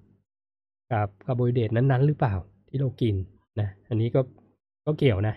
[0.92, 2.34] กับคาร์โบไฮเดรตนั้นๆ หรือเปล่า
[2.68, 3.14] ที่เรากิน
[3.60, 4.20] นะ อันนี้ก็
[4.86, 5.34] ก็เกี่ยวนะ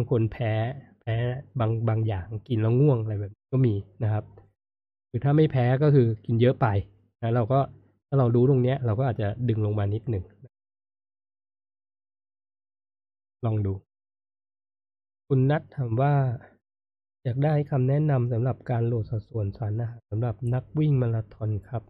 [0.00, 0.52] างคนแพ้
[1.00, 1.14] แพ้
[1.60, 4.24] บางบางอย่างกินแล้วง่วงอะไรแบบก็มีนะครับ
[5.08, 6.66] คือถ้าไม่แพ้ก็คือกินเยอะไป
[7.22, 7.60] นะเราก็
[8.08, 10.24] ถ้าเรารู้ตรงเนี้ย เราก็อาจจะดึงลงมานิดหนึ่ง
[13.44, 13.74] ลองดู
[15.26, 16.12] คุณนัทถามว่า
[17.24, 21.82] อยากได้คำแนะนำสำหรับการโหลดสัดส่วนสารอาหารสำหรับนักวิ่งมาราธอนครับ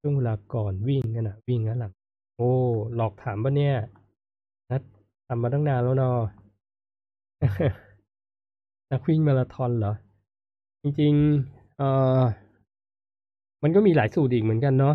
[0.00, 1.92] ช่วงเวลาก่อนวิ่งขณะวิ่งนะหลัง
[2.36, 2.52] โอ้
[2.94, 3.74] หลอกถามปะเนี่ย
[4.70, 4.82] นัด
[5.26, 6.16] ทำมาตั้งนานแล้วเนาะ
[8.90, 9.94] นักวิ่งมาราธอนเหรอ
[10.82, 11.82] จริงๆเอ
[12.20, 12.22] อ
[13.62, 14.94] มันก็มีหลายสูตรอีกเหมือนกันเนาะ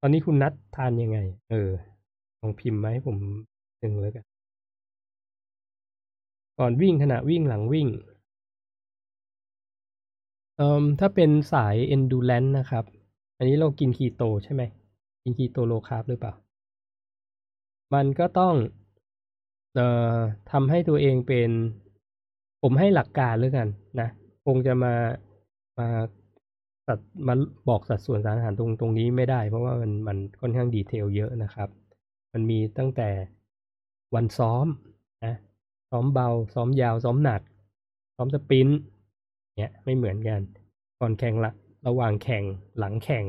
[0.00, 1.18] ตอนนี้คุณนัดทานยังไง
[1.50, 1.70] เออ
[2.40, 3.16] ลองพิมพ์มาให้ผม
[3.80, 4.24] หนึ่งเลยกัน
[6.58, 7.88] ก่อนวิ่งขณะวิ่งหลังวิ่ง
[10.56, 12.84] เอ่อถ้าเป็นสาย endurance นะครับ
[13.38, 14.62] อันนี้เรากินคีโตใช่ไหม
[15.22, 16.32] กิน keto low carb หรือเปล่า
[17.94, 18.54] มันก็ต้อง
[19.74, 20.16] เอ่อ
[20.50, 21.50] ทำให้ตัวเองเป็น
[22.62, 23.68] ผมให้หลักการแล้วกัน
[24.00, 24.08] นะ
[24.46, 24.94] คงจะมา
[25.78, 25.88] มา
[26.86, 27.34] สัดมา
[27.68, 31.68] บอกสัดส่วนสารอาหารตรงตรงนี้ไม่ได้ เพราะว่ามันมันค่อนข้าง detail เยอะนะครับ
[32.32, 33.08] มันมีตั้งแต่
[34.14, 34.66] วันซ้อม
[35.24, 35.34] นะ
[35.90, 37.42] ซ้อมเบา ซ้อมยาว ซ้อมหนัก
[38.16, 38.68] ซ้อม sprint
[39.56, 40.40] เนี่ยไม่เหมือนกัน
[41.00, 41.52] ก่อนแข่งละ
[41.86, 42.44] ระหว่างแข่ง
[42.78, 43.24] หลังแข่ง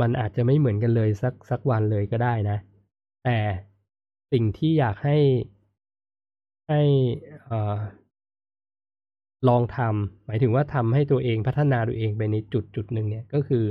[0.00, 2.58] มันอาจจะไม่เหมือนกันเลยสักสักวันเลยก็ได้นะ
[3.24, 3.36] แต่
[4.32, 5.18] สิ่งที่อยากให้
[6.68, 6.80] ให้
[7.50, 7.52] อ
[9.48, 13.64] ลองทำหมายถึงว่าทำให้ตัวเองพัฒนาตัวเองไปในจุดจุดหนึ่งเนี่ยก็คือ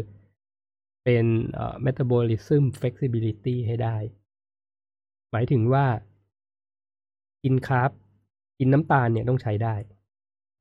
[1.04, 1.26] เป็น
[1.86, 3.98] metabolism flexibility ให้ได้
[5.32, 5.86] หมายถึงว่า
[7.44, 7.92] กินคาร์บ
[8.60, 9.76] กินน้ำตาลเนี่ยต้องใช้ได้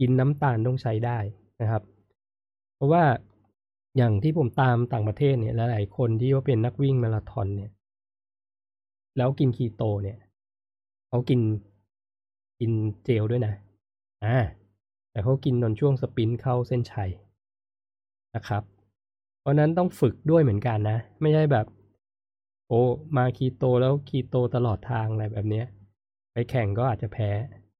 [0.00, 1.18] กินน้ำตาลต้องใช้ได้
[1.60, 1.82] นะครับ
[2.74, 3.04] เพราะว่า
[3.96, 7.70] อย่างที่ผมตามต่างประเทศเนี่ยหลายๆคนที่ว่าเป็นนักวิ่งมาราธอนเนี่ย
[9.16, 10.18] แล้วกินคีโตเนี่ย
[11.08, 11.40] เขากิน
[12.60, 12.72] กิน
[13.04, 13.54] เจลด้วยนะ
[14.24, 14.36] อ่า
[15.10, 17.10] แต่เขากินตอนช่วงสปินเข้าเส้นชัย
[18.34, 18.62] นะครับ
[19.40, 21.66] เพราะนั้นต้องฝึกด้วยเหมือนกันนะ ไม่ใช่แบบ
[22.68, 22.82] โอ้
[23.16, 25.62] มาคีโตแล้วคีโตตลอดทางอะไรแบบนี้
[26.32, 27.30] ไปแข่งก็อาจจะแพ้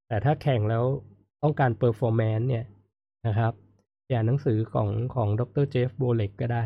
[0.09, 0.85] แต่ถ้าแข่งแล้ว
[1.43, 2.65] ต้องการ performance เนี่ย
[3.27, 3.53] นะครับ
[4.09, 6.65] อ่านหนังสือของของดร Jeff Volek ก็ได้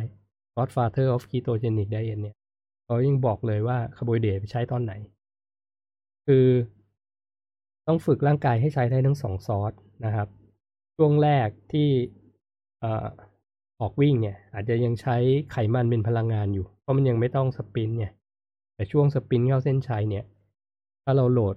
[0.57, 2.37] Godfather of Ketogenic Diet เนี่ย
[2.85, 4.93] เขายังบอกเลยว่าคาร์โบไฮเดรตใช้ตอนไหน
[6.27, 6.47] คือ
[7.87, 9.73] ต้องฝึกร่างกายให้ใช้ได้ทั้งสองซอส
[10.05, 10.29] นะครับ
[10.97, 11.89] ช่วงแรกที่
[13.81, 15.17] ออกวิ่งเนี่ย อาจจะยังใช้
[15.53, 18.13] ไขมันเป็นพลังงานอยู่ เพราะมันยังไม่ต้องสปินเนี่ย
[18.75, 20.25] แต่ช่วงสปินเข้าเส้นชัยเนี่ย
[21.05, 21.57] ถ้าเราโหลด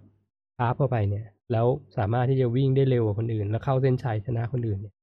[0.58, 1.68] คาร์บเข้าไปเนี่ย แล้ว
[1.98, 4.94] สามารถที่จะวิ่งได้เร็วกว่าคนอื่น แล้วเข้าเส้นชัยชนะคนอื่นเนี่ย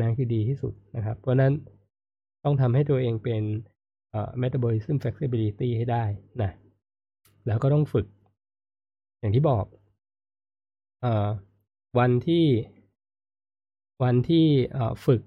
[0.00, 1.52] นั่นคือดีที่สุดนะครับ เพราะนั้น
[2.44, 3.42] ต้องทำให้ตัวเองเป็น
[4.42, 6.04] metabolism flexibility ให้ได้
[6.42, 6.50] นะ
[7.46, 8.06] แล้วก็ต้องฝึก
[9.20, 9.64] อย่างที่บอก
[11.04, 11.06] อ
[11.98, 12.44] วันที่
[14.02, 14.46] วันที่
[15.06, 15.22] ฝึก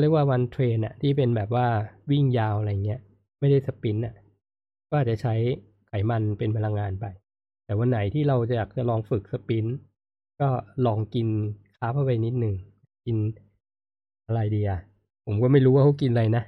[0.00, 1.66] เรียกว่าวัน train อะที่เป็นแบบว่า
[2.10, 3.00] วิ่งยาวอะไรเงี้ย
[3.40, 4.14] ไม่ได้ sprint อะ
[4.88, 5.34] ก็อาจจะใช้
[5.88, 7.06] ไขมันเป็นพลังงานไป
[7.64, 9.76] แต่วันไหนที่เราจะอยากจะลองฝึก sprint
[10.40, 10.48] ก็
[10.86, 11.28] ลองกิน
[11.76, 12.54] carb เข้าไปนิดหนึ่ง
[13.06, 13.16] กิน
[14.26, 14.78] อะไรดีอะ
[15.26, 16.44] ผมก็ไม่รู้ว่าเขากินอะไรนะ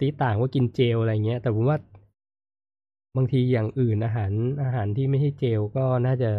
[0.00, 1.78] ตีต่างว่ากินเจลอะไรเงี้ย แต่ผมว่า
[3.16, 6.30] บางทีอย่างอื่นอาหารอาหารที่ไม่ใช่เจลก็น่าจะ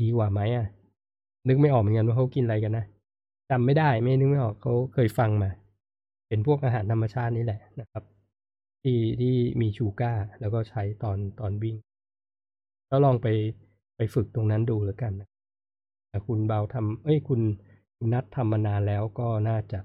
[0.00, 0.66] ดีกว่าไหมอะ
[1.48, 2.84] นึกไม่ออกเหมือนกันว่าเขากินอะไรกันนะ
[3.50, 5.50] จำไม่ได้ไม่นึกไม่ออกเขาเคยฟังมา
[6.28, 8.04] เป็นพวกอาหารธรรมชาตินี่แหละนะครับ
[8.82, 11.76] ที่ที่มีชูการ์แล้วก็ใช้ตอนตอนวิ่ง
[12.90, 13.26] ก็ลองไป
[13.96, 15.28] ไปฝึกตรงนั้นดูแล้วกันนะ
[16.08, 17.40] แต่คุณเบาทำเอ้ยคุณ
[17.96, 19.78] คุณนัดทำมานานแล้วก็น่าจะ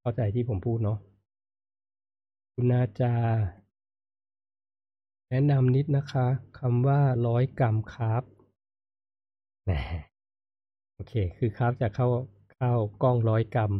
[0.00, 0.98] เข้าใจที่ผมพูดเนาะ
[2.58, 3.14] คุณนาจา
[5.30, 6.26] แนะนำนิดนะคะ
[6.58, 8.22] คำว่าร้อยกรัม carb
[9.64, 9.70] แหม
[10.94, 12.08] โอเค คือ carb จากข้า
[12.54, 13.72] วข้าวกล้องร้อยกรัม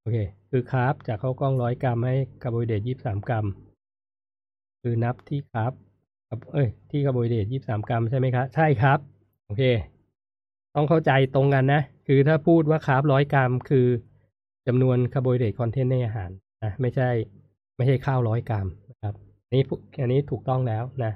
[0.00, 0.16] โอเค
[0.50, 3.46] คือ carb จากข้าวกล้องร้อยกรัมให้คาร์โบไฮเดรตยี่สามกรัม
[4.82, 5.72] คือนับที่ครับ
[6.52, 8.98] เอ้ยที่คาร์โบไฮเดรตยี่สามกรัมใช่ไหมครับใช่ครับ
[9.46, 9.62] โอเค
[10.74, 13.86] ต้องเข้าใจตรงกันนะ คือถ้าพูดว่า carb ร้อยกรัมคือ
[14.66, 16.32] จำนวนคาร์โบไฮเดรต content ในอาหาร
[16.64, 17.08] นะไม่ใช่
[17.76, 19.14] ไม่ใช่ข้าวร้อยกรัมนะครับ
[19.46, 19.64] อันนี้
[20.02, 21.12] อันนี้ถูกต้องแล้วนะ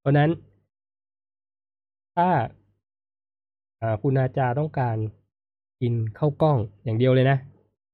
[0.00, 0.30] เพราะนั้น
[2.16, 2.28] ถ้า
[3.82, 4.96] อ่าคุณอาจารย์ต้องการ
[5.80, 7.38] กินข้าวกล้องอย่างเดียวเลยนะ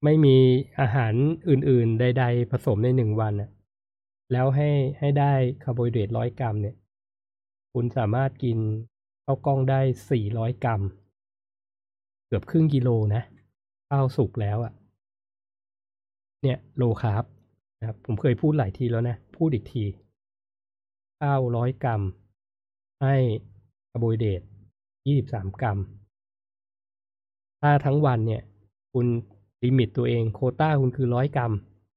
[0.05, 0.37] ไม่มี
[0.81, 1.15] อาหาร
[1.49, 3.51] อื่น ๆ ใด ๆ ผสมในหนึ่งวันนะ
[4.33, 5.33] แล้วให้ให้ได้
[5.65, 6.77] คาร์โบไฮเดรตร้อยกรัมเนี่ย
[7.73, 8.59] คุณสามารถกิน
[9.25, 9.81] ข้าวกล้องได้
[10.11, 10.81] สี่ร้อยกรัม
[12.27, 13.23] เกือบครึ่งกิโลนะ
[13.91, 14.73] ข้าวสุกแล้วอ่ะ
[16.45, 17.25] เนี่ย low carb
[17.81, 19.85] นะครับผมเคยพูดหลายทีแล้วนะ พูดอีกที
[21.21, 22.03] ข้าวร้อยกรัม
[23.03, 23.15] ให้
[23.91, 24.43] คาร์โบไฮเดรต
[25.07, 25.79] ยี่สิบสามกรัม
[27.61, 28.43] ถ้าทั้งวันเนี่ย
[28.93, 29.07] คุณ
[29.63, 31.53] limit ตัวเองโควตาคุณคือร้อยกรัม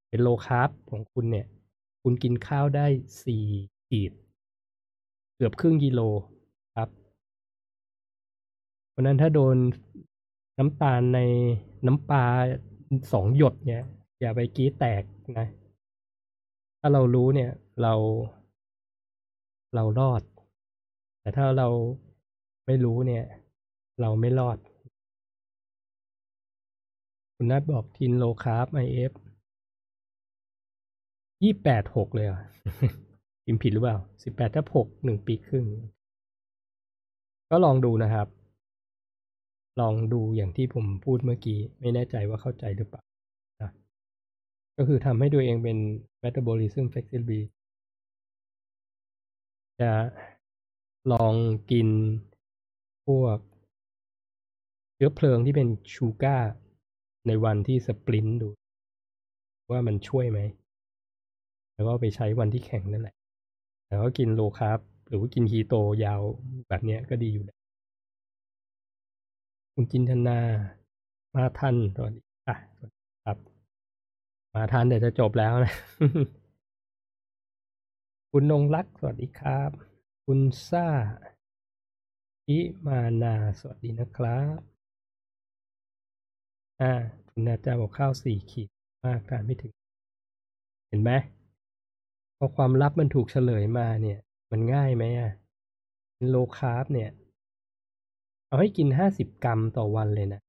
[0.10, 1.46] เป็น low carb ของคุณเนี่ย
[2.02, 2.88] คุณกินข้าวได้
[3.24, 3.44] สี่
[3.88, 4.12] ขีด
[5.36, 6.00] เกือบครึ่งกิโล
[6.76, 6.90] ครับ
[8.90, 9.56] เพราะนั้นถ้าโดน
[10.58, 11.20] น้ำตาลใน
[11.86, 12.26] น้ำปลา
[13.14, 13.84] สองหยดเนี่ย
[14.20, 15.04] อย่าไปขี้แตก
[15.38, 15.48] นะ
[16.80, 17.52] ถ้าเรารู้เนี่ย
[17.82, 17.94] เรา
[19.76, 20.22] เรารอด
[21.20, 21.68] แต่ถ้าเรา
[22.66, 23.24] ไม่รู้เนี่ย
[24.02, 24.58] เราไม่รอด
[27.36, 29.12] คุณนัทบอกกิน low carb IF
[31.44, 32.42] ยี่แปดหกเลยอะ
[33.46, 35.66] พิมพ์ผิดหรือเปล่าสิบแปดทับหกหนึ่งปีครึ่ง
[37.50, 38.28] ก็ลองดูนะครับ
[39.82, 43.02] ลองดูอย่างที่ผมพูดเมื่อกี้ ไม่แน่ใจว่าเข้าใจหรือเปล่า
[44.78, 45.78] ก็คือทำให้ตัวเองเป็น
[46.24, 47.42] metabolism flexibility
[49.82, 49.92] จะ
[51.12, 51.34] ลอง
[51.72, 51.88] กิน
[53.08, 53.38] พวก
[54.94, 56.52] เชื้อเพลิงที่เป็นชูการ์
[57.28, 58.50] ในวันที่สปรินต์ดู
[59.72, 60.40] ว่ามันช่วยไหม
[61.74, 63.16] แล้วก็ไปใช้วันที่แข่งนั่นแหละ
[63.88, 65.76] แล้วก็กินโลคาร์บหรือว่ากินคีโต
[66.06, 66.22] ยาว
[66.70, 67.58] แบบนี้ก็ดีอยู่แล้ว
[69.74, 70.40] คุณจินทนา
[71.36, 72.97] มาทันสวัสดีอะสวัสดี
[74.58, 75.74] มาทันเดี๋ยวจะจบแล้วนะ
[78.32, 79.72] คุณนงรักสวัสดีครับ
[80.26, 80.40] คุณ
[80.70, 80.88] ซ่า
[82.50, 84.60] อิมานาสวัสดีนะครับ
[86.82, 86.94] อ่า
[87.30, 88.70] คุณนาจาบอกข้าวสี่ขีด
[89.06, 89.74] มากกินไม่ถึง
[90.88, 91.12] เห็นไหม
[92.38, 94.20] พอความลับมันถูกเฉลยมาเนี่ย
[94.52, 95.32] มันง่ายไหมอะ
[96.30, 97.10] low carb เนี่ย
[98.48, 100.42] เอาให้กินห้าสิบกรัมต่อวันเลยนะ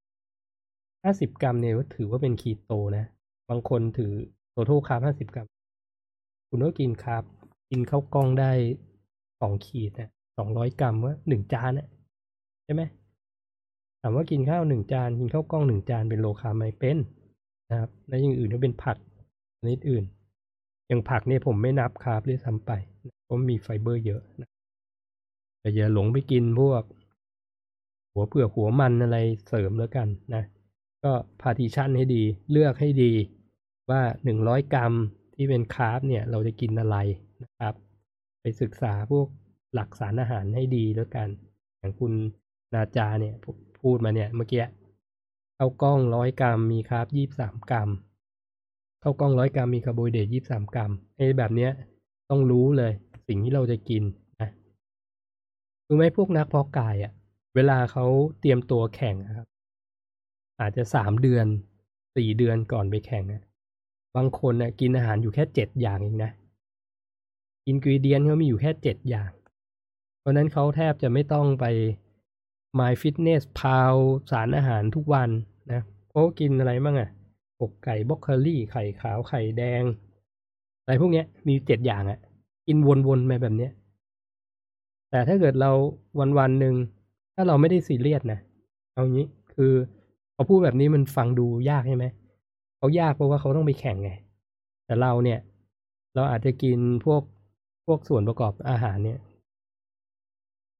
[1.03, 3.05] ห้าสิบกรัมเนี่ยถือว่าเป็นคีโตนะ
[3.49, 4.13] บางคนถือ
[4.51, 5.47] total carb ห้าสิบกรัม
[6.49, 7.25] คุณก็กิน carb
[7.71, 8.51] กินข้าวกล้องได้
[9.41, 11.89] สองขีดนะสองร้อยกรัมว่าหนึ่งจานนะ
[12.65, 12.83] ใช่ไหม
[14.01, 16.99] ถามว่ากินข้าวหนึ่งจานกินข้าวกล้องหนึ่งจานเป็น low carb ไหมเป็น
[17.71, 18.97] นะครับและอย่างอื่นก็เป็นผัก
[19.59, 20.05] ชนิดอื่น
[20.87, 22.71] อย่างผักเนี่ยผมไม่นับ carb ด้วยซ้ำไป
[23.25, 24.49] เพราะมีไฟเบอร์เยอะนะ
[25.61, 26.83] แต่อย่าหลงไปกินพวก
[28.13, 29.19] หัวเผือกหัวมันอะไร
[29.49, 30.45] เสริมแล้วกันนะ
[31.05, 33.13] ก็ partition ให้ดีเลือกให้ดี
[33.91, 34.93] ว่าหนึ่งร้อยกรัม
[35.35, 36.97] ที่เป็นคาร์บเนี่ยเราจะกินอะไร
[37.43, 37.75] นะครับ
[38.41, 39.27] ไปศึกษาพวก
[39.75, 41.29] หลักสารอาหารให้ดีแล้วกัน
[41.79, 42.13] อย่างคุณ
[42.75, 43.35] นาจาเนี่ย
[43.81, 44.67] พูดมาเนี่ยเมื่อกี้
[45.59, 47.91] ข้าวกล้องร้อยกรัมมีคาร์บยี่สามกรัม
[49.03, 51.71] ข้าวกล้องร้อยกรัมมีคาร์โบไฮเดรตยี่สามกรัมไอ้แบบเนี้ย
[52.31, 52.93] ต้องรู้เลย
[53.29, 54.03] สิ่งที่เราจะกิน
[54.41, 54.51] นะ
[55.87, 57.13] รู้ไหมพวกนักเพาะกายอะ่ะ
[57.55, 58.05] เวลาเขา
[58.41, 59.47] เตรียมตัวแข่งนะครับ
[60.61, 61.47] อาจจะสามเดือน
[62.17, 63.48] สี่เดือนก่อนไปแข่งนะ
[64.17, 66.31] บางคนนะ่ะกินอาหารอยู่แค่เจ็ดอย่างเองนะ
[67.67, 69.31] ingredient เขามีอยู่แค่เจ็ดอย่าง
[70.21, 71.65] เพราะนั้นเขาแทบจะไม่ต้องไป
[72.79, 73.95] My Fitness พาว
[74.31, 75.31] สารอาหารทุกวัน
[75.73, 77.11] นะเพราะกินอะไรบ้างอะ่ะ
[77.61, 79.83] อกไก่บล็อกเคอรี่ไข่ขาวไข่แดง
[80.83, 82.19] อะไรพวกเนี้ย มีเจ็ดอย่างอะ่ะ
[82.67, 82.77] กิน
[83.09, 83.73] วนๆไปแบบเนี้ย
[85.11, 85.71] แต่ถ้าเกิดเรา
[86.19, 86.75] วันวันหนึ่ง
[87.35, 88.41] ถ้าเราไม่ได้ซีเรียสนะ
[88.93, 89.73] เอางี้คือ
[90.33, 92.07] เขาพูดแบบนี้มันฟังดูยากใช่ไหม
[92.79, 94.11] เขายากเพราะว่าเขาต้องไปแข่งไง
[94.87, 95.41] แต่เราเนี่ย
[96.15, 97.23] เราอาจจะกินพวก
[97.87, 99.19] พวกส่วนประกอบอาหารเนี่ย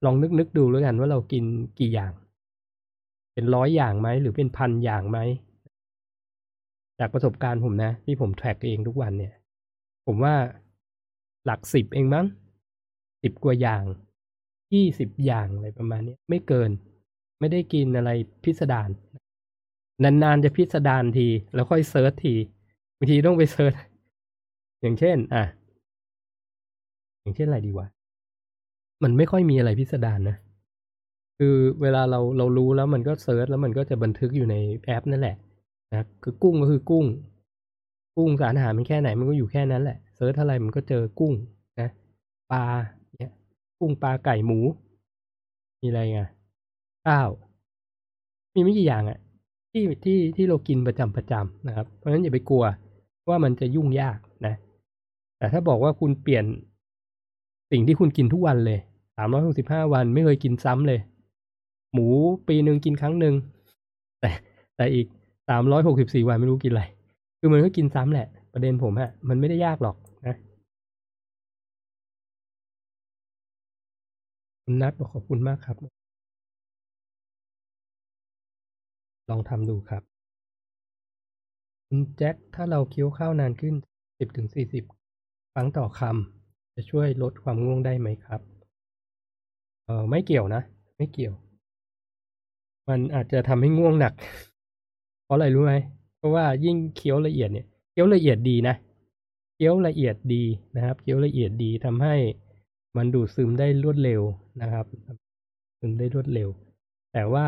[0.05, 1.45] ลองนึกนึกดูแล้วกันว่าเรากิน
[1.79, 2.13] กี่อย่าง
[3.35, 5.19] เป็นร้อยอย่างไหมหรือเป็นพันอย่างไหม
[6.99, 9.35] จากประสบการณ์ผมนะ ที่ผมแทร็กเองทุกวันเนี่ย
[10.07, 10.35] ผมว่า
[11.45, 12.27] หลักสิบเองมั้ง
[13.23, 13.83] สิบกว่าอย่าง
[14.75, 16.71] ยี่สิบอย่างอะไรประมาณนี้ไม่เกิน
[17.41, 18.11] ไม่ได้กินอะไร
[18.45, 18.89] พิสดาร
[20.03, 22.35] นานๆจะพิสดารที แล้วค่อย search ที
[22.97, 23.73] บางทีต้องไป search
[24.81, 25.45] อย่างเช่น อะ
[27.21, 27.87] อย่างเช่นอะไรดีวะ
[29.03, 30.37] มันไม่ค่อยมีอะไรพิสดารนะ
[31.39, 35.37] คือเวลาเราเรารู้แล้วมันก็ search แล้วมันก็จะบันทึกอยู่ในแอปนั่นแหละ
[35.91, 37.07] นะคือกุ้งก็คือกุ้ง
[38.17, 41.35] กุ้งสารอาหารมันแค่ไหนมันก็อยู่แค่นั้นแหละเซิร์ชอะไรมันก็เจอกุ้ง
[41.81, 41.89] นะ
[42.53, 42.65] ปลา
[43.19, 43.33] เนี่ย
[43.79, 44.61] กุ้งปลาไก่หมู
[45.81, 46.21] มีอะไรไง
[47.07, 47.31] ข้าว
[48.55, 49.19] มีไม่กี่อย่างอะ
[49.73, 52.65] ที่ที่ที่เรากินประจำประจำนะครับ เพราะฉะนั้นอย่าไปกลัว
[53.29, 54.55] ว่ามันจะยุ่งยากนะ
[55.39, 56.45] แต่ถ้าบอกว่าคุณเปลี่ยน
[57.71, 58.79] สิ่งที่คุณกินทุกวันเลย
[59.17, 61.01] สามร้อยหกสิบห้าวันไม่เคยกินซ้ำเลย
[61.93, 62.07] หมู
[62.49, 63.35] ปีหนึ่งกินครั้งหนึ่ง
[64.21, 64.31] แต่
[64.77, 65.07] แต่อีก
[65.49, 66.85] สามร้อยหกสิบสี่วันไม่รู้กินอะไร
[67.39, 69.97] คือมันก็กินซ้ำแหละ ประเด็นผมอะมันไม่ได้ยากหรอก
[70.27, 70.37] นะ
[74.65, 75.98] คุณนัทบอกขอบคุณมากครับ
[79.29, 80.03] ลองทำดูครับ
[81.87, 83.75] คุณแจ็คถ้าเราเคี้ยวข้าวนานขึ้น
[84.19, 84.85] สิบถึงสี่สิบ
[85.53, 88.41] ครั้งต่อคำจะช่วยลดความง่วงได้ไหมครับ
[89.85, 90.63] เออไม่เกี่ยวนะ
[90.97, 91.35] ไม่เกี่ยว
[92.89, 94.13] มันอาจจะทำให้ง่วงหนัก
[95.25, 95.75] เพราะอะไรรู้ไหม
[96.17, 98.77] เพราะว่ายิ่งเคี้ยวละเอียดเนี่ยเคี้ยวละเอียดดีนะ
[99.55, 100.43] เคี้ยวละเอียดดี
[100.77, 102.15] นะครับเคี้ยวละเอียดดีทำให้
[102.97, 104.23] มันดูดซึมได้รวดเร็ว
[104.61, 104.87] นะครับ
[105.79, 106.49] ซึมได้รวดเร็ว
[107.13, 107.47] แต่ว่า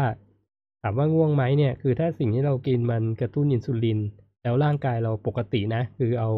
[0.83, 3.99] ถามว่าง่วงไหมเนี่ยคือถ้าสิ่งที่เรากินมันกระตุ้นอินซูลิน
[4.42, 6.30] แล้วร่างกายเราปกตินะ คือเอา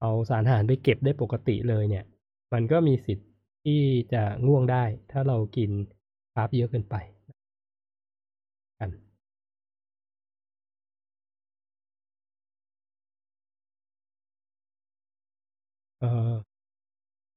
[0.00, 2.04] เอาสารอาหารไปเก็บได้ปกติเลยเนี่ย
[2.52, 3.28] มันก็มีสิทธิ์
[3.64, 3.80] ที่
[4.12, 5.70] จะง่วงได้ ถ้าเรากิน
[6.34, 6.94] คาร์บเยอะเกินไป
[8.78, 8.90] กัน
[15.98, 16.34] เอ่อ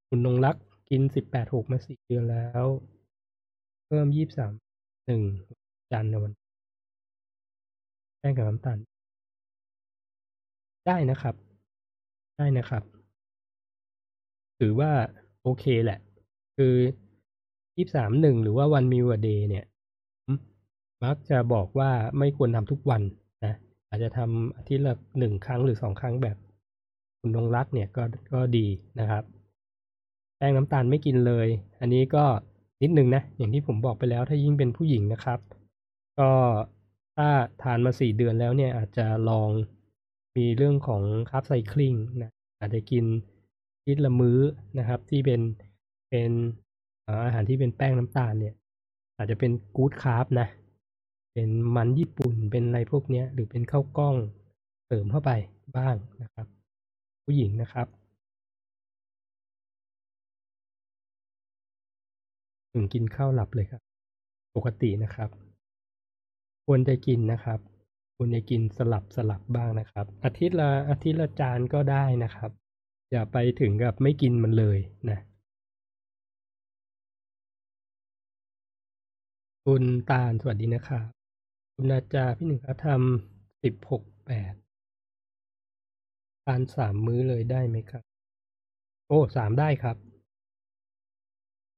[0.08, 0.56] คุณนงรัก
[0.90, 2.66] กินสิบแปดหกมาสี่เดือนแล้ว
[3.86, 4.54] เพิ่มยี่สาม
[5.06, 5.22] หนึ่ง
[5.92, 6.39] จันทร์ในวัน
[8.20, 8.78] แป้งกับน้ำตาล
[10.88, 11.36] ได้นะครับ
[12.38, 12.84] ได้นะครับ
[14.60, 14.92] ถือว่า
[15.44, 16.00] โอเคแหละ
[16.58, 16.76] คือ
[17.76, 19.66] ยี่สามหนึ่งหรือว่าวันมิวเดย์เนี่ย
[21.04, 23.02] มักจะบอกว่าไม่ควรทำทุกวัน
[23.46, 23.54] นะ
[23.90, 26.38] อาจจะทำอาทิตย์ละหนึ่งครั้งหรือสองครั้งแบบ
[27.20, 28.68] คุณนงรักเนี่ยก็ก็ดี
[29.00, 29.24] นะครับ
[30.38, 31.48] แป้งน้ำตาลไม่กินเลย
[31.80, 32.26] อันนี้ก็
[32.82, 35.40] นิดนึงนะ อย่างที่ผมบอกไปแล้วถ้ายิ่งเป็นผู้หญิงนะครับ
[36.20, 36.30] ก็
[37.22, 39.50] ถ้าทานมาสี่เดือนแล้วเนี่ยอาจจะลอง
[40.38, 43.06] มีเรื่องของคาร์บไซคลิงนะอาจจะกิน
[43.86, 44.40] ทิตละมื้อ
[44.78, 45.42] นะครับ ที่เป็น
[46.10, 46.32] เป็น
[47.26, 48.54] อาหารที่เป็นแป้งน้ำตาลเนี่ย
[49.18, 50.48] อาจจะเป็นกู๊ดคาร์บนะ
[51.34, 54.16] เป็นมันญี่ปุ่นเป็นอะไรพวกเนี้ย หรือเป็นข้าวกล้อง
[54.86, 55.32] เสริมเข้าไป
[55.78, 56.48] บ้างนะครับ
[57.24, 57.88] ผู้หญิงนะครับ
[62.74, 63.82] ถึงกินข้าวหลับเลยครับ
[64.56, 65.49] ปกตินะครับ
[66.72, 67.60] ควรจะกินนะครับ
[68.16, 72.52] ควรจะกินสลับสลับบ้างนะครับ อาทิตย์ละอาทิตย์ละจานก็ได้นะครับ
[73.12, 74.80] อย่าไปถึงกับไม่กินมันเลย
[75.10, 75.20] นะ
[79.66, 81.06] คุณตาลสวัสดีนะครับ
[81.76, 84.54] คุณอาจารย์พี่หนึ่งครับทำสิบหกแปด
[86.46, 88.04] ทานสามมื้อเลยได้ไหมครับ
[89.08, 89.98] โอ้สามได้ครับ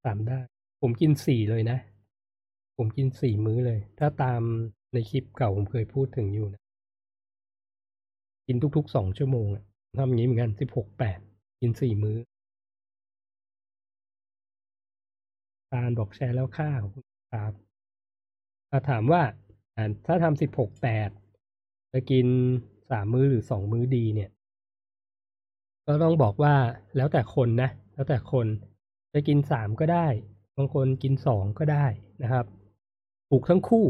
[0.03, 0.39] สามได้
[0.81, 1.79] ผมกินสี่เลยนะ
[2.77, 4.43] ผมกินสี่มื้อเลย ถ้าตาม
[4.93, 6.61] ในคลิปเก่าผมเคยพูดถึงอยู่นะ
[8.47, 9.63] กินทุกๆสองชั่วโมงอะ
[9.97, 11.19] ทำอย่างนี้เหมือนกันสิบหกแปด
[11.61, 12.17] กินสี่มื้อ
[15.71, 17.53] ตาลบอกแชร์แล้วค่าของคุณครับ
[18.69, 19.21] ถ้าถามว่า
[20.05, 21.09] ถ้าทำสิบหกแปด
[21.93, 22.27] จะกิน
[22.91, 24.29] สามมื้อหรือสองมื้อดีเนี่ย
[25.87, 26.55] ก็ต้องบอกว่า
[26.97, 28.47] แล้วแต่คนนะ แล้วแต่คน
[29.13, 30.07] จะกินสามก็ได้
[30.57, 31.85] บางคนกินสองก็ได้
[32.23, 32.45] นะครับ
[33.29, 33.85] ถูกทั้งคู่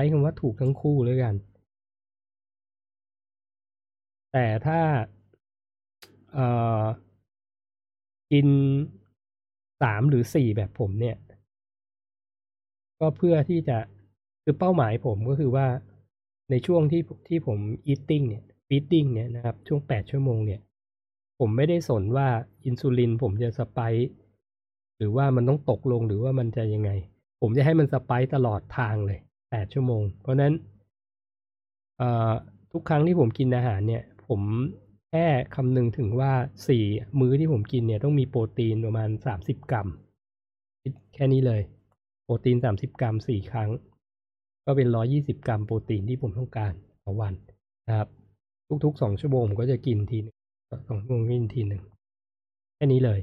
[0.00, 1.34] ช้คำว่าถูกทั้งคู่เลยกัน
[4.32, 4.80] แต่ถ้า
[6.32, 6.46] เอ่
[6.82, 6.84] อ
[8.32, 8.48] กิน
[9.82, 11.16] สามหรือสี่แบบผมเนี่ย
[13.00, 13.76] ก็เพื่อที่จะ
[14.44, 15.66] คือเป้าหมายผมก็คือว่า
[16.50, 17.58] ในช่วงที่ที่ผม
[17.92, 20.60] eating เนี่ย feeding เนี่ยนะครับ ช่วงแปดชั่วโมงเนี่ย
[21.38, 22.28] ผมไม่ได้สนว่า
[22.64, 23.80] อินซูลินผมจะสไป
[24.96, 26.90] หรือว่ามันต้องตกลงหรือว่ามันจะยังไง
[27.40, 29.18] ผมจะให้มันสไปตลอดทางเลย
[29.50, 30.52] แปดชั่วโมง เพราะนั้น
[32.72, 34.40] ทุกครั้งที่ผมกินอาหารเนี่ย ผม
[35.10, 36.32] แค่คำนึงถึงว่า
[36.68, 36.84] สี่
[37.20, 39.88] มื้อที่ผมกินเนี่ยต้องมีโปรตีนประมาณสามสิบกรัม
[41.14, 41.62] แค่นี้เลย
[42.24, 43.70] โปรตีนสามสิบกรัมสี่ครั้ง
[44.66, 46.72] ก็เป็นร้อยี่สิบกรัมโปรตีนที่ผมต้องการ
[47.04, 47.34] ต่อวัน
[47.88, 48.08] นะครับ
[48.84, 50.36] ทุกๆสองชั่วโมงผมก็จะกินทีหนึง
[50.88, 51.82] สองชั่วโมงกินทีหนึ่ง
[52.74, 53.20] แค่นี้เลย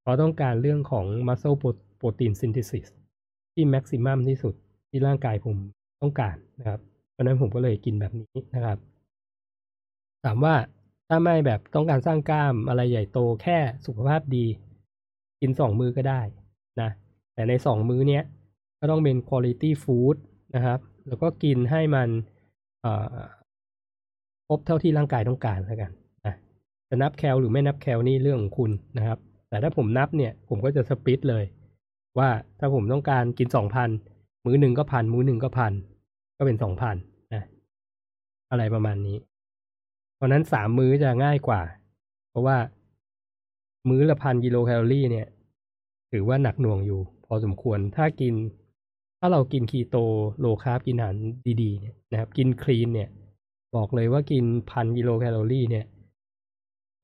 [0.00, 1.56] เพราะต้องการเรื่องของ muscle
[2.00, 2.86] protein synthesis
[3.54, 4.54] ที่ maximum ที่สุด
[4.88, 5.56] ที่ร่างกายผม
[6.02, 6.80] ต้องการนะครับ
[7.12, 8.78] เพราะนั้นผมก็เลยกินแบบนี้นะครับ
[10.24, 10.54] ถามว่า
[11.08, 14.46] ถ้าไม่แบบต้องการสร้างกล้ามอะไรใหญ่โตแค่สุขภาพดี
[15.40, 16.20] กินสองมือก็ได้
[16.80, 16.90] นะ
[17.34, 18.24] แต่ในสองมือเนี้ย
[18.80, 20.16] ก็ต้องเป็น quality food
[20.54, 22.08] นะครับ แล้วก็กินให้มัน
[24.46, 25.90] ครบเท่าที่ร่างกายต้องการแล้วกัน
[26.26, 26.34] นะ
[26.88, 31.44] จะนับแคลหรือไม่นับแคลนี่เรื่องของคุณนะครับ แต่ถ้าผมนับเนี่ย ผมก็จะสปริตเลย
[32.18, 32.28] ว่า
[32.58, 33.90] ถ้าผมต้องการกินสองพัน
[34.48, 35.72] มื้อหนึ่งก็พันมื้อหนึ่งก็พัน
[36.38, 36.96] ก็เป็นสองพัน
[37.34, 37.42] นะ
[38.50, 39.16] อะไรประมาณนี้
[40.16, 41.60] เพราะนั้นสามมื้อจะง่ายกว่า
[42.30, 42.56] เพราะว่า
[43.88, 45.26] มื้อละพันกิโลแคลอรี่เนี่ย
[46.12, 48.34] ถือว่าหนักหน่วงอยู่ พอสมควรถ้ากิน
[49.18, 49.96] ถ้าเรากิน keto
[50.40, 51.16] low carb กินอาหาร
[51.62, 53.08] ดีๆเนี่ยนะครับ กิน clean เนี่ย
[53.74, 55.86] บอกเลยว่ากินพันกิโลแคลอรี่เนี่ย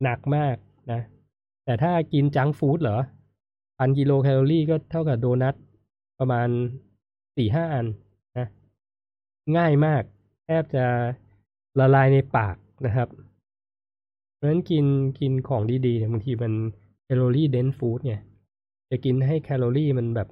[0.03, 0.57] หนักมาก
[0.93, 1.01] นะ
[1.65, 2.99] แต่ถ้ากิน junk food เหรอ
[3.79, 5.55] พันกิโลแคลอรี่ก็เท่ากับโดนัท
[6.19, 6.49] ประมาณ
[7.37, 7.87] สี่ห้าอัน
[8.39, 8.49] นะ
[9.57, 10.03] ง่ายมาก
[10.45, 10.85] แทบจะ
[11.79, 12.57] ละลายในปาก
[12.87, 13.09] นะครับ
[14.35, 14.85] เพราะฉะนั้นกิน
[15.21, 16.53] กินของดีๆเนี่ยบางทีมัน
[17.05, 18.21] แคลอรี่เดนฟู้ดเนี่ย
[18.91, 20.29] จะกินให้แคลอรี่มันแบบ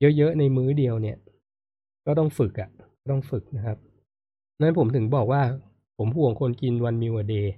[0.00, 1.16] เยอะๆในมื้อเดียวเนี่ย
[2.06, 2.70] ก็ต้องฝึกอะ่ะ
[3.10, 3.78] ต้องฝึกนะครับ
[4.60, 5.42] นั้นผมถึงบอกว่า
[5.98, 7.54] ผมห่วงคนกินวันมิวเดย์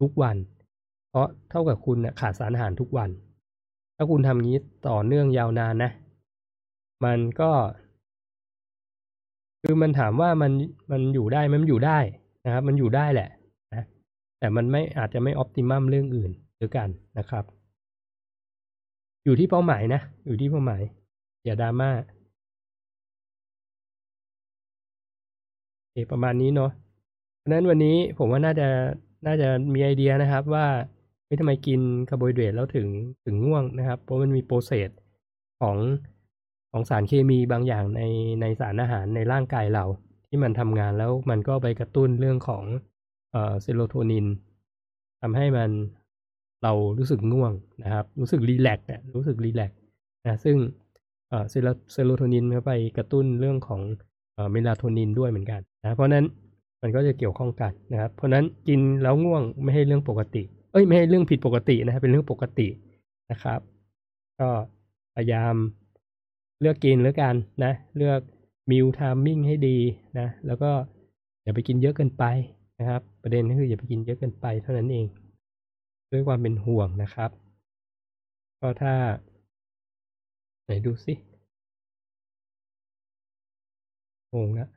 [0.00, 0.36] ทุกวัน
[1.10, 3.10] เพราะเท่ากับคุณนะขาดสารอาหารทุกวัน
[3.96, 4.58] ถ้าคุณทำงี้
[4.88, 5.90] ต่อเนื่องยาวนานนะ
[7.04, 7.50] มันก็
[9.62, 10.52] คือมันถามว่ามัน
[10.90, 11.98] มันอยู่ได้ไมันอยู่ได้
[12.44, 13.28] นะครับ มันอยู่ได้แหละ
[13.74, 13.84] นะ
[14.38, 16.30] แต่มันไม่อาจจะไม่ออ t ติมัมเรื่องอื่น
[16.60, 16.88] ด้วยกัน
[17.18, 17.44] นะครับ
[19.24, 20.82] อยู่ที่เป้าหมายนะ อยู่ที่เป้าหมาย
[21.44, 21.90] อย่าดราม่า
[25.92, 26.70] โอประมาณนี้เนาะ
[27.38, 28.68] เพราะนั้นวันนี้ผมว่าน่าจะ
[29.26, 30.66] น่าจะมีไอเดียนะครับว่า
[31.26, 32.86] ไม่ทำไมกินคาร์โบไฮเดรตแล้วถึง
[33.24, 34.90] ถึงง่วงนะครับ เพราะมันมี process
[35.60, 35.76] ของ
[36.72, 38.02] ของสารเคมีบางอย่างใน
[38.40, 39.84] ในสารอาหารในร่างกายเรา
[40.28, 42.64] ที่มันทำงานแล้วมันก็ไปกระตุ้นเรื่องของ
[43.32, 44.26] เอ่อเซโรโทนิน
[45.22, 45.70] ทำให้มัน
[46.62, 48.86] เรารู้สึกง่วงนะครับ รู้สึก relax
[49.16, 49.78] รู้สึก relax
[50.24, 50.56] นะซึ่ง
[51.28, 53.80] เอ่อเซโรโทนินก็ไปกระตุ้นเรื่องของ
[54.34, 56.24] เอ่อเมลาโทนินด้วยเหมือนกันนะเพราะนั้น
[56.82, 60.42] มันก็จะเกี่ยวข้องกันนะครับ เพราะนั้นกินแล้วง่วงไม่ให้เรื่องปกติ
[60.72, 62.68] เอ้ยไม่ให้เรื่องผิดปกตินะครับเป็นเรื่องปกติ
[63.30, 63.60] นะครับ
[64.40, 64.48] ก็
[65.14, 65.54] พยายาม
[66.62, 67.34] เลือกกินแล้วกัน
[67.64, 68.20] นะ เลือก
[68.70, 69.78] มิลทามมิ่งให้ดี
[70.18, 70.70] นะ แล้วก็
[71.42, 72.24] อย่าไปกินเยอะเกินไป
[72.78, 75.06] นะครับ ประเด็นก็คืออย่าไปกินเยอะเกินไปเท่านั้นเอง
[76.12, 77.30] ด้วยความเป็นห่วงนะครับ
[78.60, 78.94] ก็ถ้า
[80.64, 81.14] ไหนดูสิ
[84.30, 84.68] โมงละ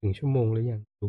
[0.00, 1.06] ถึงชั่วโมงหรือยังดู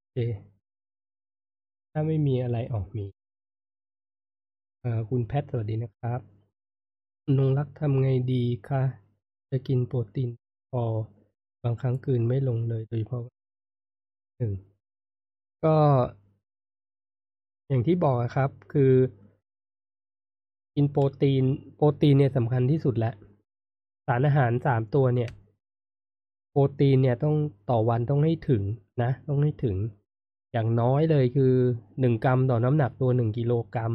[0.00, 0.55] โอเค
[1.98, 3.06] ถ้าไม่มีอะไรออกมี
[4.80, 6.20] เอ่อคุณแพทสวัสดีนะครับ
[7.36, 8.82] นงรักทำไงดีคะ
[9.50, 10.30] จะกินโปรตีน
[10.70, 10.82] พอ
[11.64, 13.22] บางครั้งกืนไม่ลงเลยโดยเฉพาะ
[14.38, 14.52] หนึ่ง
[15.64, 15.76] ก็
[17.68, 18.92] อย่างที่บอกครับ คือ
[20.74, 21.44] กินโปรตีน
[21.76, 23.14] โปรตีนเนี่ยสำคัญที่สุดแหล้ว
[24.06, 25.30] สารอาหารสามตัวเนี่ย
[26.50, 27.36] โปรตีนเนี่ยต้อง
[27.70, 28.62] ต่อวันต้องให้ถึง
[29.02, 29.76] นะ ต้องให้ถึง
[30.56, 31.54] อย่างน้อยเลยคือ
[32.00, 33.92] หนึ่งกรัมต่อน้ำหนักตัวหนึ่งกิโลกรัม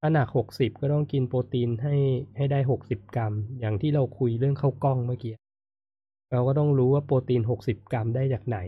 [0.00, 1.96] ถ้าหนักหกสิบก็ต้องกินโปรตีนให้
[2.36, 5.34] ให้ได้หกสิบกรัม อย่างที่เราคุยเรื่องข้าวกล้องเมื่อกี้
[6.30, 8.58] เราก็ต้องรู้ว่าโปรตีนหกสิบกรัมได้จากไหน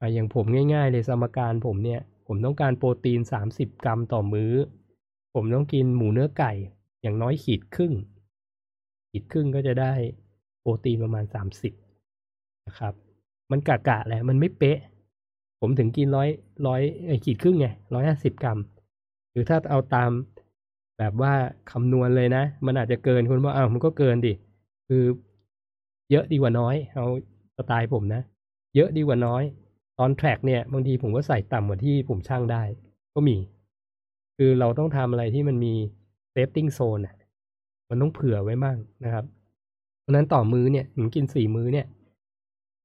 [0.00, 0.44] ออย่างผม
[0.74, 4.52] ง่าย ๆ เลยสมการผมเนี่ย ผมต้องการโปรตีนสามสิบกรัมต่อมื้อ
[5.34, 6.52] ผมต้องกินหมูเนื้อไก่
[7.02, 7.92] อย่างน้อยขีดครึ่ง
[9.10, 9.92] ขีดครึ่งก็จะได้
[10.60, 11.72] โปรตีนประมาณสามสิบ
[12.66, 12.94] นะครับ
[13.50, 14.78] มันกะกะแหละ มันไม่เป๊ะ
[15.64, 16.28] ผมถึงกินร้อย
[16.66, 18.58] ร้อยไอขีดครึ่งไงร้อยห้าสิบกรัม
[19.30, 20.10] หรือถ้าเอาตาม
[20.98, 21.32] แบบว่า
[21.70, 24.32] คำนวณเลยนะ มันอาจจะเกินคุณว่าอ้าวมันก็เกินดิ
[24.88, 25.04] คือ
[26.10, 27.06] เยอะดีกว่าน้อย เอา
[27.56, 28.22] สไตล์ผมนะ
[28.76, 29.42] เยอะดีกว่าน้อย
[29.98, 32.62] ตอน track เนี่ย บางทีผมก็ใส่ต่ำกว่าที่ผมชั่งได้
[33.14, 33.36] ก็มี
[34.36, 35.74] คือเราต้องทำอะไรที่มันมี
[36.30, 37.14] safety zone อะ
[37.88, 39.24] มันต้องเผื่อไว้มั่งนะครับ
[40.00, 41.86] เพราะนั้นต่อมื้อเนี่ย ผมกินสี่มื้อเนี่ย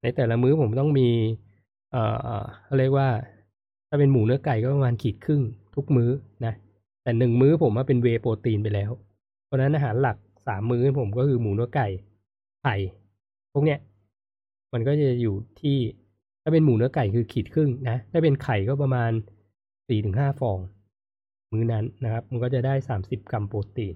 [0.01, 1.09] ในแต่ละมื้อผมต้องมี
[1.91, 2.03] เอ่
[2.39, 3.07] อเขาเรียกว่า
[3.89, 5.41] ถ้าเป็นหมูเนื้อไก่ก็ประมาณขีดครึ่ง
[5.75, 6.09] ทุกมื้อ
[6.45, 6.53] นะ
[7.03, 8.91] แต่หนึ่งมื้อผมว่าเป็นเวโปรตีนไปแล้ว
[9.45, 11.87] เพราะนั้นอาหารหลักสามมื้อผมก็คือหมูเนื้อไก่
[12.63, 12.75] ไข่
[13.53, 13.79] พวกเนี้ย
[14.73, 15.77] มันก็จะอยู่ที่
[16.43, 19.11] ถ้าเป็นหมูเนื้อไก่คือขีดครึ่งนะถ้าเป็นไข่ก็ประมาณ
[19.87, 20.59] สี่ถึงห้าฟอง
[21.51, 23.95] มื้อนั้นนะครับ มันก็จะได้สามสิบกรัมโปรตีน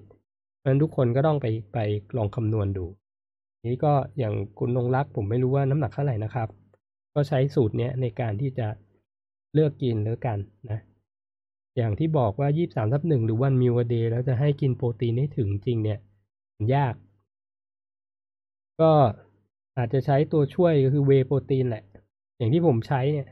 [0.58, 1.78] เพราะฉะนั้นทุกคนก็ต้องไปไป
[2.16, 2.86] ลองคำนวณดู
[3.68, 6.48] นี้ก็อย่างคุณนงรักผมไม่รู้ว่าน้ำหนักเท่าไหร่นะครับ
[7.14, 8.66] ก็ใช้สูตรเนี้ยในการที่จะ
[9.54, 10.38] เลือกกินแล้วกัน
[10.70, 10.80] นะ
[11.76, 15.98] อย่างที่บอกว่ายี่สามทับหนึ่งหรือวันมิวเดย์แล้วจะให้กินโปรตีนให้ถึงจริงเนี่ย
[16.56, 16.94] มันยาก
[18.80, 18.90] ก็
[19.78, 21.84] อาจจะใช้ตัวช่วยก็คือเวโปรตีนแหละ
[22.38, 23.28] อย่างที่ผมใช้เนี่ย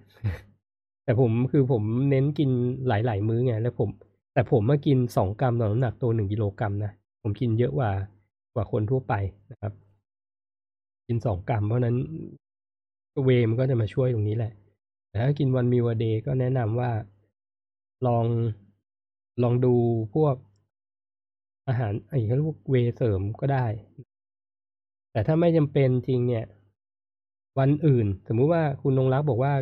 [1.05, 2.51] แต่ผมคือผมเน้นกิน
[2.89, 3.89] หลาย ๆ มื้อไงแล้วผม
[4.33, 6.93] แต่ผมมากินสองกรัมต่อน้ำหนักตัวหนึ่งกิโลกรัมนะ
[7.23, 7.91] ผมกินเยอะกว่า
[8.55, 9.15] กว่าคนทั่วไป
[9.51, 9.73] นะครับ
[11.07, 11.97] กินสองกรัมเพราะนั้น
[13.25, 14.53] เวมันก็จะมาช่วยตรงนี้แหละ
[15.09, 16.91] แต่ถ้ากินวันมิวเดย์ก็แนะนำว่า
[18.07, 18.27] ลอง
[19.43, 19.75] ลองดู
[20.15, 20.35] พวก
[21.69, 23.67] อาหารไอ้เขาเรียกว่าเวเสริมก็ได้
[25.13, 26.45] แต่ถ้าไม่จำเป็นจริงเนี่ย
[27.59, 29.53] วันอื่น สมมุติว่าคุณนงรักบอกว่า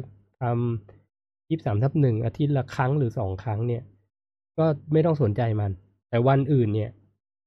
[0.43, 3.83] ทำยี่สามทับหนึ่งอาทิตย์ละครั้งหรือสองครั้งเนี่ย
[4.59, 5.71] ก็ไม่ต้องสนใจมัน
[6.09, 6.91] แต่วันอื่นเนี่ย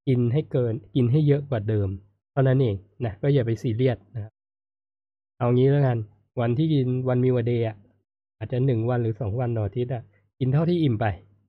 [0.07, 1.89] กินให้เกินกินให้เยอะกว่าเดิม
[2.31, 2.75] เท่านั้นเอง
[3.05, 4.31] นะก็อย่าไปซีเรียสนะครับ
[5.41, 5.97] เอางี้แล้วกัน
[6.39, 7.77] วันที่กินวันมิวเดย์อะ
[8.37, 10.03] อาจจะหนึ่งวันหรือสองวันต่ออาทิตย์อะ
[10.39, 11.05] กินเท่าที่อิ่มไป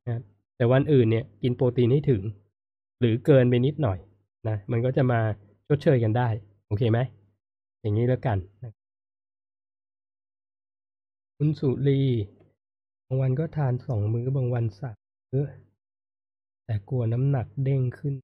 [0.07, 0.21] นะ
[0.57, 2.23] แต่วันอื่นเนี่ยกินโปรตีนให้ถึง
[3.01, 3.99] หรือเกินไปนิดหน่อย
[4.49, 5.21] นะมันก็จะมา
[5.69, 6.29] ชดเชยกันได้
[6.67, 6.99] โอเคไหม
[7.83, 8.73] อย่างนี้แล้วกันนะ
[11.37, 12.01] คุณสุรี
[13.07, 14.97] บางวันก็ทานสองมื้อบางวันสาม
[15.33, 15.47] มื้อ
[16.65, 18.15] แต่กลัวน้ำหนักเด้งขึ้น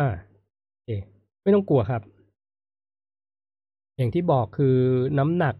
[0.00, 0.08] อ่า
[0.70, 0.90] โอเค
[1.42, 2.02] ไม่ต้องกลัวครับ
[3.96, 4.76] อย่างที่บอกคือ
[5.18, 5.56] น้ำหนัก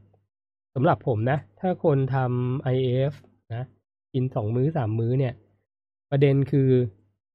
[0.75, 3.13] สำหรับผมนะ ถ้าคนทำ IF
[3.55, 3.63] นะ
[4.13, 5.35] กินสองมื้อสามมื้อเนี่ย
[6.11, 6.71] ประเด็นคือ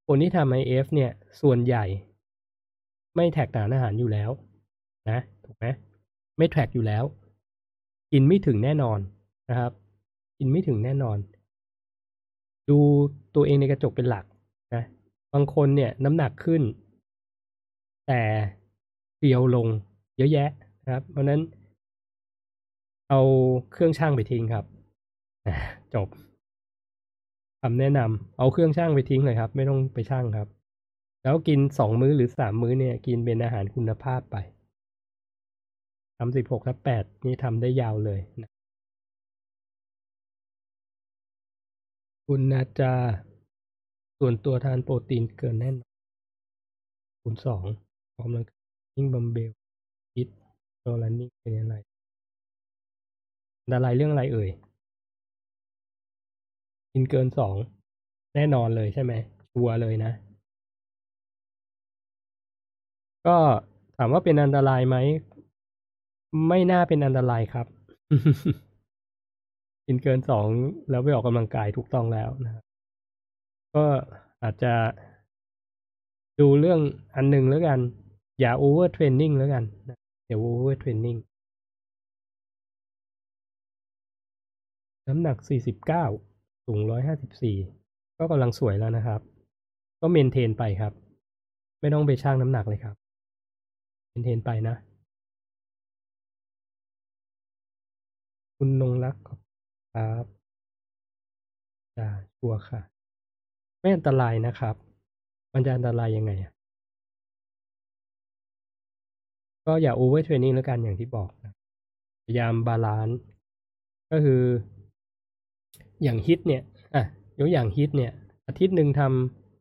[0.07, 1.11] คนที่ทำ IF เนี่ย
[1.41, 1.85] ส่วนใหญ่
[3.15, 4.29] ไม่แท็กสารอาหารอยู่แล้ว
[5.09, 5.65] นะถูกไหม
[6.37, 7.03] ไม่แท็กอยู่แล้ว
[8.11, 8.99] กินไม่ถึงแน่นอน
[9.49, 9.71] นะครับ
[10.37, 11.17] กินไม่ถึงแน่นอน
[12.69, 12.79] ดู
[13.35, 14.25] ตัวเองในกระจกเป็นหลัก
[14.75, 14.83] นะ
[15.33, 16.61] บางคนเนี่ยน้ำหนักขึ้น
[18.07, 18.21] แต่
[19.17, 19.67] เตียวลง
[20.17, 20.49] เยอะแยะ
[20.87, 21.41] นะครับ เพราะนั้น
[23.09, 23.21] เอา
[23.71, 24.65] เครื่องช่างไปทิ้งครับ
[25.93, 26.07] จบ
[27.61, 30.47] คำแนะนำเอาเครื่องช่างไปทิ้งเลยครับ ไม่ต้องไปช่างครับ
[31.23, 34.35] แล้วกินสองมื้อหรือสามมื้อเนี่ย กินเป็นอาหารคุณภาพไป
[36.17, 38.51] ทำสิบหกทับแปดนี่ทำได้ยาวเลยนะ
[42.27, 42.93] คุณนาจา
[44.19, 45.89] ส่วนตัวทานโปรตีนเกินแน่นอน
[47.21, 47.63] คูณสอง
[48.15, 48.43] ออกกำลัง
[48.95, 49.51] ยิ่งบัมเบล
[50.87, 51.75] โรลันนิ่งเป็นอะไร
[53.63, 54.49] อันตรายเรื่องอะไรเอ่ย
[56.93, 57.55] กินเกินสอง
[58.35, 59.13] แน่นอนเลยใช่ไหม
[59.51, 60.11] ชัวร์เลยนะ
[63.27, 63.37] ก็
[63.97, 64.97] ถามว่าเป็นอันตรายไหม
[66.47, 67.67] ไม่น่าเป็นอันตรายครับ
[69.85, 70.47] กินเกินสอง
[70.89, 72.63] แล้วไปออกกำลังกายถูกต้องแล้วนะครับ
[73.75, 73.85] ก็
[74.43, 74.73] อาจจะ
[76.39, 76.79] ดูเรื่อง
[77.15, 77.79] อันหนึ่งแล้วกัน
[78.39, 79.97] อย่า overtraining แล้วกันนะ
[80.27, 81.17] อย่า overtraining
[85.07, 86.05] น้ำหนักสี่สิบเก้า
[86.65, 87.57] สูงร้อยห้าสิบสี่
[88.17, 89.21] ก็กำลังสวยแล้วนะครับ
[90.01, 90.93] ก็ maintain ไปครับ
[91.79, 92.95] ไม่ต้องไปชั่งน้ำหนักเลยครับ
[94.09, 94.75] maintain ไปนะ
[98.57, 99.15] คุณนงรัก
[99.95, 100.25] ครับ
[101.97, 102.81] จ้าชัวค่ะ
[103.79, 104.75] ไม่อันตรายนะครับ
[105.53, 106.56] มันจะอันตรายยังไงอะ
[109.67, 111.53] ก็อย่า overtraining แล้วกันอย่างที่บอกนะ
[112.25, 113.17] พยายาม balance
[114.11, 114.41] ก็คือ
[116.03, 116.61] อย่าง HIIT เนี่ย
[116.95, 117.03] อะ
[117.39, 118.11] ยกอย่าง HIIT เนี่ย
[118.47, 119.01] อาทิตย์หนึ่งท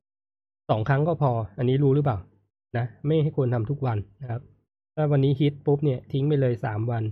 [0.05, 2.19] ำสองครั้งก็พอ อันนี้รู้หรือเปล่า
[2.77, 4.41] นะไม่ให้ควรทำทุกวันนะครับ
[4.95, 7.03] ถ้าวันนี้ HIIT ปุ๊บเนี่ยทิ้งไปเลยสามวัน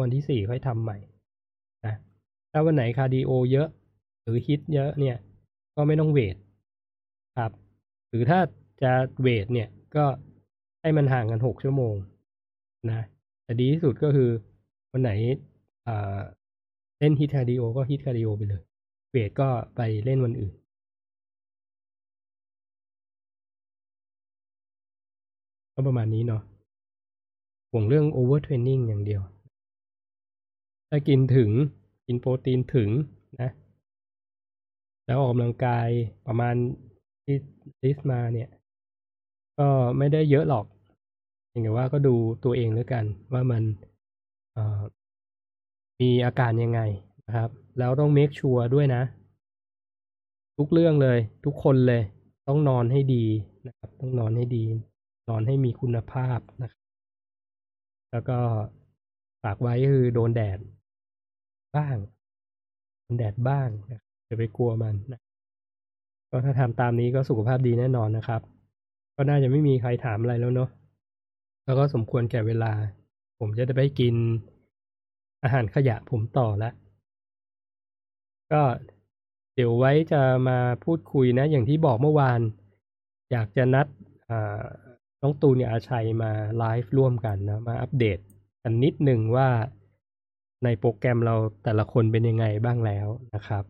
[0.00, 0.96] วันที่สี่ค่อยทำใหม่
[1.86, 1.94] นะ
[2.52, 3.68] ถ้าวันไหน cardio เยอะ
[4.22, 5.16] หรือ HIIT เยอะเนี่ย
[5.76, 6.36] ก็ไม่ต้อง weight
[7.38, 7.52] ครับ
[8.08, 8.40] หรือถ้า
[8.82, 8.92] จะ
[9.22, 10.04] weight เนี่ยก็
[10.80, 11.94] ให้มันห่างกันหกชั่วโมง
[12.92, 13.00] นะ
[13.44, 14.30] แต่ดีที่สุดก็คือ
[14.92, 15.10] วันไหน
[16.98, 18.62] เล่น HIIT cardio ก็ HIIT cardio ไปเลย
[19.10, 20.54] weight ก็ไปเล่นวันอื่น
[25.74, 26.42] ก็ประมาณนี้เนาะ
[27.70, 29.22] ห่วงเรื่อง overtraining อย่างเดียว
[30.88, 31.50] ถ้ากินถึง
[32.06, 32.90] กินโปรตีนถึง
[33.40, 33.50] นะ
[35.06, 35.88] แล้วออกกำลังกาย
[36.26, 36.54] ประมาณ
[37.24, 37.36] ที่
[37.82, 38.48] ลิสต์มาเนี่ย
[39.58, 39.68] ก็
[39.98, 40.66] ไม่ได้เยอะหรอก
[41.56, 42.14] ยงแต่ว่าก็ดู
[42.44, 43.62] ตัวเองแล้วกันว่ามัน
[46.00, 46.80] มีอาการยังไง
[47.26, 49.02] นะครับ แล้วต้องเมคชัวร์ด้วยนะ
[50.58, 52.02] ทุกเรื่องเลย ทุกคนเลย
[52.48, 53.24] ต้องนอนให้ดี
[53.66, 54.64] นะครับ ต้องนอนให้ดี
[55.28, 56.84] นอนให้มีคุณภาพนะครับ
[58.12, 58.38] แล้วก็
[59.42, 60.58] ฝากไว้คือโดนแดด
[61.76, 61.96] บ้าง
[63.00, 65.20] โดนแดดบ้างนะอย่าไปกลัวมันนะ
[66.30, 68.40] ก็ถ้าทำตามนี้ก็สุขภาพดีแน่นอนนะครับ
[69.16, 70.70] ก็น่าจะไม่มีใครถามอะไรแล้วเนาะ
[71.66, 72.72] แล้วก็สมควรแก่เวลา
[73.38, 74.14] ผมจะได้ไปกิน
[75.42, 76.74] อาหารขยะผมต่อล้ว
[78.52, 78.62] ก็
[79.54, 82.40] เดี๋ยวไว้จะมาพูดคุยนะ อย่างที่บอกเมื่อวาน
[83.32, 83.86] อยากจะนัด
[85.20, 88.18] น้องตูนอาชัยมาไลฟ์ร่วมกันนะ มาอัปเดต
[88.62, 89.48] กันนิดหนึ่งว่า
[90.64, 91.34] ในโปรแกรมเรา
[91.64, 93.64] แต่ละคนเป็นยังไงบ้างแล้วนะครับ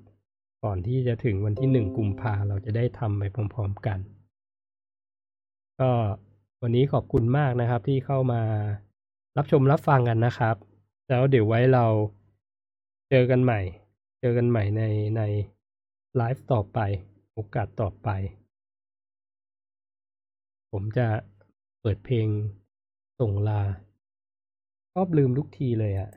[0.65, 3.23] ก่อนที่จะถึงวันที่หนึ่งกุมภาเราจะได้ทำไป
[3.55, 3.99] พร้อมๆกัน
[5.81, 5.91] ก็
[6.63, 8.43] วันนี้ขอบคุณมากนะครับที่เข้ามา
[9.37, 10.57] รับชมรับฟังกันนะครับ
[11.09, 11.87] แล้วเดี๋ยวไว้เรา
[13.11, 13.61] เจอกันใหม่
[14.21, 14.83] เจอกันใหม่ใน
[15.17, 15.23] ใน
[16.17, 16.79] ไลฟ์ต่อไป
[17.35, 18.09] โอกาสต่อไป
[20.73, 21.07] ผมจะ
[21.81, 22.29] เปิดเพลง
[23.21, 23.63] ส่งลา
[24.93, 26.11] ชอบลืมทุกทีเลยอะ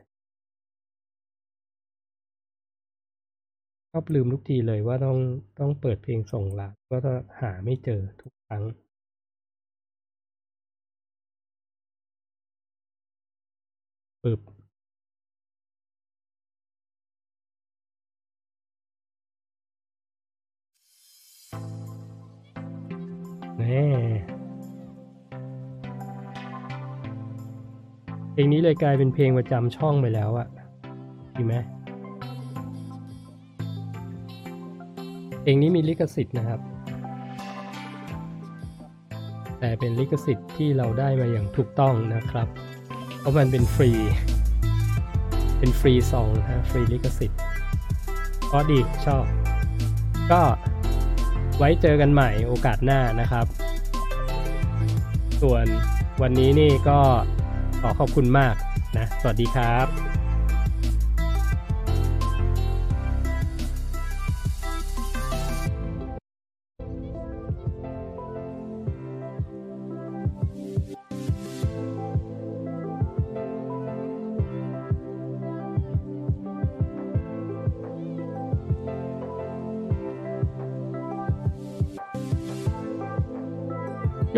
[3.92, 5.18] ชอบลืมทุกทีเลยว่าต้อง
[5.60, 8.64] ต้องเปิดเพลงส่งลาก็จะหาไม่เจอทุกครั้ง
[14.24, 14.40] ปึ๊บ
[23.58, 23.84] แน่
[28.34, 30.48] เพลงนี้เลยกลายเป็นเพลงประจำช่องไปแล้วอะ
[31.38, 31.56] ดีไหม
[35.42, 36.60] เพลงนี้มีลิขสิทธิ์นะครับ
[39.60, 42.48] แต่เป็นลิขสิทธิ์ที่เราได้มาอย่างถูกต้องนะครับ
[43.20, 43.92] เพราะมันเป็นฟรี
[45.60, 47.40] เป็นฟรีซองนะฟรีลิขสิทธิ์
[48.52, 49.26] ก็ดีชอบ
[50.32, 50.42] ก็
[51.58, 53.46] ไว้เจอกันใหม่โอกาสหน้านะครับ
[55.42, 55.66] ส่วน
[56.22, 57.00] วันนี้นี่ก็
[57.82, 58.56] ขอขอบคุณมาก
[58.98, 60.09] นะ สวัสดีครับ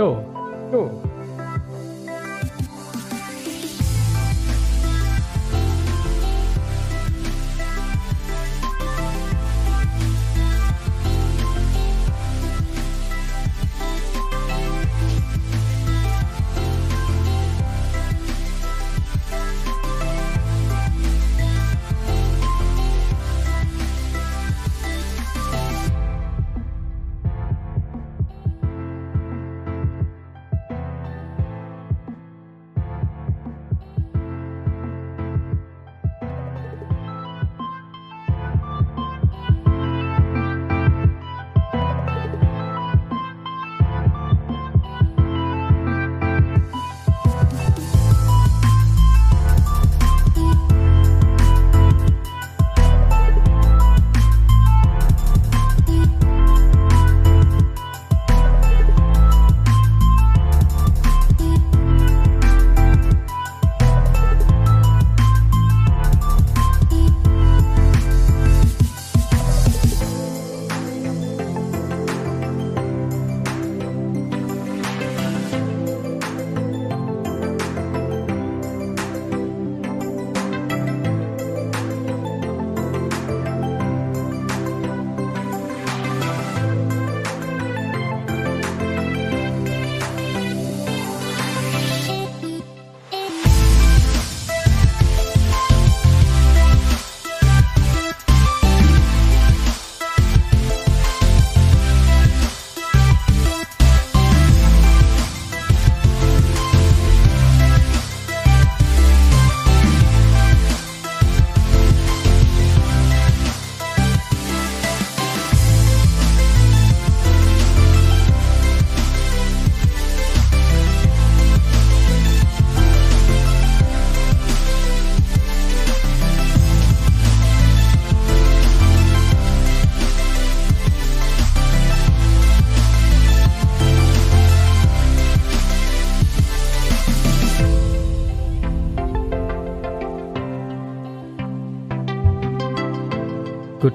[0.02, 0.76] โย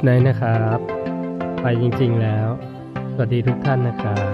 [0.06, 0.78] ไนนะครับ
[1.62, 2.48] ไปจริงๆแล้ว
[3.14, 4.25] สวัสดีทุกท่านนะครับ